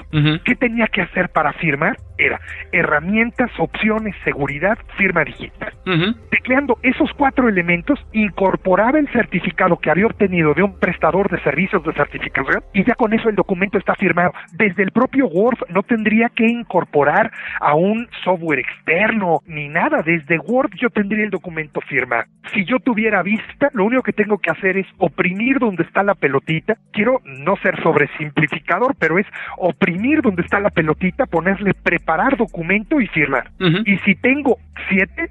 ¿Qué 0.45 0.55
tenía 0.55 0.87
que 0.87 1.03
hacer 1.03 1.29
para 1.31 1.53
firmar? 1.55 1.97
era 2.19 2.41
herramientas, 2.73 3.51
opciones, 3.59 4.15
seguridad, 4.25 4.77
firma 4.97 5.25
digital. 5.25 5.73
Tecleando 6.31 6.79
esos 6.83 7.11
cuatro 7.17 7.49
elementos, 7.49 7.99
incorporaba 8.13 8.99
el 8.99 9.09
certificado 9.09 9.79
que 9.79 9.91
había 9.91 10.07
obtenido 10.07 10.53
de 10.53 10.63
un 10.63 10.79
prestador 10.79 11.31
de 11.31 11.41
servicios 11.43 11.83
de 11.85 11.95
certificación 11.95 12.63
y 12.75 12.85
ya 12.85 12.95
con 12.95 13.15
eso 13.15 13.29
el 13.29 13.37
documento 13.37 13.79
está 13.79 13.95
firmado. 13.95 14.33
Desde 14.53 14.83
el 14.83 14.91
propio 14.91 15.27
Word 15.29 15.59
no 15.71 15.83
tendría 15.83 16.29
que 16.39 16.47
incorporar 16.47 17.33
a 17.59 17.75
un 17.75 18.09
software 18.23 18.61
externo 18.61 19.41
ni 19.47 19.69
nada. 19.69 20.03
Desde 20.03 20.39
Word 20.39 20.71
yo 20.77 20.89
tendría 20.89 21.25
el 21.25 21.31
documento 21.31 21.81
firmado. 21.81 22.27
Si 22.55 22.65
yo 22.65 22.79
tuviera 22.79 23.25
vista, 23.25 23.71
lo 23.73 23.85
único 23.85 24.05
que 24.05 24.13
tengo 24.13 24.39
que 24.39 24.53
hacer 24.53 24.77
es 24.77 24.87
oprimir 24.99 25.59
donde 25.59 25.83
está 25.83 26.05
la 26.05 26.15
pelotita. 26.15 26.77
Quiero 26.93 27.21
no 27.25 27.57
ser 27.57 27.83
sobresimplificador, 27.83 28.95
pero 29.01 29.19
es 29.19 29.27
oprimir 29.57 30.23
donde 30.23 30.43
está 30.43 30.61
la 30.61 30.71
pelotita, 30.71 31.27
ponerle 31.27 31.75
preparar 31.75 32.37
documento 32.37 33.01
y 33.01 33.09
firmar. 33.09 33.51
Y 33.85 33.99
si 33.99 34.15
tengo 34.15 34.59
siete, 34.89 35.31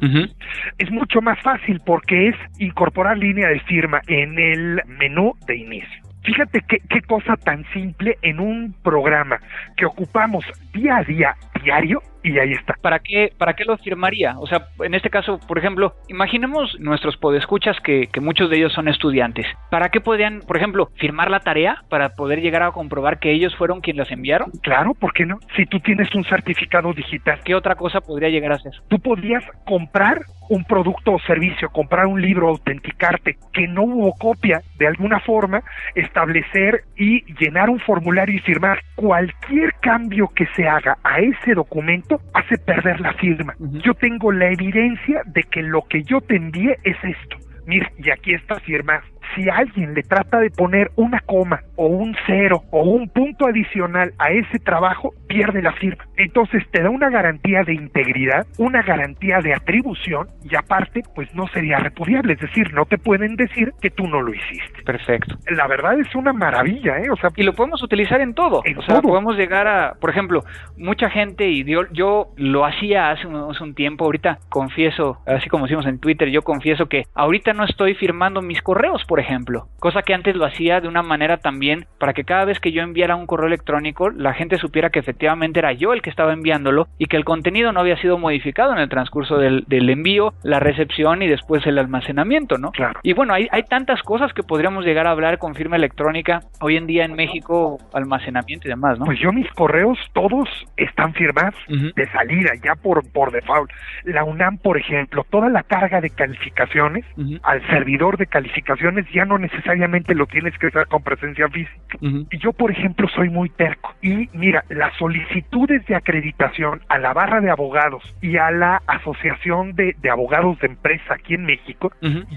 es 0.78 0.90
mucho 0.90 1.22
más 1.22 1.40
fácil 1.40 1.80
porque 1.86 2.28
es 2.28 2.36
incorporar 2.58 3.16
línea 3.16 3.48
de 3.48 3.60
firma 3.60 4.02
en 4.06 4.38
el 4.38 4.82
menú 4.86 5.32
de 5.46 5.56
inicio. 5.56 6.03
Fíjate 6.24 6.62
qué, 6.62 7.02
cosa 7.02 7.36
tan 7.36 7.64
simple 7.72 8.18
en 8.22 8.40
un 8.40 8.74
programa 8.82 9.38
que 9.76 9.84
ocupamos 9.84 10.44
día 10.72 10.96
a 10.96 11.04
día, 11.04 11.36
diario, 11.62 12.02
y 12.24 12.38
ahí 12.38 12.52
está. 12.52 12.74
¿Para 12.80 12.98
qué, 12.98 13.32
¿Para 13.36 13.52
qué 13.52 13.64
lo 13.64 13.76
firmaría? 13.76 14.36
O 14.38 14.46
sea, 14.46 14.66
en 14.80 14.94
este 14.94 15.10
caso, 15.10 15.38
por 15.46 15.58
ejemplo, 15.58 15.94
imaginemos 16.08 16.74
nuestros 16.80 17.16
podescuchas 17.18 17.76
que, 17.80 18.08
que 18.10 18.20
muchos 18.20 18.48
de 18.50 18.56
ellos 18.56 18.72
son 18.72 18.88
estudiantes. 18.88 19.46
¿Para 19.70 19.90
qué 19.90 20.00
podrían, 20.00 20.40
por 20.40 20.56
ejemplo, 20.56 20.88
firmar 20.96 21.30
la 21.30 21.40
tarea 21.40 21.84
para 21.90 22.14
poder 22.16 22.40
llegar 22.40 22.62
a 22.62 22.72
comprobar 22.72 23.18
que 23.18 23.30
ellos 23.30 23.54
fueron 23.56 23.82
quienes 23.82 24.08
las 24.08 24.10
enviaron? 24.10 24.50
Claro, 24.62 24.94
¿por 24.94 25.12
qué 25.12 25.26
no? 25.26 25.38
Si 25.54 25.66
tú 25.66 25.80
tienes 25.80 26.12
un 26.14 26.24
certificado 26.24 26.94
digital. 26.94 27.40
¿Qué 27.44 27.54
otra 27.54 27.74
cosa 27.74 28.00
podría 28.00 28.30
llegar 28.30 28.52
a 28.52 28.58
ser? 28.58 28.72
Tú 28.88 28.98
podrías 28.98 29.44
comprar 29.66 30.22
un 30.48 30.64
producto 30.64 31.12
o 31.12 31.20
servicio, 31.20 31.70
comprar 31.70 32.06
un 32.06 32.20
libro, 32.20 32.48
autenticarte, 32.48 33.36
que 33.52 33.66
no 33.68 33.82
hubo 33.82 34.12
copia, 34.14 34.62
de 34.78 34.86
alguna 34.86 35.20
forma, 35.20 35.62
establecer 35.94 36.84
y 36.96 37.24
llenar 37.34 37.70
un 37.70 37.80
formulario 37.80 38.36
y 38.36 38.40
firmar 38.40 38.80
cualquier 38.94 39.74
cambio 39.80 40.30
que 40.34 40.46
se 40.54 40.68
haga 40.68 40.98
a 41.02 41.20
ese 41.20 41.54
documento 41.54 42.13
hace 42.32 42.58
perder 42.58 43.00
la 43.00 43.12
firma. 43.14 43.54
Yo 43.58 43.94
tengo 43.94 44.32
la 44.32 44.50
evidencia 44.50 45.22
de 45.26 45.42
que 45.44 45.62
lo 45.62 45.82
que 45.82 46.02
yo 46.02 46.20
te 46.20 46.36
envié 46.36 46.78
es 46.84 46.96
esto. 47.02 47.36
Mira, 47.66 47.90
y 47.98 48.10
aquí 48.10 48.34
está 48.34 48.60
firma 48.60 49.02
si 49.34 49.48
alguien 49.48 49.94
le 49.94 50.02
trata 50.02 50.38
de 50.38 50.50
poner 50.50 50.90
una 50.96 51.20
coma 51.20 51.60
o 51.76 51.86
un 51.86 52.16
cero 52.26 52.62
o 52.70 52.82
un 52.82 53.08
punto 53.08 53.46
adicional 53.46 54.12
a 54.18 54.30
ese 54.30 54.58
trabajo, 54.58 55.12
pierde 55.26 55.62
la 55.62 55.72
firma. 55.72 56.04
Entonces 56.16 56.62
te 56.70 56.82
da 56.82 56.90
una 56.90 57.10
garantía 57.10 57.62
de 57.64 57.74
integridad, 57.74 58.46
una 58.58 58.82
garantía 58.82 59.40
de 59.40 59.54
atribución 59.54 60.28
y 60.42 60.54
aparte, 60.54 61.02
pues 61.14 61.34
no 61.34 61.46
sería 61.48 61.78
repudiable, 61.78 62.34
es 62.34 62.40
decir, 62.40 62.72
no 62.74 62.84
te 62.84 62.98
pueden 62.98 63.36
decir 63.36 63.72
que 63.80 63.90
tú 63.90 64.06
no 64.06 64.20
lo 64.22 64.32
hiciste. 64.32 64.82
Perfecto. 64.84 65.36
La 65.48 65.66
verdad 65.66 65.98
es 65.98 66.14
una 66.14 66.32
maravilla, 66.32 66.98
¿eh? 66.98 67.10
O 67.10 67.16
sea, 67.16 67.30
y 67.36 67.42
lo 67.42 67.52
podemos 67.52 67.82
utilizar 67.82 68.20
en 68.20 68.34
todo. 68.34 68.62
En 68.64 68.78
o 68.78 68.82
sea, 68.82 69.00
todo. 69.00 69.10
podemos 69.10 69.36
llegar 69.36 69.66
a, 69.66 69.94
por 70.00 70.10
ejemplo, 70.10 70.44
mucha 70.76 71.10
gente 71.10 71.48
y 71.48 71.64
yo, 71.64 71.82
yo 71.92 72.28
lo 72.36 72.64
hacía 72.64 73.10
hace 73.10 73.26
un, 73.26 73.50
hace 73.50 73.62
un 73.62 73.74
tiempo, 73.74 74.04
ahorita 74.04 74.38
confieso, 74.48 75.18
así 75.26 75.48
como 75.48 75.64
decimos 75.64 75.86
en 75.86 75.98
Twitter, 75.98 76.28
yo 76.28 76.42
confieso 76.42 76.86
que 76.86 77.04
ahorita 77.14 77.52
no 77.52 77.64
estoy 77.64 77.94
firmando 77.94 78.42
mis 78.42 78.62
correos, 78.62 79.04
por 79.04 79.13
ejemplo, 79.20 79.68
cosa 79.78 80.02
que 80.02 80.14
antes 80.14 80.36
lo 80.36 80.46
hacía 80.46 80.80
de 80.80 80.88
una 80.88 81.02
manera 81.02 81.38
también 81.38 81.86
para 81.98 82.12
que 82.12 82.24
cada 82.24 82.44
vez 82.44 82.60
que 82.60 82.72
yo 82.72 82.82
enviara 82.82 83.16
un 83.16 83.26
correo 83.26 83.46
electrónico 83.46 84.10
la 84.10 84.34
gente 84.34 84.58
supiera 84.58 84.90
que 84.90 84.98
efectivamente 84.98 85.58
era 85.58 85.72
yo 85.72 85.92
el 85.92 86.02
que 86.02 86.10
estaba 86.10 86.32
enviándolo 86.32 86.88
y 86.98 87.06
que 87.06 87.16
el 87.16 87.24
contenido 87.24 87.72
no 87.72 87.80
había 87.80 87.96
sido 87.96 88.18
modificado 88.18 88.72
en 88.72 88.78
el 88.78 88.88
transcurso 88.88 89.38
del, 89.38 89.64
del 89.66 89.90
envío, 89.90 90.34
la 90.42 90.60
recepción 90.60 91.22
y 91.22 91.28
después 91.28 91.66
el 91.66 91.78
almacenamiento, 91.78 92.58
¿no? 92.58 92.70
Claro. 92.70 93.00
Y 93.02 93.12
bueno, 93.12 93.34
hay, 93.34 93.48
hay 93.50 93.62
tantas 93.64 94.02
cosas 94.02 94.32
que 94.32 94.42
podríamos 94.42 94.84
llegar 94.84 95.06
a 95.06 95.10
hablar 95.10 95.38
con 95.38 95.54
firma 95.54 95.76
electrónica 95.76 96.40
hoy 96.60 96.76
en 96.76 96.86
día 96.86 97.04
en 97.04 97.14
México, 97.14 97.78
almacenamiento 97.92 98.68
y 98.68 98.70
demás, 98.70 98.98
¿no? 98.98 99.04
Pues 99.06 99.18
yo 99.18 99.32
mis 99.32 99.50
correos 99.52 99.98
todos 100.12 100.48
están 100.76 101.12
firmados 101.14 101.54
de 101.68 102.10
salida, 102.10 102.52
ya 102.62 102.74
por, 102.74 103.10
por 103.12 103.32
default. 103.32 103.70
La 104.04 104.24
UNAM, 104.24 104.58
por 104.58 104.78
ejemplo, 104.78 105.24
toda 105.30 105.48
la 105.48 105.62
carga 105.62 106.00
de 106.00 106.10
calificaciones 106.10 107.04
al 107.42 107.66
servidor 107.68 108.16
de 108.16 108.26
calificaciones 108.26 109.03
ya 109.12 109.24
no 109.24 109.38
necesariamente 109.38 110.14
lo 110.14 110.26
tienes 110.26 110.56
que 110.58 110.68
hacer 110.68 110.86
con 110.86 111.02
presencia 111.02 111.48
física. 111.48 111.98
Y 112.00 112.38
yo, 112.38 112.52
por 112.52 112.70
ejemplo, 112.70 113.08
soy 113.08 113.30
muy 113.30 113.48
terco. 113.50 113.94
Y 114.02 114.28
mira, 114.32 114.64
las 114.68 114.94
solicitudes 114.96 115.84
de 115.86 115.94
acreditación 115.94 116.80
a 116.88 116.98
la 116.98 117.12
barra 117.12 117.40
de 117.40 117.50
abogados 117.50 118.02
y 118.20 118.36
a 118.36 118.50
la 118.50 118.82
asociación 118.86 119.74
de, 119.74 119.96
de 120.00 120.10
abogados 120.10 120.58
de 120.60 120.68
empresa 120.68 121.14
aquí 121.14 121.34
en 121.34 121.44
México, 121.44 121.92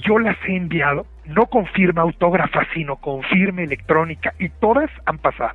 yo 0.06 0.20
las 0.20 0.38
he 0.48 0.56
enviado 0.56 1.06
no 1.28 1.46
con 1.48 1.66
firma 1.68 2.02
autógrafa, 2.02 2.62
sino 2.74 2.98
con 2.98 3.24
firma 3.24 3.62
electrónica 3.62 4.34
y 4.40 4.50
todas 4.50 4.90
han 5.06 5.18
pasado. 5.18 5.52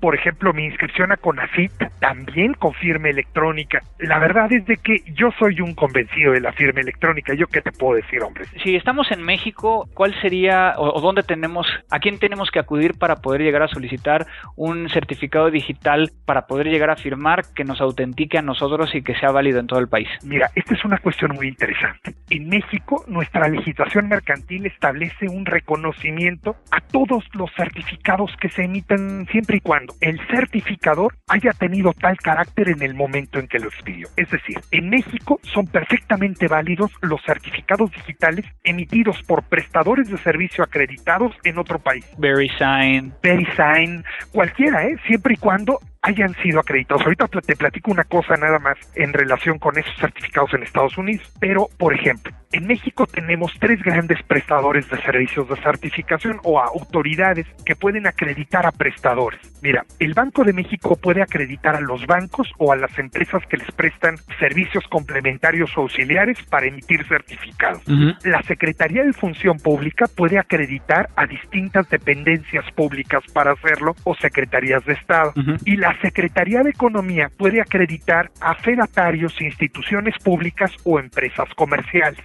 Por 0.00 0.14
ejemplo, 0.14 0.52
mi 0.52 0.64
inscripción 0.64 1.12
a 1.12 1.16
CONACIT 1.16 1.72
también 2.00 2.54
con 2.54 2.72
firma 2.74 3.08
electrónica. 3.08 3.82
La 3.98 4.18
verdad 4.18 4.52
es 4.52 4.64
de 4.66 4.76
que 4.76 5.02
yo 5.14 5.30
soy 5.38 5.60
un 5.60 5.74
convencido 5.74 6.32
de 6.32 6.40
la 6.40 6.52
firma 6.52 6.80
electrónica. 6.80 7.34
¿Yo 7.34 7.46
qué 7.46 7.60
te 7.60 7.72
puedo 7.72 7.96
decir, 7.96 8.22
hombre? 8.22 8.44
Si 8.62 8.76
estamos 8.76 9.10
en 9.10 9.22
México, 9.22 9.88
¿cuál 9.94 10.14
sería 10.20 10.74
o, 10.76 10.96
o 10.96 11.00
dónde 11.00 11.22
tenemos, 11.22 11.66
a 11.90 11.98
quién 11.98 12.18
tenemos 12.18 12.50
que 12.50 12.58
acudir 12.58 12.98
para 12.98 13.16
poder 13.16 13.42
llegar 13.42 13.62
a 13.62 13.68
solicitar 13.68 14.26
un 14.56 14.88
certificado 14.90 15.50
digital 15.50 16.10
para 16.24 16.46
poder 16.46 16.68
llegar 16.68 16.90
a 16.90 16.96
firmar 16.96 17.42
que 17.54 17.64
nos 17.64 17.80
autentique 17.80 18.38
a 18.38 18.42
nosotros 18.42 18.94
y 18.94 19.02
que 19.02 19.14
sea 19.16 19.30
válido 19.30 19.60
en 19.60 19.66
todo 19.66 19.80
el 19.80 19.88
país? 19.88 20.08
Mira, 20.24 20.50
esta 20.54 20.74
es 20.74 20.84
una 20.84 20.98
cuestión 20.98 21.32
muy 21.34 21.48
interesante. 21.48 22.14
En 22.30 22.48
México, 22.48 23.04
nuestra 23.08 23.48
legislación 23.48 24.08
mercantil 24.08 24.66
establece 24.66 25.15
un 25.22 25.46
reconocimiento 25.46 26.56
a 26.70 26.80
todos 26.80 27.24
los 27.32 27.50
certificados 27.56 28.30
que 28.40 28.48
se 28.48 28.64
emiten 28.64 29.26
siempre 29.30 29.58
y 29.58 29.60
cuando 29.60 29.94
el 30.00 30.20
certificador 30.28 31.14
haya 31.28 31.52
tenido 31.52 31.92
tal 31.92 32.16
carácter 32.18 32.68
en 32.68 32.82
el 32.82 32.94
momento 32.94 33.38
en 33.38 33.48
que 33.48 33.58
lo 33.58 33.68
expidió. 33.68 34.08
Es 34.16 34.30
decir, 34.30 34.58
en 34.70 34.90
México 34.90 35.40
son 35.42 35.66
perfectamente 35.66 36.48
válidos 36.48 36.92
los 37.00 37.20
certificados 37.24 37.90
digitales 37.90 38.44
emitidos 38.64 39.22
por 39.22 39.42
prestadores 39.44 40.08
de 40.10 40.18
servicio 40.18 40.62
acreditados 40.62 41.34
en 41.44 41.58
otro 41.58 41.78
país. 41.78 42.06
VeriSign. 42.18 43.12
VeriSign, 43.22 44.04
cualquiera, 44.32 44.86
¿eh? 44.86 44.96
siempre 45.06 45.34
y 45.34 45.36
cuando 45.36 45.80
hayan 46.06 46.34
sido 46.36 46.60
acreditados. 46.60 47.02
Ahorita 47.02 47.26
te 47.26 47.56
platico 47.56 47.90
una 47.90 48.04
cosa 48.04 48.36
nada 48.36 48.58
más 48.60 48.78
en 48.94 49.12
relación 49.12 49.58
con 49.58 49.76
esos 49.76 49.94
certificados 49.96 50.54
en 50.54 50.62
Estados 50.62 50.96
Unidos. 50.96 51.28
Pero, 51.40 51.68
por 51.78 51.94
ejemplo, 51.94 52.32
en 52.52 52.66
México 52.66 53.06
tenemos 53.06 53.52
tres 53.58 53.82
grandes 53.82 54.22
prestadores 54.22 54.88
de 54.88 55.02
servicios 55.02 55.48
de 55.48 55.56
certificación 55.56 56.38
o 56.44 56.60
a 56.60 56.66
autoridades 56.66 57.46
que 57.64 57.74
pueden 57.74 58.06
acreditar 58.06 58.66
a 58.66 58.72
prestadores. 58.72 59.40
Mira, 59.62 59.84
el 59.98 60.14
Banco 60.14 60.44
de 60.44 60.52
México 60.52 60.96
puede 60.96 61.22
acreditar 61.22 61.74
a 61.74 61.80
los 61.80 62.06
bancos 62.06 62.48
o 62.58 62.72
a 62.72 62.76
las 62.76 62.96
empresas 62.98 63.42
que 63.48 63.56
les 63.56 63.70
prestan 63.72 64.16
servicios 64.38 64.84
complementarios 64.88 65.76
o 65.76 65.82
auxiliares 65.82 66.40
para 66.48 66.66
emitir 66.66 67.04
certificados. 67.08 67.82
Ujú. 67.88 68.14
La 68.24 68.42
Secretaría 68.42 69.02
de 69.02 69.12
Función 69.12 69.58
Pública 69.58 70.06
puede 70.06 70.38
acreditar 70.38 71.08
a 71.16 71.26
distintas 71.26 71.88
dependencias 71.90 72.64
públicas 72.72 73.24
para 73.32 73.52
hacerlo 73.52 73.96
o 74.04 74.14
secretarías 74.14 74.84
de 74.84 74.92
Estado. 74.92 75.32
Ujú. 75.36 75.56
Y 75.64 75.76
la 75.76 75.95
Secretaría 76.00 76.62
de 76.62 76.70
Economía 76.70 77.30
puede 77.36 77.60
acreditar 77.60 78.30
a 78.40 78.54
fedatarios, 78.54 79.40
instituciones 79.40 80.14
públicas 80.22 80.70
o 80.84 80.98
empresas 80.98 81.48
comerciales. 81.54 82.20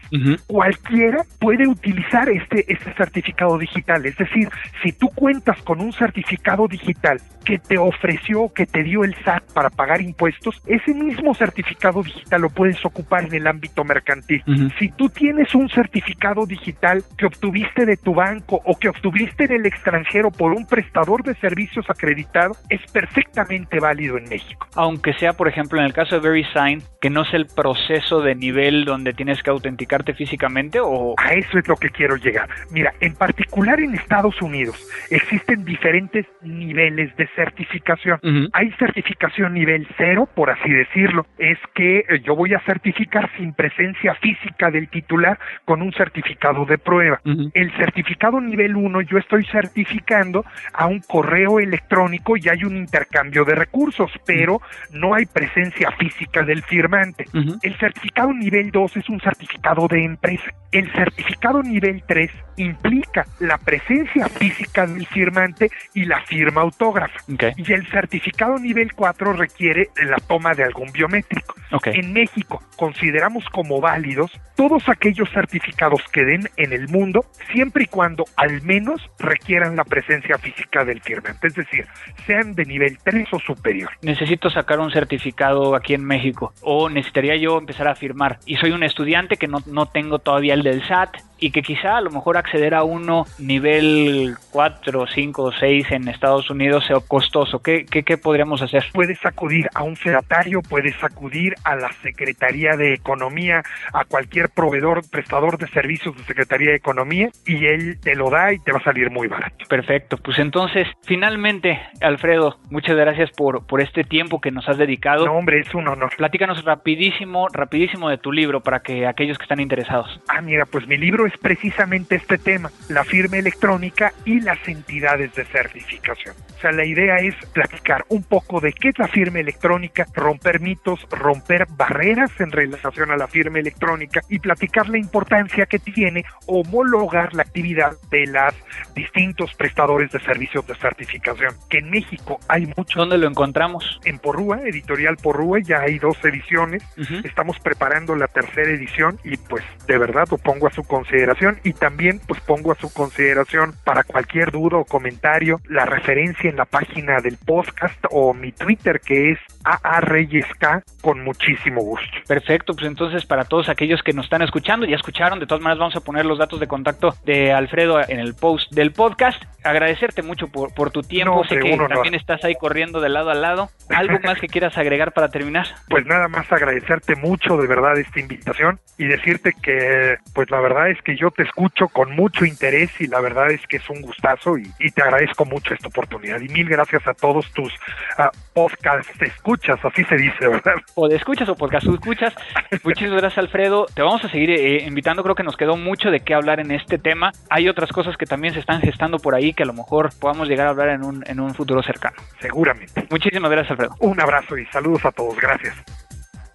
Cualquiera 0.47 1.24
puede 1.39 1.67
utilizar 1.67 2.30
este, 2.30 2.72
este 2.72 2.93
certificado 2.93 3.57
digital. 3.57 4.05
Es 4.05 4.17
decir, 4.17 4.49
si 4.84 4.91
tú 4.91 5.09
cuentas 5.09 5.61
con 5.63 5.82
un 5.82 5.93
certificado 5.93 6.67
digital 6.67 7.22
que 7.45 7.57
te 7.57 7.78
ofreció, 7.78 8.51
que 8.53 8.65
te 8.65 8.84
dio 8.84 9.03
el 9.03 9.15
SAT 9.24 9.51
para 9.53 9.69
pagar 9.69 10.01
impuestos, 10.01 10.61
ese 10.65 10.93
mismo 10.93 11.34
certificado 11.34 12.03
digital 12.03 12.41
lo 12.41 12.49
puedes 12.49 12.84
ocupar 12.86 13.26
en 13.26 13.34
el 13.34 13.47
ámbito 13.47 13.84
mercantil. 13.84 14.43
Si 14.80 14.89
tú 14.89 15.09
tienes 15.09 15.53
un 15.55 15.69
certificado 15.69 16.45
digital 16.45 17.03
que 17.17 17.26
obtuviste 17.26 17.86
de 17.86 17.97
tu 17.97 18.13
banco 18.13 18.61
o 18.65 18.78
que 18.78 18.89
obtuviste 18.89 19.45
en 19.45 19.53
el 19.53 19.65
extranjero 19.65 20.32
por 20.32 20.51
un 20.51 20.65
prestador 20.65 21.24
de 21.24 21.36
servicios 21.36 21.89
acreditado, 21.89 22.55
es 22.69 22.82
perfectamente 22.91 23.61
válido 23.80 24.18
en 24.18 24.26
México. 24.30 24.68
Aunque 24.76 25.14
sea, 25.14 25.34
por 25.34 25.47
ejemplo, 25.47 25.80
en 25.80 25.86
el 25.86 25.93
caso 25.93 26.16
de 26.16 26.22
VeriSign, 26.22 26.82
que 26.99 27.09
no 27.09 27.24
es 27.24 27.34
el 27.34 27.47
proceso 27.47 28.22
de 28.22 28.36
nivel 28.36 28.86
donde 28.86 29.14
tienes 29.14 29.41
que 29.43 29.49
autenticarte 29.49 30.14
físicamente 30.14 30.80
o... 30.82 31.16
A 31.18 31.34
eso 31.34 31.57
es 31.57 31.68
lo 31.68 31.76
que 31.76 31.89
quiero 31.89 32.16
llegar. 32.16 32.49
Mira, 32.72 32.93
en 32.99 33.16
particular 33.16 33.80
en 33.80 33.95
Estados 33.95 34.41
Unidos 34.41 34.76
existen 35.09 35.66
diferentes 35.66 36.26
niveles 36.41 37.16
de 37.18 37.28
certificación. 37.36 38.20
Hay 38.53 38.72
certificación 38.74 39.53
nivel 39.53 39.88
cero, 39.97 40.28
por 40.34 40.49
así 40.49 40.70
decirlo. 40.70 41.26
Es 41.38 41.57
que 41.74 41.99
eh, 41.99 42.22
yo 42.24 42.36
voy 42.36 42.53
a 42.53 42.59
certificar 42.62 43.30
sin 43.38 43.53
presencia 43.53 44.16
física 44.16 44.72
del 44.72 44.89
titular 44.89 45.39
con 45.66 45.82
un 45.82 45.91
certificado 45.93 46.66
de 46.66 46.78
prueba. 46.78 47.22
El 47.53 47.72
certificado 47.78 48.39
nivel 48.39 48.76
1 48.76 49.01
yo 49.01 49.18
estoy 49.18 49.45
certificando 49.45 50.45
a 50.74 50.88
un 50.88 50.99
correo 50.99 51.59
electrónico 51.59 52.38
y 52.38 52.49
hay 52.49 52.64
un 52.64 52.78
intercambio 52.78 53.40
de 53.45 53.55
recursos, 53.55 54.11
pero 54.25 54.61
no 54.91 55.13
hay 55.13 55.25
presencia 55.25 55.91
física 55.91 56.43
del 56.43 56.63
firmante. 56.63 57.25
El 57.61 57.77
certificado 57.77 58.33
nivel 58.33 58.71
2 58.71 58.97
es 58.97 59.09
un 59.09 59.19
certificado 59.19 59.87
de 59.87 60.03
empresa. 60.03 60.51
El 60.71 60.91
certificado 60.93 61.61
nivel 61.61 62.03
3 62.07 62.31
implica 62.57 63.25
la 63.39 63.57
presencia 63.57 64.27
física 64.29 64.87
del 64.87 65.05
firmante 65.07 65.69
y 65.93 66.05
la 66.05 66.21
firma 66.21 66.61
autógrafa. 66.61 67.19
Y 67.57 67.73
el 67.73 67.85
certificado 67.87 68.57
nivel 68.57 68.93
4 68.93 69.33
requiere 69.33 69.89
la 70.05 70.17
toma 70.17 70.53
de 70.53 70.63
algún 70.63 70.91
biométrico. 70.91 71.55
En 71.85 72.13
México 72.13 72.61
consideramos 72.77 73.45
como 73.49 73.79
válidos 73.79 74.31
todos 74.55 74.87
aquellos 74.89 75.29
certificados 75.31 76.01
que 76.11 76.23
den 76.23 76.49
en 76.57 76.73
el 76.73 76.87
mundo, 76.89 77.25
siempre 77.51 77.83
y 77.83 77.87
cuando 77.87 78.25
al 78.35 78.61
menos 78.61 79.01
requieran 79.19 79.75
la 79.75 79.83
presencia 79.83 80.37
física 80.37 80.85
del 80.85 81.01
firmante, 81.01 81.47
es 81.47 81.55
decir, 81.55 81.87
sean 82.25 82.53
de 82.53 82.65
nivel 82.65 82.97
3 83.03 83.30
superior. 83.39 83.91
Necesito 84.01 84.49
sacar 84.49 84.79
un 84.79 84.91
certificado 84.91 85.75
aquí 85.75 85.93
en 85.93 86.05
México 86.05 86.53
o 86.61 86.89
necesitaría 86.89 87.36
yo 87.36 87.57
empezar 87.57 87.88
a 87.88 87.95
firmar 87.95 88.39
y 88.45 88.55
soy 88.55 88.71
un 88.71 88.84
estudiante 88.84 89.38
que 89.38 89.47
no, 89.47 89.59
no 89.65 89.86
tengo 89.86 90.19
todavía 90.19 90.53
el 90.53 90.63
del 90.63 90.86
SAT 90.88 91.17
y 91.41 91.51
que 91.51 91.61
quizá 91.63 91.97
a 91.97 92.01
lo 92.01 92.11
mejor 92.11 92.37
acceder 92.37 92.73
a 92.73 92.83
uno 92.83 93.25
nivel 93.39 94.35
4, 94.51 95.07
5 95.07 95.43
o 95.43 95.51
6 95.51 95.91
en 95.91 96.07
Estados 96.07 96.49
Unidos 96.49 96.85
sea 96.87 96.99
costoso. 97.05 97.59
¿Qué, 97.59 97.85
qué, 97.85 98.03
qué 98.03 98.17
podríamos 98.17 98.61
hacer? 98.61 98.85
Puedes 98.93 99.25
acudir 99.25 99.67
a 99.73 99.83
un 99.83 99.95
fedatario, 99.95 100.61
puedes 100.61 101.03
acudir 101.03 101.55
a 101.63 101.75
la 101.75 101.91
Secretaría 102.03 102.77
de 102.77 102.93
Economía, 102.93 103.63
a 103.91 104.05
cualquier 104.05 104.49
proveedor, 104.49 105.01
prestador 105.09 105.57
de 105.57 105.67
servicios 105.67 106.15
de 106.15 106.23
Secretaría 106.23 106.69
de 106.69 106.77
Economía 106.77 107.29
y 107.45 107.65
él 107.65 107.99
te 108.01 108.15
lo 108.15 108.29
da 108.29 108.53
y 108.53 108.59
te 108.59 108.71
va 108.71 108.77
a 108.77 108.83
salir 108.83 109.09
muy 109.09 109.27
barato. 109.27 109.65
Perfecto, 109.67 110.17
pues 110.17 110.37
entonces, 110.37 110.87
finalmente, 111.01 111.81
Alfredo, 112.01 112.59
muchas 112.69 112.95
gracias 112.95 113.31
por, 113.31 113.65
por 113.65 113.81
este 113.81 114.03
tiempo 114.03 114.39
que 114.39 114.51
nos 114.51 114.69
has 114.69 114.77
dedicado. 114.77 115.25
No, 115.25 115.33
hombre, 115.33 115.59
es 115.59 115.73
un 115.73 115.87
honor. 115.87 116.11
Platícanos 116.15 116.63
rapidísimo, 116.63 117.47
rapidísimo 117.51 118.09
de 118.09 118.19
tu 118.19 118.31
libro 118.31 118.61
para 118.61 118.81
que 118.81 119.07
aquellos 119.07 119.39
que 119.39 119.43
están 119.43 119.59
interesados. 119.59 120.21
Ah, 120.27 120.41
mira, 120.41 120.65
pues 120.67 120.87
mi 120.87 120.97
libro 120.97 121.25
es 121.25 121.30
precisamente 121.38 122.15
este 122.15 122.38
tema, 122.38 122.71
la 122.89 123.03
firma 123.03 123.38
electrónica 123.38 124.13
y 124.25 124.41
las 124.41 124.59
entidades 124.67 125.34
de 125.36 125.45
certificación. 125.45 126.36
O 126.57 126.61
sea, 126.61 126.71
la 126.71 126.86
idea 126.86 127.17
es 127.17 127.36
platicar 127.53 128.05
un 128.09 128.23
poco 128.23 128.59
de 128.59 128.71
qué 128.73 128.89
es 128.89 128.99
la 128.99 129.07
firma 129.07 129.39
electrónica, 129.39 130.05
romper 130.13 130.59
mitos, 130.59 130.99
romper 131.09 131.65
barreras 131.71 132.32
en 132.39 132.51
relación 132.51 133.11
a 133.11 133.17
la 133.17 133.27
firma 133.27 133.59
electrónica 133.59 134.21
y 134.29 134.39
platicar 134.39 134.88
la 134.89 134.97
importancia 134.97 135.65
que 135.65 135.79
tiene 135.79 136.23
homologar 136.45 137.34
la 137.34 137.43
actividad 137.43 137.93
de 138.09 138.27
los 138.27 138.53
distintos 138.93 139.53
prestadores 139.55 140.11
de 140.11 140.19
servicios 140.19 140.65
de 140.67 140.75
certificación. 140.75 141.55
Que 141.69 141.79
en 141.79 141.89
México 141.89 142.39
hay 142.47 142.71
muchos. 142.77 142.95
¿Dónde 142.95 143.17
lo 143.17 143.27
encontramos? 143.27 143.99
En 144.05 144.19
Porrúa, 144.19 144.61
editorial 144.63 145.17
Porrúa, 145.17 145.59
ya 145.61 145.82
hay 145.82 145.97
dos 145.97 146.17
ediciones. 146.23 146.84
Estamos 147.23 147.59
preparando 147.59 148.15
la 148.15 148.27
tercera 148.27 148.69
edición 148.69 149.19
y 149.23 149.38
pues 149.38 149.63
de 149.88 149.97
verdad 149.97 150.27
lo 150.29 150.38
pongo 150.38 150.67
a 150.67 150.71
su 150.71 150.84
consideración 150.84 151.20
y 151.63 151.74
también 151.74 152.19
pues 152.28 152.39
pongo 152.41 152.72
a 152.72 152.76
su 152.76 152.91
consideración 152.91 153.74
para 153.84 154.03
cualquier 154.03 154.51
duda 154.51 154.78
o 154.78 154.86
comentario 154.86 155.59
la 155.69 155.86
referencia 155.86 156.49
en 156.49 156.55
la 156.55 156.65
página 156.65 157.19
del 157.22 157.38
podcast 157.38 157.97
o 158.09 158.34
mi 158.34 158.51
Twitter 158.51 158.99
que 158.99 159.32
es 159.32 159.39
AAReyesK 159.63 160.84
con 161.01 161.24
muchísimo 161.24 161.82
gusto. 161.82 162.07
Perfecto, 162.28 162.74
pues 162.74 162.88
entonces 162.88 163.26
para 163.26 163.45
todos 163.45 163.69
aquellos 163.69 164.01
que 164.03 164.13
nos 164.13 164.26
están 164.26 164.41
escuchando, 164.41 164.86
ya 164.86 164.95
escucharon, 164.95 165.39
de 165.39 165.45
todas 165.45 165.61
maneras 165.61 165.80
vamos 165.80 165.95
a 165.95 166.01
poner 166.01 166.26
los 166.26 166.39
datos 166.39 166.59
de 166.59 166.67
contacto 166.67 167.13
de 167.26 167.51
Alfredo 167.51 167.99
en 168.07 168.19
el 168.19 168.34
post 168.34 168.72
del 168.72 168.91
podcast. 168.91 169.41
Agradecerte 169.63 170.24
mucho 170.24 170.47
por, 170.47 170.74
por 170.74 170.91
tu 170.91 171.01
tiempo, 171.01 171.43
sé 171.45 171.59
que 171.59 171.78
también 171.78 172.15
estás 172.15 172.43
ahí 172.43 172.55
corriendo 172.55 172.99
de 172.99 173.09
lado 173.09 173.30
a 173.30 173.36
lado. 173.36 173.69
¿Algo 173.89 174.17
más 174.24 174.39
que 174.39 174.47
quieras 174.47 174.78
agregar 174.78 175.13
para 175.13 175.30
terminar? 175.30 175.67
Pues 175.91 176.05
nada 176.05 176.30
más 176.30 176.49
agradecerte 176.51 177.15
mucho 177.15 177.57
de 177.57 177.67
verdad 177.67 177.97
esta 177.97 178.19
invitación 178.19 178.80
y 178.97 179.05
decirte 179.05 179.53
que 179.61 180.15
pues 180.34 180.49
la 180.49 180.61
verdad 180.61 180.89
es 180.89 181.01
que 181.01 181.11
yo 181.18 181.32
te 181.32 181.43
escucho 181.43 181.88
con 181.88 182.16
mucho 182.16 182.45
interés 182.45 182.89
y 182.99 183.07
la 183.07 183.20
verdad 183.22 183.51
es 183.51 183.66
que 183.68 183.78
es 183.78 183.89
un 183.89 184.01
gustazo 184.01 184.57
y, 184.57 184.91
te 184.91 185.01
agradezco 185.01 185.45
mucho 185.45 185.74
esta 185.74 185.88
oportunidad 185.88 186.41
y 186.41 186.49
mil 186.49 186.68
gracias 186.68 187.07
a 187.07 187.14
todos 187.14 187.49
tus 187.53 187.72
uh, 188.20 188.30
podcasts 188.53 189.22
escuchas, 189.22 189.80
así 189.84 190.03
se 190.03 190.16
dice, 190.16 190.47
¿verdad? 190.47 190.76
O 190.95 191.07
de 191.07 191.16
escuchas 191.16 191.47
o 191.47 191.55
podcast 191.55 191.88
escuchas. 191.88 192.36
Muchísimas 192.84 193.22
gracias 193.22 193.38
Alfredo, 193.38 193.86
te 193.93 194.01
vamos 194.01 194.24
a 194.26 194.30
seguir 194.30 194.49
eh, 194.49 194.84
invitando, 194.86 195.24
creo 195.24 195.36
que 195.36 195.43
nos 195.43 195.55
quedó 195.55 195.78
mucho 195.78 196.12
de 196.12 196.20
qué 196.20 196.34
hablar 196.34 196.59
en 196.59 196.72
este 196.72 196.97
tema. 196.97 197.32
Hay 197.49 197.70
otras 197.70 197.91
cosas 197.91 198.18
que 198.18 198.26
también 198.26 198.53
se 198.53 198.59
están 198.59 198.82
gestando 198.82 199.18
por 199.18 199.36
ahí 199.36 199.53
que 199.53 199.64
a 199.64 199.68
lo 199.68 199.74
mejor 199.74 200.09
podamos 200.20 200.47
llegar 200.47 200.68
a 200.68 200.72
hablar 200.72 200.89
en 200.89 201.03
un, 201.03 201.24
en 201.28 201.39
un 201.39 201.53
futuro 201.53 201.82
cercano. 201.82 202.18
Seguramente. 202.39 203.07
Muchísimas 203.09 203.49
gracias 203.49 203.72
Alfredo. 203.72 203.95
Un 203.99 204.20
abrazo 204.20 204.57
y 204.57 204.66
saludos 204.68 205.05
a 205.05 205.12
todos, 205.12 205.36
gracias. 205.39 206.11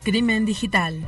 Crimen 0.07 0.47
Digital. 0.47 1.05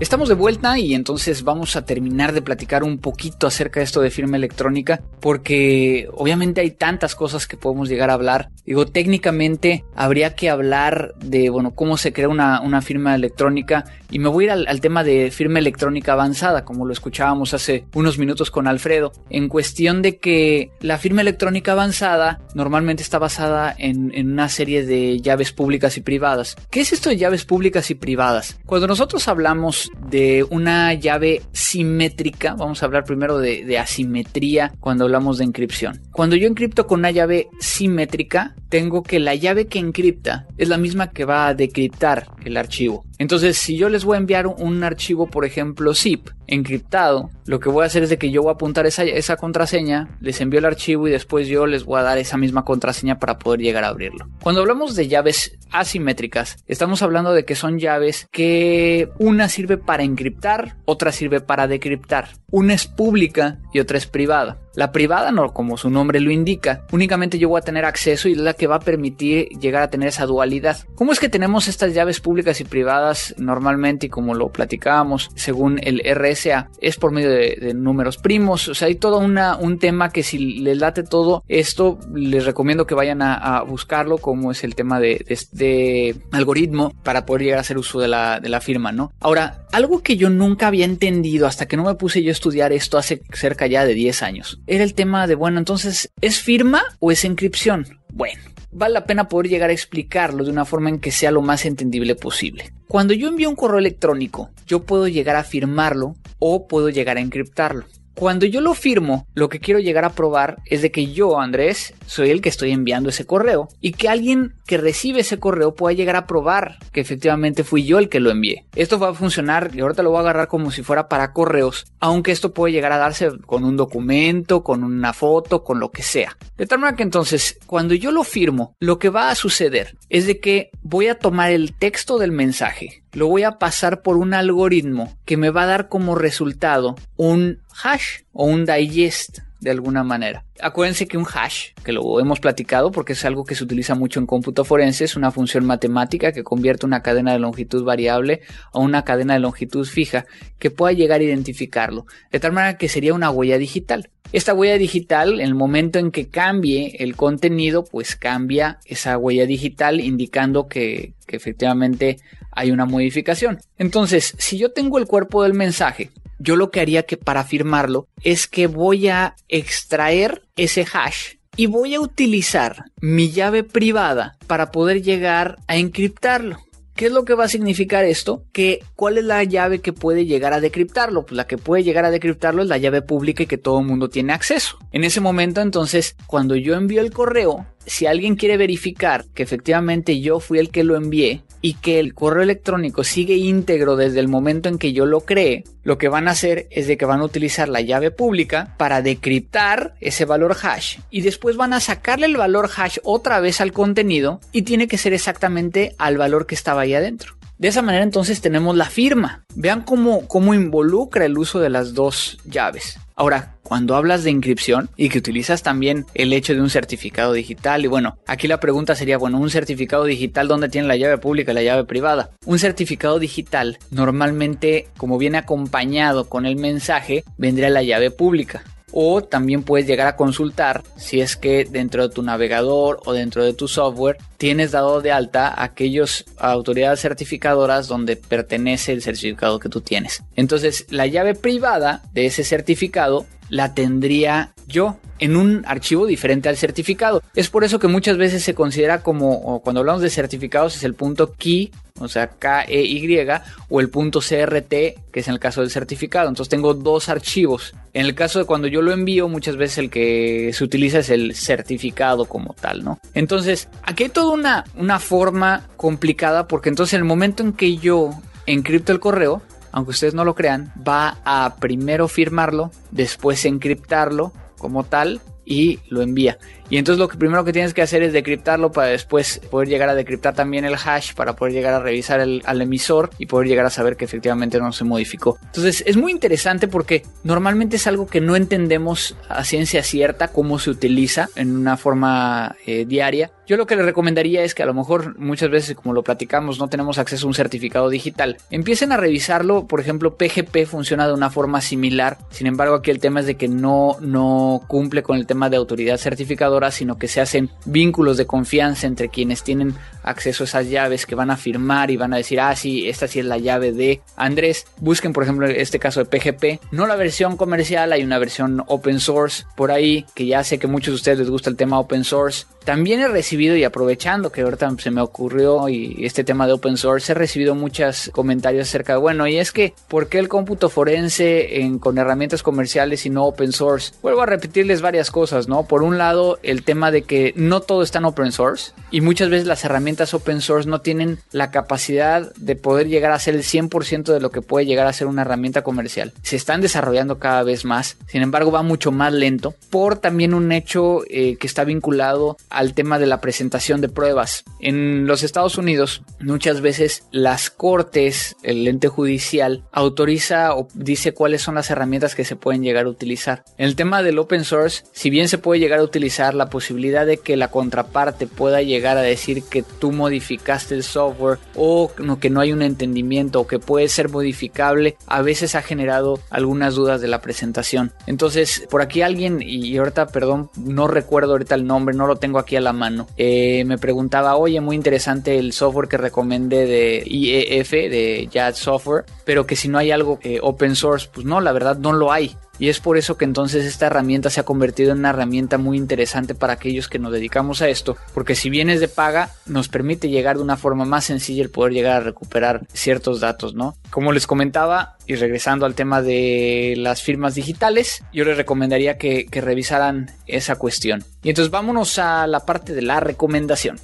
Estamos 0.00 0.28
de 0.28 0.34
vuelta 0.34 0.78
y 0.78 0.92
entonces 0.92 1.42
vamos 1.42 1.74
a 1.74 1.86
terminar 1.86 2.34
de 2.34 2.42
platicar 2.42 2.82
un 2.82 2.98
poquito 2.98 3.46
acerca 3.46 3.80
de 3.80 3.84
esto 3.84 4.02
de 4.02 4.10
firma 4.10 4.36
electrónica 4.36 5.00
porque 5.20 6.06
obviamente 6.12 6.60
hay 6.60 6.72
tantas 6.72 7.14
cosas 7.14 7.46
que 7.46 7.56
podemos 7.56 7.88
llegar 7.88 8.10
a 8.10 8.14
hablar. 8.14 8.50
Digo, 8.66 8.86
técnicamente 8.86 9.86
habría 9.94 10.34
que 10.34 10.50
hablar 10.50 11.14
de, 11.18 11.48
bueno, 11.48 11.74
cómo 11.74 11.96
se 11.96 12.12
crea 12.12 12.28
una, 12.28 12.60
una 12.60 12.82
firma 12.82 13.14
electrónica 13.14 13.86
y 14.10 14.18
me 14.18 14.28
voy 14.28 14.44
a 14.44 14.58
ir 14.58 14.68
al, 14.68 14.80
tema 14.82 15.02
de 15.02 15.30
firma 15.30 15.60
electrónica 15.60 16.12
avanzada, 16.12 16.64
como 16.64 16.84
lo 16.84 16.92
escuchábamos 16.92 17.54
hace 17.54 17.86
unos 17.94 18.18
minutos 18.18 18.50
con 18.50 18.66
Alfredo, 18.66 19.12
en 19.30 19.48
cuestión 19.48 20.02
de 20.02 20.18
que 20.18 20.72
la 20.80 20.98
firma 20.98 21.22
electrónica 21.22 21.72
avanzada 21.72 22.42
normalmente 22.54 23.02
está 23.02 23.18
basada 23.18 23.74
en, 23.78 24.12
en 24.14 24.30
una 24.30 24.50
serie 24.50 24.84
de 24.84 25.20
llaves 25.20 25.52
públicas 25.52 25.96
y 25.96 26.02
privadas. 26.02 26.54
¿Qué 26.70 26.82
es 26.82 26.92
esto 26.92 27.08
de 27.08 27.16
llaves 27.16 27.46
públicas 27.46 27.90
y 27.90 27.94
privadas? 27.94 28.15
Cuando 28.64 28.86
nosotros 28.86 29.28
hablamos 29.28 29.90
de 30.08 30.44
una 30.50 30.94
llave 30.94 31.42
simétrica. 31.52 32.54
Vamos 32.54 32.82
a 32.82 32.86
hablar 32.86 33.04
primero 33.04 33.38
de, 33.38 33.78
asimetría 33.78 34.72
cuando 34.80 35.04
hablamos 35.04 35.38
de 35.38 35.44
encripción. 35.44 36.00
Cuando 36.12 36.36
yo 36.36 36.46
encripto 36.46 36.86
con 36.86 37.00
una 37.00 37.10
llave 37.10 37.48
simétrica, 37.60 38.54
tengo 38.68 39.02
que 39.02 39.20
la 39.20 39.34
llave 39.34 39.66
que 39.66 39.78
encripta 39.78 40.46
es 40.56 40.68
la 40.68 40.78
misma 40.78 41.10
que 41.10 41.24
va 41.24 41.48
a 41.48 41.54
decriptar 41.54 42.26
el 42.44 42.56
archivo. 42.56 43.04
Entonces, 43.18 43.56
si 43.56 43.76
yo 43.76 43.88
les 43.88 44.04
voy 44.04 44.16
a 44.16 44.18
enviar 44.18 44.46
un 44.46 44.84
archivo, 44.84 45.26
por 45.26 45.44
ejemplo, 45.44 45.94
zip, 45.94 46.28
encriptado, 46.46 47.30
lo 47.46 47.60
que 47.60 47.70
voy 47.70 47.82
a 47.82 47.86
hacer 47.86 48.02
es 48.02 48.10
de 48.10 48.18
que 48.18 48.30
yo 48.30 48.42
voy 48.42 48.50
a 48.50 48.54
apuntar 48.54 48.86
esa, 48.86 49.04
esa 49.04 49.36
contraseña, 49.36 50.16
les 50.20 50.40
envío 50.40 50.58
el 50.58 50.66
archivo 50.66 51.08
y 51.08 51.10
después 51.10 51.48
yo 51.48 51.66
les 51.66 51.84
voy 51.84 51.98
a 51.98 52.02
dar 52.02 52.18
esa 52.18 52.36
misma 52.36 52.64
contraseña 52.64 53.18
para 53.18 53.38
poder 53.38 53.60
llegar 53.60 53.84
a 53.84 53.88
abrirlo. 53.88 54.28
Cuando 54.42 54.60
hablamos 54.60 54.94
de 54.96 55.08
llaves 55.08 55.58
asimétricas, 55.70 56.58
estamos 56.66 57.02
hablando 57.02 57.32
de 57.32 57.44
que 57.44 57.54
son 57.54 57.78
llaves 57.78 58.05
que 58.30 59.08
una 59.18 59.48
sirve 59.48 59.78
para 59.78 60.02
encriptar, 60.02 60.76
otra 60.84 61.12
sirve 61.12 61.40
para 61.40 61.66
decriptar. 61.66 62.28
Una 62.50 62.74
es 62.74 62.86
pública 62.86 63.58
y 63.72 63.80
otra 63.80 63.98
es 63.98 64.06
privada. 64.06 64.58
La 64.76 64.92
privada, 64.92 65.32
no, 65.32 65.54
como 65.54 65.78
su 65.78 65.88
nombre 65.88 66.20
lo 66.20 66.30
indica, 66.30 66.84
únicamente 66.92 67.38
yo 67.38 67.48
voy 67.48 67.58
a 67.58 67.64
tener 67.64 67.86
acceso 67.86 68.28
y 68.28 68.32
es 68.32 68.38
la 68.38 68.52
que 68.52 68.66
va 68.66 68.76
a 68.76 68.80
permitir 68.80 69.48
llegar 69.58 69.82
a 69.82 69.88
tener 69.88 70.08
esa 70.08 70.26
dualidad. 70.26 70.76
¿Cómo 70.94 71.12
es 71.12 71.18
que 71.18 71.30
tenemos 71.30 71.66
estas 71.66 71.94
llaves 71.94 72.20
públicas 72.20 72.60
y 72.60 72.64
privadas 72.64 73.34
normalmente 73.38 74.06
y 74.06 74.10
como 74.10 74.34
lo 74.34 74.50
platicábamos 74.50 75.30
según 75.34 75.80
el 75.82 76.02
RSA? 76.04 76.68
Es 76.78 76.96
por 76.96 77.10
medio 77.10 77.30
de, 77.30 77.72
números 77.74 78.18
primos, 78.18 78.68
o 78.68 78.74
sea, 78.74 78.88
hay 78.88 78.96
todo 78.96 79.18
un 79.18 79.78
tema 79.78 80.10
que 80.10 80.22
si 80.22 80.60
les 80.60 80.76
late 80.76 81.02
todo 81.04 81.42
esto, 81.48 81.98
les 82.14 82.44
recomiendo 82.44 82.86
que 82.86 82.94
vayan 82.94 83.22
a, 83.22 83.62
buscarlo 83.62 84.18
como 84.18 84.52
es 84.52 84.62
el 84.62 84.74
tema 84.74 85.00
de, 85.00 85.24
de, 85.52 86.16
algoritmo 86.32 86.94
para 87.02 87.24
poder 87.24 87.42
llegar 87.42 87.58
a 87.58 87.60
hacer 87.62 87.78
uso 87.78 87.98
de 87.98 88.08
la 88.08 88.60
firma, 88.60 88.92
¿no? 88.92 89.10
Ahora, 89.20 89.66
algo 89.72 90.02
que 90.02 90.18
yo 90.18 90.28
nunca 90.28 90.66
había 90.66 90.84
entendido 90.84 91.46
hasta 91.46 91.66
que 91.66 91.76
no 91.76 91.84
me 91.84 91.94
puse 91.94 92.22
yo 92.22 92.30
a 92.30 92.32
estudiar 92.32 92.72
esto 92.72 92.98
hace 92.98 93.22
cerca 93.32 93.66
ya 93.66 93.86
de 93.86 93.94
10 93.94 94.22
años 94.22 94.60
era 94.66 94.84
el 94.84 94.94
tema 94.94 95.26
de, 95.26 95.34
bueno, 95.34 95.58
entonces, 95.58 96.10
¿es 96.20 96.40
firma 96.40 96.82
o 96.98 97.10
es 97.10 97.24
encripción? 97.24 97.98
Bueno, 98.12 98.42
vale 98.72 98.94
la 98.94 99.04
pena 99.04 99.28
poder 99.28 99.48
llegar 99.48 99.70
a 99.70 99.72
explicarlo 99.72 100.44
de 100.44 100.50
una 100.50 100.64
forma 100.64 100.88
en 100.88 101.00
que 101.00 101.12
sea 101.12 101.30
lo 101.30 101.42
más 101.42 101.64
entendible 101.64 102.14
posible. 102.14 102.72
Cuando 102.88 103.14
yo 103.14 103.28
envío 103.28 103.48
un 103.48 103.56
correo 103.56 103.78
electrónico, 103.78 104.50
yo 104.66 104.84
puedo 104.84 105.08
llegar 105.08 105.36
a 105.36 105.44
firmarlo 105.44 106.16
o 106.38 106.66
puedo 106.66 106.88
llegar 106.88 107.16
a 107.16 107.20
encriptarlo. 107.20 107.86
Cuando 108.16 108.46
yo 108.46 108.62
lo 108.62 108.72
firmo, 108.72 109.26
lo 109.34 109.50
que 109.50 109.60
quiero 109.60 109.78
llegar 109.78 110.06
a 110.06 110.14
probar 110.14 110.56
es 110.64 110.80
de 110.80 110.90
que 110.90 111.12
yo, 111.12 111.38
Andrés, 111.38 111.92
soy 112.06 112.30
el 112.30 112.40
que 112.40 112.48
estoy 112.48 112.72
enviando 112.72 113.10
ese 113.10 113.26
correo 113.26 113.68
y 113.82 113.92
que 113.92 114.08
alguien 114.08 114.54
que 114.66 114.78
recibe 114.78 115.20
ese 115.20 115.38
correo 115.38 115.74
pueda 115.74 115.94
llegar 115.94 116.16
a 116.16 116.26
probar 116.26 116.78
que 116.92 117.02
efectivamente 117.02 117.62
fui 117.62 117.84
yo 117.84 117.98
el 117.98 118.08
que 118.08 118.20
lo 118.20 118.30
envié. 118.30 118.64
Esto 118.74 118.98
va 118.98 119.10
a 119.10 119.14
funcionar 119.14 119.70
y 119.74 119.80
ahorita 119.80 120.02
lo 120.02 120.08
voy 120.08 120.16
a 120.16 120.20
agarrar 120.20 120.48
como 120.48 120.70
si 120.70 120.82
fuera 120.82 121.08
para 121.08 121.34
correos, 121.34 121.92
aunque 122.00 122.32
esto 122.32 122.54
puede 122.54 122.72
llegar 122.72 122.92
a 122.92 122.96
darse 122.96 123.28
con 123.44 123.64
un 123.64 123.76
documento, 123.76 124.64
con 124.64 124.82
una 124.82 125.12
foto, 125.12 125.62
con 125.62 125.78
lo 125.78 125.90
que 125.90 126.02
sea. 126.02 126.38
De 126.56 126.64
tal 126.64 126.78
manera 126.78 126.96
que 126.96 127.02
entonces, 127.02 127.58
cuando 127.66 127.92
yo 127.92 128.12
lo 128.12 128.24
firmo, 128.24 128.72
lo 128.80 128.98
que 128.98 129.10
va 129.10 129.28
a 129.28 129.34
suceder 129.34 129.94
es 130.08 130.26
de 130.26 130.40
que 130.40 130.70
voy 130.80 131.08
a 131.08 131.18
tomar 131.18 131.50
el 131.50 131.74
texto 131.74 132.16
del 132.16 132.32
mensaje, 132.32 133.02
lo 133.12 133.28
voy 133.28 133.42
a 133.44 133.58
pasar 133.58 134.02
por 134.02 134.16
un 134.16 134.34
algoritmo 134.34 135.16
que 135.24 135.36
me 135.36 135.50
va 135.50 135.62
a 135.62 135.66
dar 135.66 135.88
como 135.88 136.14
resultado 136.14 136.96
un 137.16 137.60
hash 137.82 138.22
o 138.32 138.46
un 138.46 138.64
digest 138.64 139.40
de 139.60 139.70
alguna 139.70 140.04
manera. 140.04 140.44
Acuérdense 140.60 141.08
que 141.08 141.16
un 141.16 141.26
hash, 141.26 141.70
que 141.82 141.92
lo 141.92 142.20
hemos 142.20 142.40
platicado 142.40 142.90
porque 142.90 143.14
es 143.14 143.24
algo 143.24 143.44
que 143.44 143.54
se 143.54 143.64
utiliza 143.64 143.94
mucho 143.94 144.20
en 144.20 144.26
cómputo 144.26 144.64
forense, 144.64 145.04
es 145.04 145.16
una 145.16 145.30
función 145.30 145.64
matemática 145.64 146.32
que 146.32 146.44
convierte 146.44 146.86
una 146.86 147.02
cadena 147.02 147.32
de 147.32 147.38
longitud 147.38 147.82
variable 147.82 148.42
a 148.72 148.78
una 148.78 149.02
cadena 149.02 149.34
de 149.34 149.40
longitud 149.40 149.86
fija 149.86 150.26
que 150.58 150.70
pueda 150.70 150.92
llegar 150.92 151.20
a 151.20 151.24
identificarlo, 151.24 152.06
de 152.30 152.40
tal 152.40 152.52
manera 152.52 152.78
que 152.78 152.88
sería 152.88 153.14
una 153.14 153.30
huella 153.30 153.58
digital. 153.58 154.10
Esta 154.32 154.54
huella 154.54 154.76
digital, 154.76 155.40
en 155.40 155.46
el 155.46 155.54
momento 155.54 155.98
en 155.98 156.10
que 156.10 156.28
cambie 156.28 156.96
el 156.98 157.16
contenido, 157.16 157.84
pues 157.84 158.16
cambia 158.16 158.80
esa 158.84 159.16
huella 159.16 159.46
digital 159.46 160.00
indicando 160.00 160.66
que, 160.66 161.14
que 161.26 161.36
efectivamente 161.36 162.18
hay 162.50 162.72
una 162.72 162.86
modificación. 162.86 163.58
Entonces, 163.78 164.34
si 164.38 164.58
yo 164.58 164.72
tengo 164.72 164.98
el 164.98 165.06
cuerpo 165.06 165.44
del 165.44 165.54
mensaje, 165.54 166.10
yo 166.38 166.56
lo 166.56 166.70
que 166.70 166.80
haría 166.80 167.04
que 167.04 167.16
para 167.16 167.44
firmarlo 167.44 168.08
es 168.22 168.46
que 168.46 168.66
voy 168.66 169.08
a 169.08 169.36
extraer 169.48 170.42
ese 170.56 170.86
hash 170.92 171.36
y 171.56 171.66
voy 171.66 171.94
a 171.94 172.00
utilizar 172.00 172.84
mi 173.00 173.30
llave 173.30 173.64
privada 173.64 174.36
para 174.46 174.70
poder 174.70 175.02
llegar 175.02 175.56
a 175.66 175.76
encriptarlo. 175.76 176.58
¿Qué 176.96 177.06
es 177.06 177.12
lo 177.12 177.26
que 177.26 177.34
va 177.34 177.44
a 177.44 177.48
significar 177.48 178.06
esto? 178.06 178.44
Que 178.52 178.82
cuál 178.94 179.18
es 179.18 179.24
la 179.24 179.44
llave 179.44 179.80
que 179.80 179.92
puede 179.92 180.24
llegar 180.24 180.54
a 180.54 180.60
decriptarlo. 180.60 181.26
Pues 181.26 181.36
la 181.36 181.46
que 181.46 181.58
puede 181.58 181.82
llegar 181.82 182.06
a 182.06 182.10
decriptarlo 182.10 182.62
es 182.62 182.68
la 182.68 182.78
llave 182.78 183.02
pública 183.02 183.42
y 183.42 183.46
que 183.46 183.58
todo 183.58 183.80
el 183.80 183.86
mundo 183.86 184.08
tiene 184.08 184.32
acceso. 184.32 184.78
En 184.92 185.04
ese 185.04 185.20
momento, 185.20 185.60
entonces, 185.60 186.16
cuando 186.26 186.56
yo 186.56 186.74
envío 186.74 187.02
el 187.02 187.12
correo, 187.12 187.66
si 187.86 188.06
alguien 188.06 188.36
quiere 188.36 188.56
verificar 188.56 189.24
que 189.34 189.42
efectivamente 189.42 190.20
yo 190.20 190.40
fui 190.40 190.58
el 190.58 190.70
que 190.70 190.84
lo 190.84 190.96
envié, 190.96 191.42
y 191.66 191.74
que 191.74 191.98
el 191.98 192.14
correo 192.14 192.44
electrónico 192.44 193.02
sigue 193.02 193.34
íntegro 193.34 193.96
desde 193.96 194.20
el 194.20 194.28
momento 194.28 194.68
en 194.68 194.78
que 194.78 194.92
yo 194.92 195.04
lo 195.04 195.22
creé, 195.22 195.64
lo 195.82 195.98
que 195.98 196.08
van 196.08 196.28
a 196.28 196.30
hacer 196.30 196.68
es 196.70 196.86
de 196.86 196.96
que 196.96 197.06
van 197.06 197.20
a 197.20 197.24
utilizar 197.24 197.68
la 197.68 197.80
llave 197.80 198.12
pública 198.12 198.74
para 198.76 199.02
decriptar 199.02 199.94
ese 200.00 200.24
valor 200.24 200.56
hash 200.62 200.98
y 201.10 201.22
después 201.22 201.56
van 201.56 201.72
a 201.72 201.80
sacarle 201.80 202.26
el 202.26 202.36
valor 202.36 202.70
hash 202.76 202.98
otra 203.02 203.40
vez 203.40 203.60
al 203.60 203.72
contenido 203.72 204.40
y 204.52 204.62
tiene 204.62 204.86
que 204.86 204.96
ser 204.96 205.12
exactamente 205.12 205.96
al 205.98 206.16
valor 206.18 206.46
que 206.46 206.54
estaba 206.54 206.82
ahí 206.82 206.94
adentro. 206.94 207.36
De 207.58 207.68
esa 207.68 207.80
manera 207.80 208.04
entonces 208.04 208.42
tenemos 208.42 208.76
la 208.76 208.84
firma. 208.84 209.44
Vean 209.54 209.82
cómo, 209.82 210.28
cómo 210.28 210.52
involucra 210.52 211.24
el 211.24 211.38
uso 211.38 211.58
de 211.58 211.70
las 211.70 211.94
dos 211.94 212.38
llaves. 212.44 212.98
Ahora, 213.14 213.54
cuando 213.62 213.96
hablas 213.96 214.24
de 214.24 214.30
inscripción 214.30 214.90
y 214.94 215.08
que 215.08 215.18
utilizas 215.18 215.62
también 215.62 216.04
el 216.12 216.34
hecho 216.34 216.54
de 216.54 216.60
un 216.60 216.68
certificado 216.68 217.32
digital, 217.32 217.82
y 217.82 217.88
bueno, 217.88 218.18
aquí 218.26 218.46
la 218.46 218.60
pregunta 218.60 218.94
sería, 218.94 219.16
bueno, 219.16 219.38
un 219.38 219.48
certificado 219.48 220.04
digital, 220.04 220.48
¿dónde 220.48 220.68
tiene 220.68 220.86
la 220.86 220.96
llave 220.96 221.16
pública 221.16 221.52
y 221.52 221.54
la 221.54 221.62
llave 221.62 221.84
privada? 221.84 222.30
Un 222.44 222.58
certificado 222.58 223.18
digital 223.18 223.78
normalmente, 223.90 224.88
como 224.98 225.16
viene 225.16 225.38
acompañado 225.38 226.28
con 226.28 226.44
el 226.44 226.56
mensaje, 226.56 227.24
vendría 227.38 227.70
la 227.70 227.82
llave 227.82 228.10
pública 228.10 228.62
o 228.92 229.22
también 229.22 229.62
puedes 229.62 229.86
llegar 229.86 230.06
a 230.06 230.16
consultar 230.16 230.82
si 230.96 231.20
es 231.20 231.36
que 231.36 231.64
dentro 231.64 232.06
de 232.06 232.14
tu 232.14 232.22
navegador 232.22 233.00
o 233.04 233.12
dentro 233.12 233.44
de 233.44 233.52
tu 233.52 233.68
software 233.68 234.18
tienes 234.36 234.72
dado 234.72 235.00
de 235.02 235.12
alta 235.12 235.62
aquellas 235.62 236.24
autoridades 236.38 237.00
certificadoras 237.00 237.88
donde 237.88 238.16
pertenece 238.16 238.92
el 238.92 239.02
certificado 239.02 239.58
que 239.58 239.68
tú 239.68 239.80
tienes. 239.80 240.22
Entonces, 240.36 240.86
la 240.90 241.06
llave 241.06 241.34
privada 241.34 242.02
de 242.12 242.26
ese 242.26 242.44
certificado 242.44 243.26
la 243.48 243.74
tendría 243.74 244.52
yo 244.66 244.98
en 245.18 245.36
un 245.36 245.64
archivo 245.66 246.06
diferente 246.06 246.48
al 246.48 246.56
certificado. 246.56 247.22
Es 247.34 247.48
por 247.48 247.64
eso 247.64 247.78
que 247.78 247.88
muchas 247.88 248.16
veces 248.16 248.42
se 248.42 248.54
considera 248.54 249.02
como, 249.02 249.60
cuando 249.60 249.80
hablamos 249.80 250.02
de 250.02 250.10
certificados, 250.10 250.76
es 250.76 250.84
el 250.84 250.94
punto 250.94 251.32
key, 251.32 251.70
o 251.98 252.08
sea, 252.08 252.28
K-E-Y, 252.28 253.26
o 253.70 253.80
el 253.80 253.88
punto 253.88 254.20
CRT, 254.20 254.70
que 255.10 255.20
es 255.20 255.28
en 255.28 255.34
el 255.34 255.40
caso 255.40 255.62
del 255.62 255.70
certificado. 255.70 256.28
Entonces 256.28 256.50
tengo 256.50 256.74
dos 256.74 257.08
archivos. 257.08 257.74
En 257.94 258.04
el 258.04 258.14
caso 258.14 258.38
de 258.38 258.44
cuando 258.44 258.68
yo 258.68 258.82
lo 258.82 258.92
envío, 258.92 259.28
muchas 259.28 259.56
veces 259.56 259.78
el 259.78 259.90
que 259.90 260.50
se 260.52 260.64
utiliza 260.64 260.98
es 260.98 261.08
el 261.08 261.34
certificado 261.34 262.26
como 262.26 262.54
tal, 262.54 262.84
¿no? 262.84 262.98
Entonces, 263.14 263.68
aquí 263.82 264.04
hay 264.04 264.10
toda 264.10 264.32
una, 264.32 264.64
una 264.76 264.98
forma 264.98 265.66
complicada 265.76 266.46
porque 266.46 266.68
entonces 266.68 266.94
en 266.94 267.00
el 267.00 267.04
momento 267.04 267.42
en 267.42 267.52
que 267.54 267.78
yo 267.78 268.10
encripto 268.44 268.92
el 268.92 269.00
correo, 269.00 269.42
aunque 269.76 269.90
ustedes 269.90 270.14
no 270.14 270.24
lo 270.24 270.34
crean, 270.34 270.72
va 270.88 271.18
a 271.26 271.56
primero 271.56 272.08
firmarlo, 272.08 272.70
después 272.92 273.44
encriptarlo 273.44 274.32
como 274.56 274.84
tal 274.84 275.20
y 275.44 275.80
lo 275.90 276.00
envía. 276.00 276.38
Y 276.68 276.78
entonces 276.78 276.98
lo 276.98 277.08
que 277.08 277.16
primero 277.16 277.44
que 277.44 277.52
tienes 277.52 277.74
que 277.74 277.82
hacer 277.82 278.02
es 278.02 278.12
decriptarlo 278.12 278.72
para 278.72 278.88
después 278.88 279.40
poder 279.50 279.68
llegar 279.68 279.88
a 279.88 279.94
decriptar 279.94 280.34
también 280.34 280.64
el 280.64 280.74
hash 280.74 281.14
para 281.14 281.36
poder 281.36 281.54
llegar 281.54 281.74
a 281.74 281.80
revisar 281.80 282.20
al 282.20 282.62
emisor 282.62 283.10
y 283.18 283.26
poder 283.26 283.48
llegar 283.48 283.66
a 283.66 283.70
saber 283.70 283.96
que 283.96 284.04
efectivamente 284.04 284.58
no 284.58 284.72
se 284.72 284.84
modificó. 284.84 285.38
Entonces 285.44 285.84
es 285.86 285.96
muy 285.96 286.12
interesante 286.12 286.68
porque 286.68 287.04
normalmente 287.22 287.76
es 287.76 287.86
algo 287.86 288.06
que 288.06 288.20
no 288.20 288.36
entendemos 288.36 289.16
a 289.28 289.44
ciencia 289.44 289.82
cierta 289.82 290.28
cómo 290.28 290.58
se 290.58 290.70
utiliza 290.70 291.28
en 291.36 291.56
una 291.56 291.76
forma 291.76 292.56
eh, 292.66 292.84
diaria. 292.84 293.30
Yo 293.46 293.56
lo 293.56 293.66
que 293.66 293.76
le 293.76 293.82
recomendaría 293.82 294.42
es 294.42 294.56
que 294.56 294.64
a 294.64 294.66
lo 294.66 294.74
mejor 294.74 295.16
muchas 295.20 295.50
veces 295.50 295.76
como 295.76 295.94
lo 295.94 296.02
platicamos 296.02 296.58
no 296.58 296.66
tenemos 296.66 296.98
acceso 296.98 297.26
a 297.26 297.28
un 297.28 297.34
certificado 297.34 297.88
digital. 297.88 298.38
Empiecen 298.50 298.90
a 298.90 298.96
revisarlo, 298.96 299.66
por 299.68 299.80
ejemplo 299.80 300.16
PGP 300.16 300.66
funciona 300.66 301.06
de 301.06 301.14
una 301.14 301.30
forma 301.30 301.60
similar. 301.60 302.18
Sin 302.30 302.48
embargo 302.48 302.74
aquí 302.74 302.90
el 302.90 302.98
tema 302.98 303.20
es 303.20 303.26
de 303.26 303.36
que 303.36 303.46
no, 303.46 303.98
no 304.00 304.62
cumple 304.66 305.04
con 305.04 305.16
el 305.16 305.26
tema 305.26 305.48
de 305.48 305.56
autoridad 305.56 305.96
certificadora 305.98 306.55
sino 306.70 306.98
que 306.98 307.08
se 307.08 307.20
hacen 307.20 307.50
vínculos 307.64 308.16
de 308.16 308.26
confianza 308.26 308.86
entre 308.86 309.08
quienes 309.08 309.42
tienen 309.42 309.74
acceso 310.06 310.44
a 310.44 310.46
esas 310.46 310.70
llaves 310.70 311.04
que 311.04 311.14
van 311.14 311.30
a 311.30 311.36
firmar 311.36 311.90
y 311.90 311.96
van 311.96 312.14
a 312.14 312.16
decir, 312.16 312.40
ah, 312.40 312.56
sí, 312.56 312.88
esta 312.88 313.06
sí 313.08 313.18
es 313.18 313.26
la 313.26 313.38
llave 313.38 313.72
de 313.72 314.00
Andrés. 314.16 314.66
Busquen, 314.78 315.12
por 315.12 315.24
ejemplo, 315.24 315.46
este 315.46 315.78
caso 315.78 316.02
de 316.02 316.06
PGP, 316.06 316.72
no 316.72 316.86
la 316.86 316.96
versión 316.96 317.36
comercial, 317.36 317.92
hay 317.92 318.02
una 318.02 318.18
versión 318.18 318.62
open 318.66 319.00
source 319.00 319.44
por 319.56 319.70
ahí, 319.70 320.06
que 320.14 320.26
ya 320.26 320.42
sé 320.44 320.58
que 320.58 320.66
muchos 320.66 320.92
de 320.92 320.96
ustedes 320.96 321.18
les 321.18 321.30
gusta 321.30 321.50
el 321.50 321.56
tema 321.56 321.78
open 321.78 322.04
source. 322.04 322.46
También 322.64 323.00
he 323.00 323.08
recibido 323.08 323.56
y 323.56 323.62
aprovechando 323.62 324.32
que 324.32 324.40
ahorita 324.40 324.74
se 324.78 324.90
me 324.90 325.00
ocurrió 325.00 325.68
y 325.68 326.04
este 326.04 326.24
tema 326.24 326.46
de 326.46 326.54
open 326.54 326.76
source, 326.76 327.12
he 327.12 327.14
recibido 327.14 327.54
muchos 327.54 328.10
comentarios 328.12 328.68
acerca 328.68 328.94
de, 328.94 328.98
bueno, 328.98 329.26
y 329.28 329.36
es 329.36 329.52
que, 329.52 329.74
¿por 329.88 330.08
qué 330.08 330.18
el 330.18 330.28
cómputo 330.28 330.68
forense 330.68 331.60
en, 331.60 331.78
con 331.78 331.98
herramientas 331.98 332.42
comerciales 332.42 333.06
y 333.06 333.10
no 333.10 333.24
open 333.24 333.52
source? 333.52 333.92
Vuelvo 334.02 334.22
a 334.22 334.26
repetirles 334.26 334.82
varias 334.82 335.10
cosas, 335.10 335.48
¿no? 335.48 335.64
Por 335.66 335.82
un 335.82 335.98
lado, 335.98 336.38
el 336.42 336.64
tema 336.64 336.90
de 336.90 337.02
que 337.02 337.32
no 337.36 337.60
todo 337.60 337.82
está 337.82 337.98
en 337.98 338.06
open 338.06 338.32
source 338.32 338.72
y 338.90 339.00
muchas 339.00 339.30
veces 339.30 339.46
las 339.46 339.64
herramientas 339.64 339.95
open 340.14 340.40
source 340.40 340.68
no 340.68 340.80
tienen 340.80 341.18
la 341.32 341.50
capacidad 341.50 342.32
de 342.36 342.56
poder 342.56 342.88
llegar 342.88 343.12
a 343.12 343.18
ser 343.18 343.34
el 343.34 343.42
100% 343.42 344.12
de 344.12 344.20
lo 344.20 344.30
que 344.30 344.42
puede 344.42 344.66
llegar 344.66 344.86
a 344.86 344.92
ser 344.92 345.06
una 345.06 345.22
herramienta 345.22 345.62
comercial. 345.62 346.12
Se 346.22 346.36
están 346.36 346.60
desarrollando 346.60 347.18
cada 347.18 347.42
vez 347.42 347.64
más, 347.64 347.96
sin 348.06 348.22
embargo 348.22 348.50
va 348.50 348.62
mucho 348.62 348.92
más 348.92 349.12
lento 349.12 349.54
por 349.70 349.98
también 349.98 350.34
un 350.34 350.52
hecho 350.52 351.02
eh, 351.08 351.36
que 351.36 351.46
está 351.46 351.64
vinculado 351.64 352.36
al 352.50 352.74
tema 352.74 352.98
de 352.98 353.06
la 353.06 353.20
presentación 353.20 353.80
de 353.80 353.88
pruebas. 353.88 354.44
En 354.60 355.06
los 355.06 355.22
Estados 355.22 355.58
Unidos, 355.58 356.02
muchas 356.20 356.60
veces 356.60 357.04
las 357.10 357.50
cortes, 357.50 358.36
el 358.42 358.66
ente 358.68 358.88
judicial, 358.88 359.64
autoriza 359.72 360.54
o 360.54 360.68
dice 360.74 361.12
cuáles 361.12 361.42
son 361.42 361.54
las 361.54 361.70
herramientas 361.70 362.14
que 362.14 362.24
se 362.24 362.36
pueden 362.36 362.62
llegar 362.62 362.86
a 362.86 362.90
utilizar. 362.90 363.44
En 363.58 363.66
el 363.66 363.76
tema 363.76 364.02
del 364.02 364.18
open 364.18 364.44
source, 364.44 364.84
si 364.92 365.10
bien 365.10 365.28
se 365.28 365.38
puede 365.38 365.60
llegar 365.60 365.80
a 365.80 365.84
utilizar 365.84 366.34
la 366.34 366.50
posibilidad 366.50 367.06
de 367.06 367.18
que 367.18 367.36
la 367.36 367.48
contraparte 367.48 368.26
pueda 368.26 368.62
llegar 368.62 368.98
a 368.98 369.02
decir 369.02 369.42
que 369.42 369.62
tú 369.62 369.85
modificaste 369.92 370.74
el 370.74 370.82
software 370.82 371.38
o 371.54 371.90
que 372.20 372.30
no 372.30 372.40
hay 372.40 372.52
un 372.52 372.62
entendimiento 372.62 373.40
o 373.40 373.46
que 373.46 373.58
puede 373.58 373.88
ser 373.88 374.08
modificable, 374.08 374.96
a 375.06 375.22
veces 375.22 375.54
ha 375.54 375.62
generado 375.62 376.20
algunas 376.30 376.74
dudas 376.74 377.00
de 377.00 377.08
la 377.08 377.20
presentación. 377.20 377.92
Entonces, 378.06 378.66
por 378.70 378.82
aquí 378.82 379.02
alguien, 379.02 379.40
y 379.42 379.76
ahorita, 379.76 380.06
perdón, 380.08 380.50
no 380.56 380.88
recuerdo 380.88 381.32
ahorita 381.32 381.54
el 381.54 381.66
nombre, 381.66 381.94
no 381.94 382.06
lo 382.06 382.16
tengo 382.16 382.38
aquí 382.38 382.56
a 382.56 382.60
la 382.60 382.72
mano, 382.72 383.06
eh, 383.16 383.64
me 383.64 383.78
preguntaba, 383.78 384.36
oye, 384.36 384.60
muy 384.60 384.76
interesante 384.76 385.38
el 385.38 385.52
software 385.52 385.88
que 385.88 385.96
recomendé 385.96 386.66
de 386.66 387.02
IEF, 387.06 387.70
de 387.70 388.28
JAD 388.32 388.54
Software, 388.54 389.04
pero 389.24 389.46
que 389.46 389.56
si 389.56 389.68
no 389.68 389.78
hay 389.78 389.90
algo 389.90 390.18
eh, 390.22 390.38
open 390.42 390.76
source, 390.76 391.08
pues 391.12 391.26
no, 391.26 391.40
la 391.40 391.52
verdad 391.52 391.76
no 391.76 391.92
lo 391.92 392.12
hay. 392.12 392.36
Y 392.58 392.68
es 392.68 392.80
por 392.80 392.96
eso 392.96 393.16
que 393.16 393.24
entonces 393.24 393.64
esta 393.64 393.86
herramienta 393.86 394.30
se 394.30 394.40
ha 394.40 394.44
convertido 394.44 394.92
en 394.92 394.98
una 394.98 395.10
herramienta 395.10 395.58
muy 395.58 395.76
interesante 395.76 396.34
para 396.34 396.54
aquellos 396.54 396.88
que 396.88 396.98
nos 396.98 397.12
dedicamos 397.12 397.62
a 397.62 397.68
esto, 397.68 397.96
porque 398.14 398.34
si 398.34 398.50
bien 398.50 398.70
es 398.70 398.80
de 398.80 398.88
paga, 398.88 399.30
nos 399.46 399.68
permite 399.68 400.08
llegar 400.08 400.36
de 400.36 400.42
una 400.42 400.56
forma 400.56 400.84
más 400.84 401.04
sencilla 401.04 401.42
el 401.42 401.50
poder 401.50 401.72
llegar 401.72 401.96
a 401.96 402.04
recuperar 402.04 402.66
ciertos 402.72 403.20
datos, 403.20 403.54
¿no? 403.54 403.76
Como 403.90 404.12
les 404.12 404.26
comentaba, 404.26 404.96
y 405.06 405.16
regresando 405.16 405.66
al 405.66 405.74
tema 405.74 406.02
de 406.02 406.74
las 406.76 407.02
firmas 407.02 407.34
digitales, 407.34 408.02
yo 408.12 408.24
les 408.24 408.36
recomendaría 408.36 408.98
que, 408.98 409.26
que 409.26 409.40
revisaran 409.40 410.10
esa 410.26 410.56
cuestión. 410.56 411.04
Y 411.22 411.30
entonces 411.30 411.50
vámonos 411.50 411.98
a 411.98 412.26
la 412.26 412.40
parte 412.40 412.74
de 412.74 412.82
la 412.82 413.00
recomendación. 413.00 413.78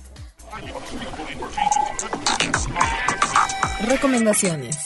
Recomendaciones. 3.87 4.77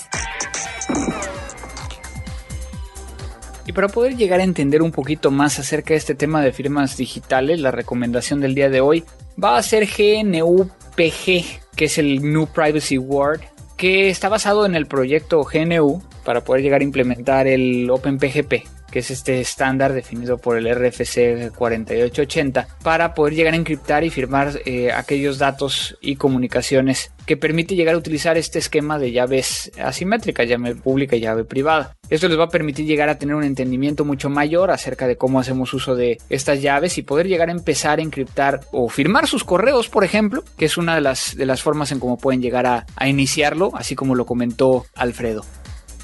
Para 3.76 3.88
poder 3.88 4.16
llegar 4.16 4.40
a 4.40 4.44
entender 4.44 4.80
un 4.80 4.90
poquito 4.90 5.30
más 5.30 5.58
acerca 5.58 5.92
de 5.92 5.98
este 5.98 6.14
tema 6.14 6.40
de 6.40 6.50
firmas 6.50 6.96
digitales, 6.96 7.60
la 7.60 7.70
recomendación 7.70 8.40
del 8.40 8.54
día 8.54 8.70
de 8.70 8.80
hoy 8.80 9.04
va 9.42 9.58
a 9.58 9.62
ser 9.62 9.86
GNU-PG, 9.86 11.60
que 11.76 11.84
es 11.84 11.98
el 11.98 12.20
GNU 12.22 12.46
Privacy 12.46 12.96
Word, 12.96 13.42
que 13.76 14.08
está 14.08 14.30
basado 14.30 14.64
en 14.64 14.76
el 14.76 14.86
proyecto 14.86 15.44
GNU 15.44 16.02
para 16.24 16.40
poder 16.40 16.62
llegar 16.62 16.80
a 16.80 16.84
implementar 16.84 17.46
el 17.46 17.90
OpenPGP. 17.90 18.64
Que 18.90 19.00
es 19.00 19.10
este 19.10 19.40
estándar 19.40 19.92
definido 19.92 20.38
por 20.38 20.56
el 20.56 20.72
RFC 20.72 21.52
4880, 21.56 22.68
para 22.82 23.14
poder 23.14 23.34
llegar 23.34 23.54
a 23.54 23.56
encriptar 23.56 24.04
y 24.04 24.10
firmar 24.10 24.60
eh, 24.64 24.92
aquellos 24.92 25.38
datos 25.38 25.96
y 26.00 26.16
comunicaciones 26.16 27.12
que 27.26 27.36
permite 27.36 27.74
llegar 27.74 27.94
a 27.96 27.98
utilizar 27.98 28.36
este 28.38 28.58
esquema 28.58 28.98
de 28.98 29.12
llaves 29.12 29.72
asimétricas, 29.82 30.48
llave 30.48 30.76
pública 30.76 31.16
y 31.16 31.20
llave 31.20 31.44
privada. 31.44 31.96
Esto 32.08 32.28
les 32.28 32.38
va 32.38 32.44
a 32.44 32.48
permitir 32.48 32.86
llegar 32.86 33.08
a 33.08 33.18
tener 33.18 33.34
un 33.34 33.42
entendimiento 33.42 34.04
mucho 34.04 34.30
mayor 34.30 34.70
acerca 34.70 35.08
de 35.08 35.16
cómo 35.16 35.40
hacemos 35.40 35.74
uso 35.74 35.96
de 35.96 36.18
estas 36.30 36.62
llaves 36.62 36.98
y 36.98 37.02
poder 37.02 37.26
llegar 37.26 37.48
a 37.48 37.52
empezar 37.52 37.98
a 37.98 38.02
encriptar 38.02 38.60
o 38.70 38.88
firmar 38.88 39.26
sus 39.26 39.42
correos, 39.42 39.88
por 39.88 40.04
ejemplo, 40.04 40.44
que 40.56 40.66
es 40.66 40.76
una 40.76 40.94
de 40.94 41.00
las, 41.00 41.36
de 41.36 41.46
las 41.46 41.62
formas 41.62 41.90
en 41.90 41.98
cómo 41.98 42.16
pueden 42.16 42.40
llegar 42.40 42.66
a, 42.66 42.86
a 42.94 43.08
iniciarlo, 43.08 43.72
así 43.74 43.96
como 43.96 44.14
lo 44.14 44.24
comentó 44.24 44.86
Alfredo. 44.94 45.44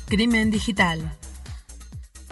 Crimen 0.09 0.51
digital. 0.51 1.17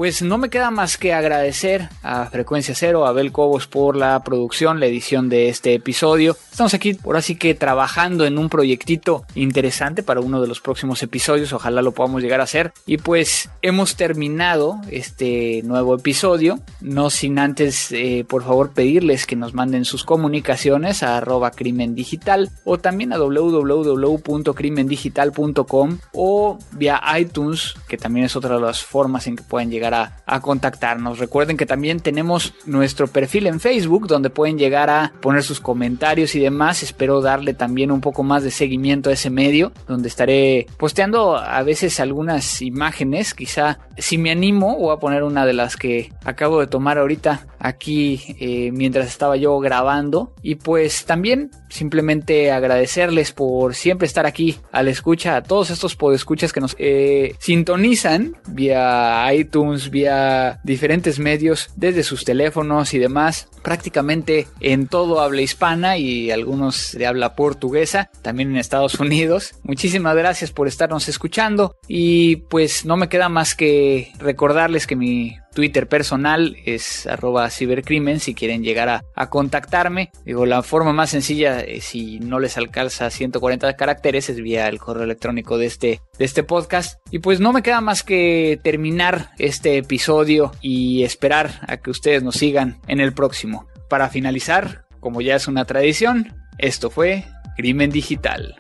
Pues 0.01 0.23
no 0.23 0.39
me 0.39 0.49
queda 0.49 0.71
más 0.71 0.97
que 0.97 1.13
agradecer 1.13 1.91
a 2.03 2.25
Frecuencia 2.25 2.75
Cero, 2.75 3.05
a 3.05 3.11
Abel 3.11 3.33
Cobos 3.33 3.67
por 3.67 3.97
la 3.97 4.25
producción, 4.25 4.81
la 4.81 4.87
edición 4.87 5.29
de 5.29 5.51
este 5.51 5.75
episodio. 5.75 6.39
Estamos 6.51 6.73
aquí 6.73 6.97
ahora 7.05 7.21
sí 7.21 7.37
que 7.37 7.55
trabajando 7.55 8.25
en 8.25 8.39
un 8.39 8.49
proyectito 8.49 9.27
interesante 9.35 10.03
para 10.03 10.21
uno 10.21 10.41
de 10.41 10.49
los 10.49 10.63
próximos 10.63 11.03
episodios, 11.03 11.53
ojalá 11.53 11.83
lo 11.83 11.93
podamos 11.93 12.23
llegar 12.23 12.41
a 12.41 12.45
hacer. 12.45 12.73
Y 12.87 12.97
pues 12.97 13.51
hemos 13.61 13.97
terminado 13.97 14.81
este 14.91 15.61
nuevo 15.65 15.97
episodio, 15.97 16.61
no 16.81 17.11
sin 17.11 17.39
antes 17.39 17.93
eh, 17.93 18.25
por 18.27 18.43
favor 18.43 18.73
pedirles 18.73 19.27
que 19.27 19.37
nos 19.37 19.53
manden 19.53 19.85
sus 19.85 20.05
comunicaciones 20.05 21.03
a 21.03 21.19
arroba 21.19 21.51
crimen 21.51 21.95
digital 21.95 22.49
o 22.65 22.79
también 22.79 23.13
a 23.13 23.19
www.crimendigital.com 23.19 25.99
o 26.15 26.59
vía 26.73 27.03
iTunes, 27.19 27.75
que 27.87 27.99
también 27.99 28.25
es 28.25 28.35
otra 28.35 28.55
de 28.55 28.63
las 28.63 28.83
formas 28.83 29.27
en 29.27 29.37
que 29.37 29.43
pueden 29.43 29.71
llegar 29.71 29.90
a, 29.95 30.41
contactarnos. 30.41 31.19
Recuerden 31.19 31.57
que 31.57 31.67
también 31.67 32.01
tenemos 32.01 32.55
nuestro 32.65 33.09
perfil 33.09 33.47
en 33.47 33.61
Facebook 33.61 34.07
donde 34.07 34.31
pueden 34.31 34.59
llegar 34.59 34.89
a 34.89 35.13
poner 35.21 35.43
sus 35.43 35.61
comentarios 35.61 36.35
y 36.35 36.41
demás. 36.41 36.83
Espero 36.83 37.21
darle 37.21 37.53
también 37.53 37.91
un 37.91 38.01
poco 38.01 38.23
más 38.23 38.43
de 38.45 38.51
seguimiento 38.51 39.11
a 39.11 39.15
ese 39.15 39.29
medio 39.29 39.73
donde 39.89 40.09
estaré 40.09 40.67
posteando 40.77 41.37
a 41.37 41.63
veces 41.63 42.01
algunas 42.01 42.63
imágenes. 42.63 43.35
Quizá 43.35 43.81
si 43.99 44.19
me 44.19 44.31
animo 44.31 44.77
voy 44.77 44.95
a 44.95 45.01
poner 45.01 45.25
una 45.25 45.45
de 45.45 45.53
las 45.53 45.77
que 45.77 46.13
acabo 46.25 46.61
de 46.61 46.67
tomar 46.67 46.99
ahorita 46.99 47.47
aquí 47.59 48.37
eh, 48.41 48.71
mientras 48.73 49.07
estaba 49.07 49.37
yo 49.37 49.59
grabando. 49.59 50.33
Y 50.43 50.57
pues 50.57 51.05
también 51.05 51.51
simplemente 51.69 52.51
agradecerles 52.51 53.33
por 53.33 53.75
siempre 53.75 54.07
estar 54.07 54.27
aquí 54.27 54.57
a 54.73 54.83
la 54.83 54.91
escucha 54.91 55.37
a 55.37 55.43
todos 55.43 55.71
estos 55.71 55.97
podescuchas 55.97 56.53
que 56.53 56.61
nos 56.61 56.75
eh, 56.79 57.35
sintonizan 57.39 58.37
vía 58.49 59.33
iTunes, 59.33 59.80
vía 59.89 60.61
diferentes 60.65 61.19
medios, 61.19 61.71
desde 61.77 62.03
sus 62.03 62.25
teléfonos 62.25 62.93
y 62.93 62.99
demás, 62.99 63.49
prácticamente 63.63 64.49
en 64.61 64.89
todo 64.89 65.21
habla 65.21 65.41
hispana 65.41 65.97
y 65.97 66.31
algunos 66.31 66.93
de 66.93 67.07
habla 67.07 67.35
portuguesa, 67.35 68.11
también 68.21 68.51
en 68.51 68.57
Estados 68.57 69.01
Unidos. 69.01 69.55
Muchísimas 69.63 70.15
gracias 70.17 70.51
por 70.51 70.69
estarnos 70.69 71.09
escuchando 71.09 71.77
y 71.89 72.37
pues 72.37 72.85
no 72.85 72.97
me 72.97 73.09
queda 73.09 73.29
más 73.29 73.55
que 73.55 74.13
recordarles 74.19 74.87
que 74.87 74.97
mi 74.97 75.37
Twitter 75.55 75.87
personal 75.89 76.57
es 76.65 77.07
arroba 77.07 77.51
cibercrimen 77.51 78.21
si 78.21 78.35
quieren 78.35 78.63
llegar 78.63 78.89
a, 78.89 79.31
contactarme. 79.31 80.11
Digo, 80.25 80.47
la 80.47 80.63
forma 80.63 80.93
más 80.93 81.11
sencilla, 81.11 81.61
eh, 81.61 81.81
si 81.81 82.19
no 82.21 82.39
les 82.39 82.57
alcanza 82.57 83.11
140 83.11 83.77
caracteres, 83.77 84.29
es 84.29 84.41
vía 84.41 84.69
el 84.69 84.79
correo 84.79 85.05
electrónico 85.05 85.59
de 85.59 85.67
este, 85.67 86.01
de 86.19 86.25
este 86.25 86.43
podcast. 86.43 87.01
Y 87.11 87.21
pues 87.21 87.41
no 87.41 87.53
me 87.53 87.63
queda 87.63 87.81
más 87.81 88.03
que 88.03 88.59
terminar 88.63 89.31
este 89.39 89.77
episodio 89.77 90.53
y 90.61 91.05
esperar 91.05 91.61
a 91.67 91.77
que 91.77 91.91
ustedes 91.91 92.23
nos 92.23 92.37
sigan 92.37 92.81
en 92.89 93.01
el 93.01 93.13
próximo. 93.13 93.67
Para 93.89 94.09
finalizar, 94.09 94.87
como 95.01 95.21
ya 95.21 95.37
es 95.37 95.49
una 95.49 95.65
tradición, 95.65 96.35
esto 96.59 96.91
fue 96.91 97.25
Crimen 97.57 97.91
Digital. 97.91 98.57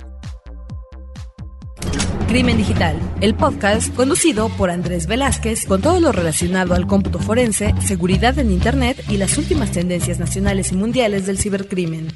Crimen 2.30 2.56
Digital, 2.58 3.00
el 3.20 3.34
podcast 3.34 3.92
conducido 3.96 4.50
por 4.50 4.70
Andrés 4.70 5.08
Velázquez 5.08 5.66
con 5.66 5.82
todo 5.82 5.98
lo 5.98 6.12
relacionado 6.12 6.76
al 6.76 6.86
cómputo 6.86 7.18
forense, 7.18 7.74
seguridad 7.80 8.38
en 8.38 8.52
Internet 8.52 9.02
y 9.08 9.16
las 9.16 9.36
últimas 9.36 9.72
tendencias 9.72 10.20
nacionales 10.20 10.70
y 10.70 10.76
mundiales 10.76 11.26
del 11.26 11.38
cibercrimen. 11.38 12.06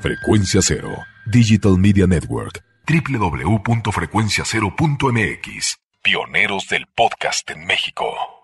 Frecuencia 0.00 0.60
Cero, 0.62 0.98
Digital 1.24 1.78
Media 1.78 2.06
Network, 2.06 2.62
www.frecuenciacero.mx, 2.86 5.78
pioneros 6.02 6.68
del 6.68 6.84
podcast 6.94 7.50
en 7.50 7.64
México. 7.64 8.37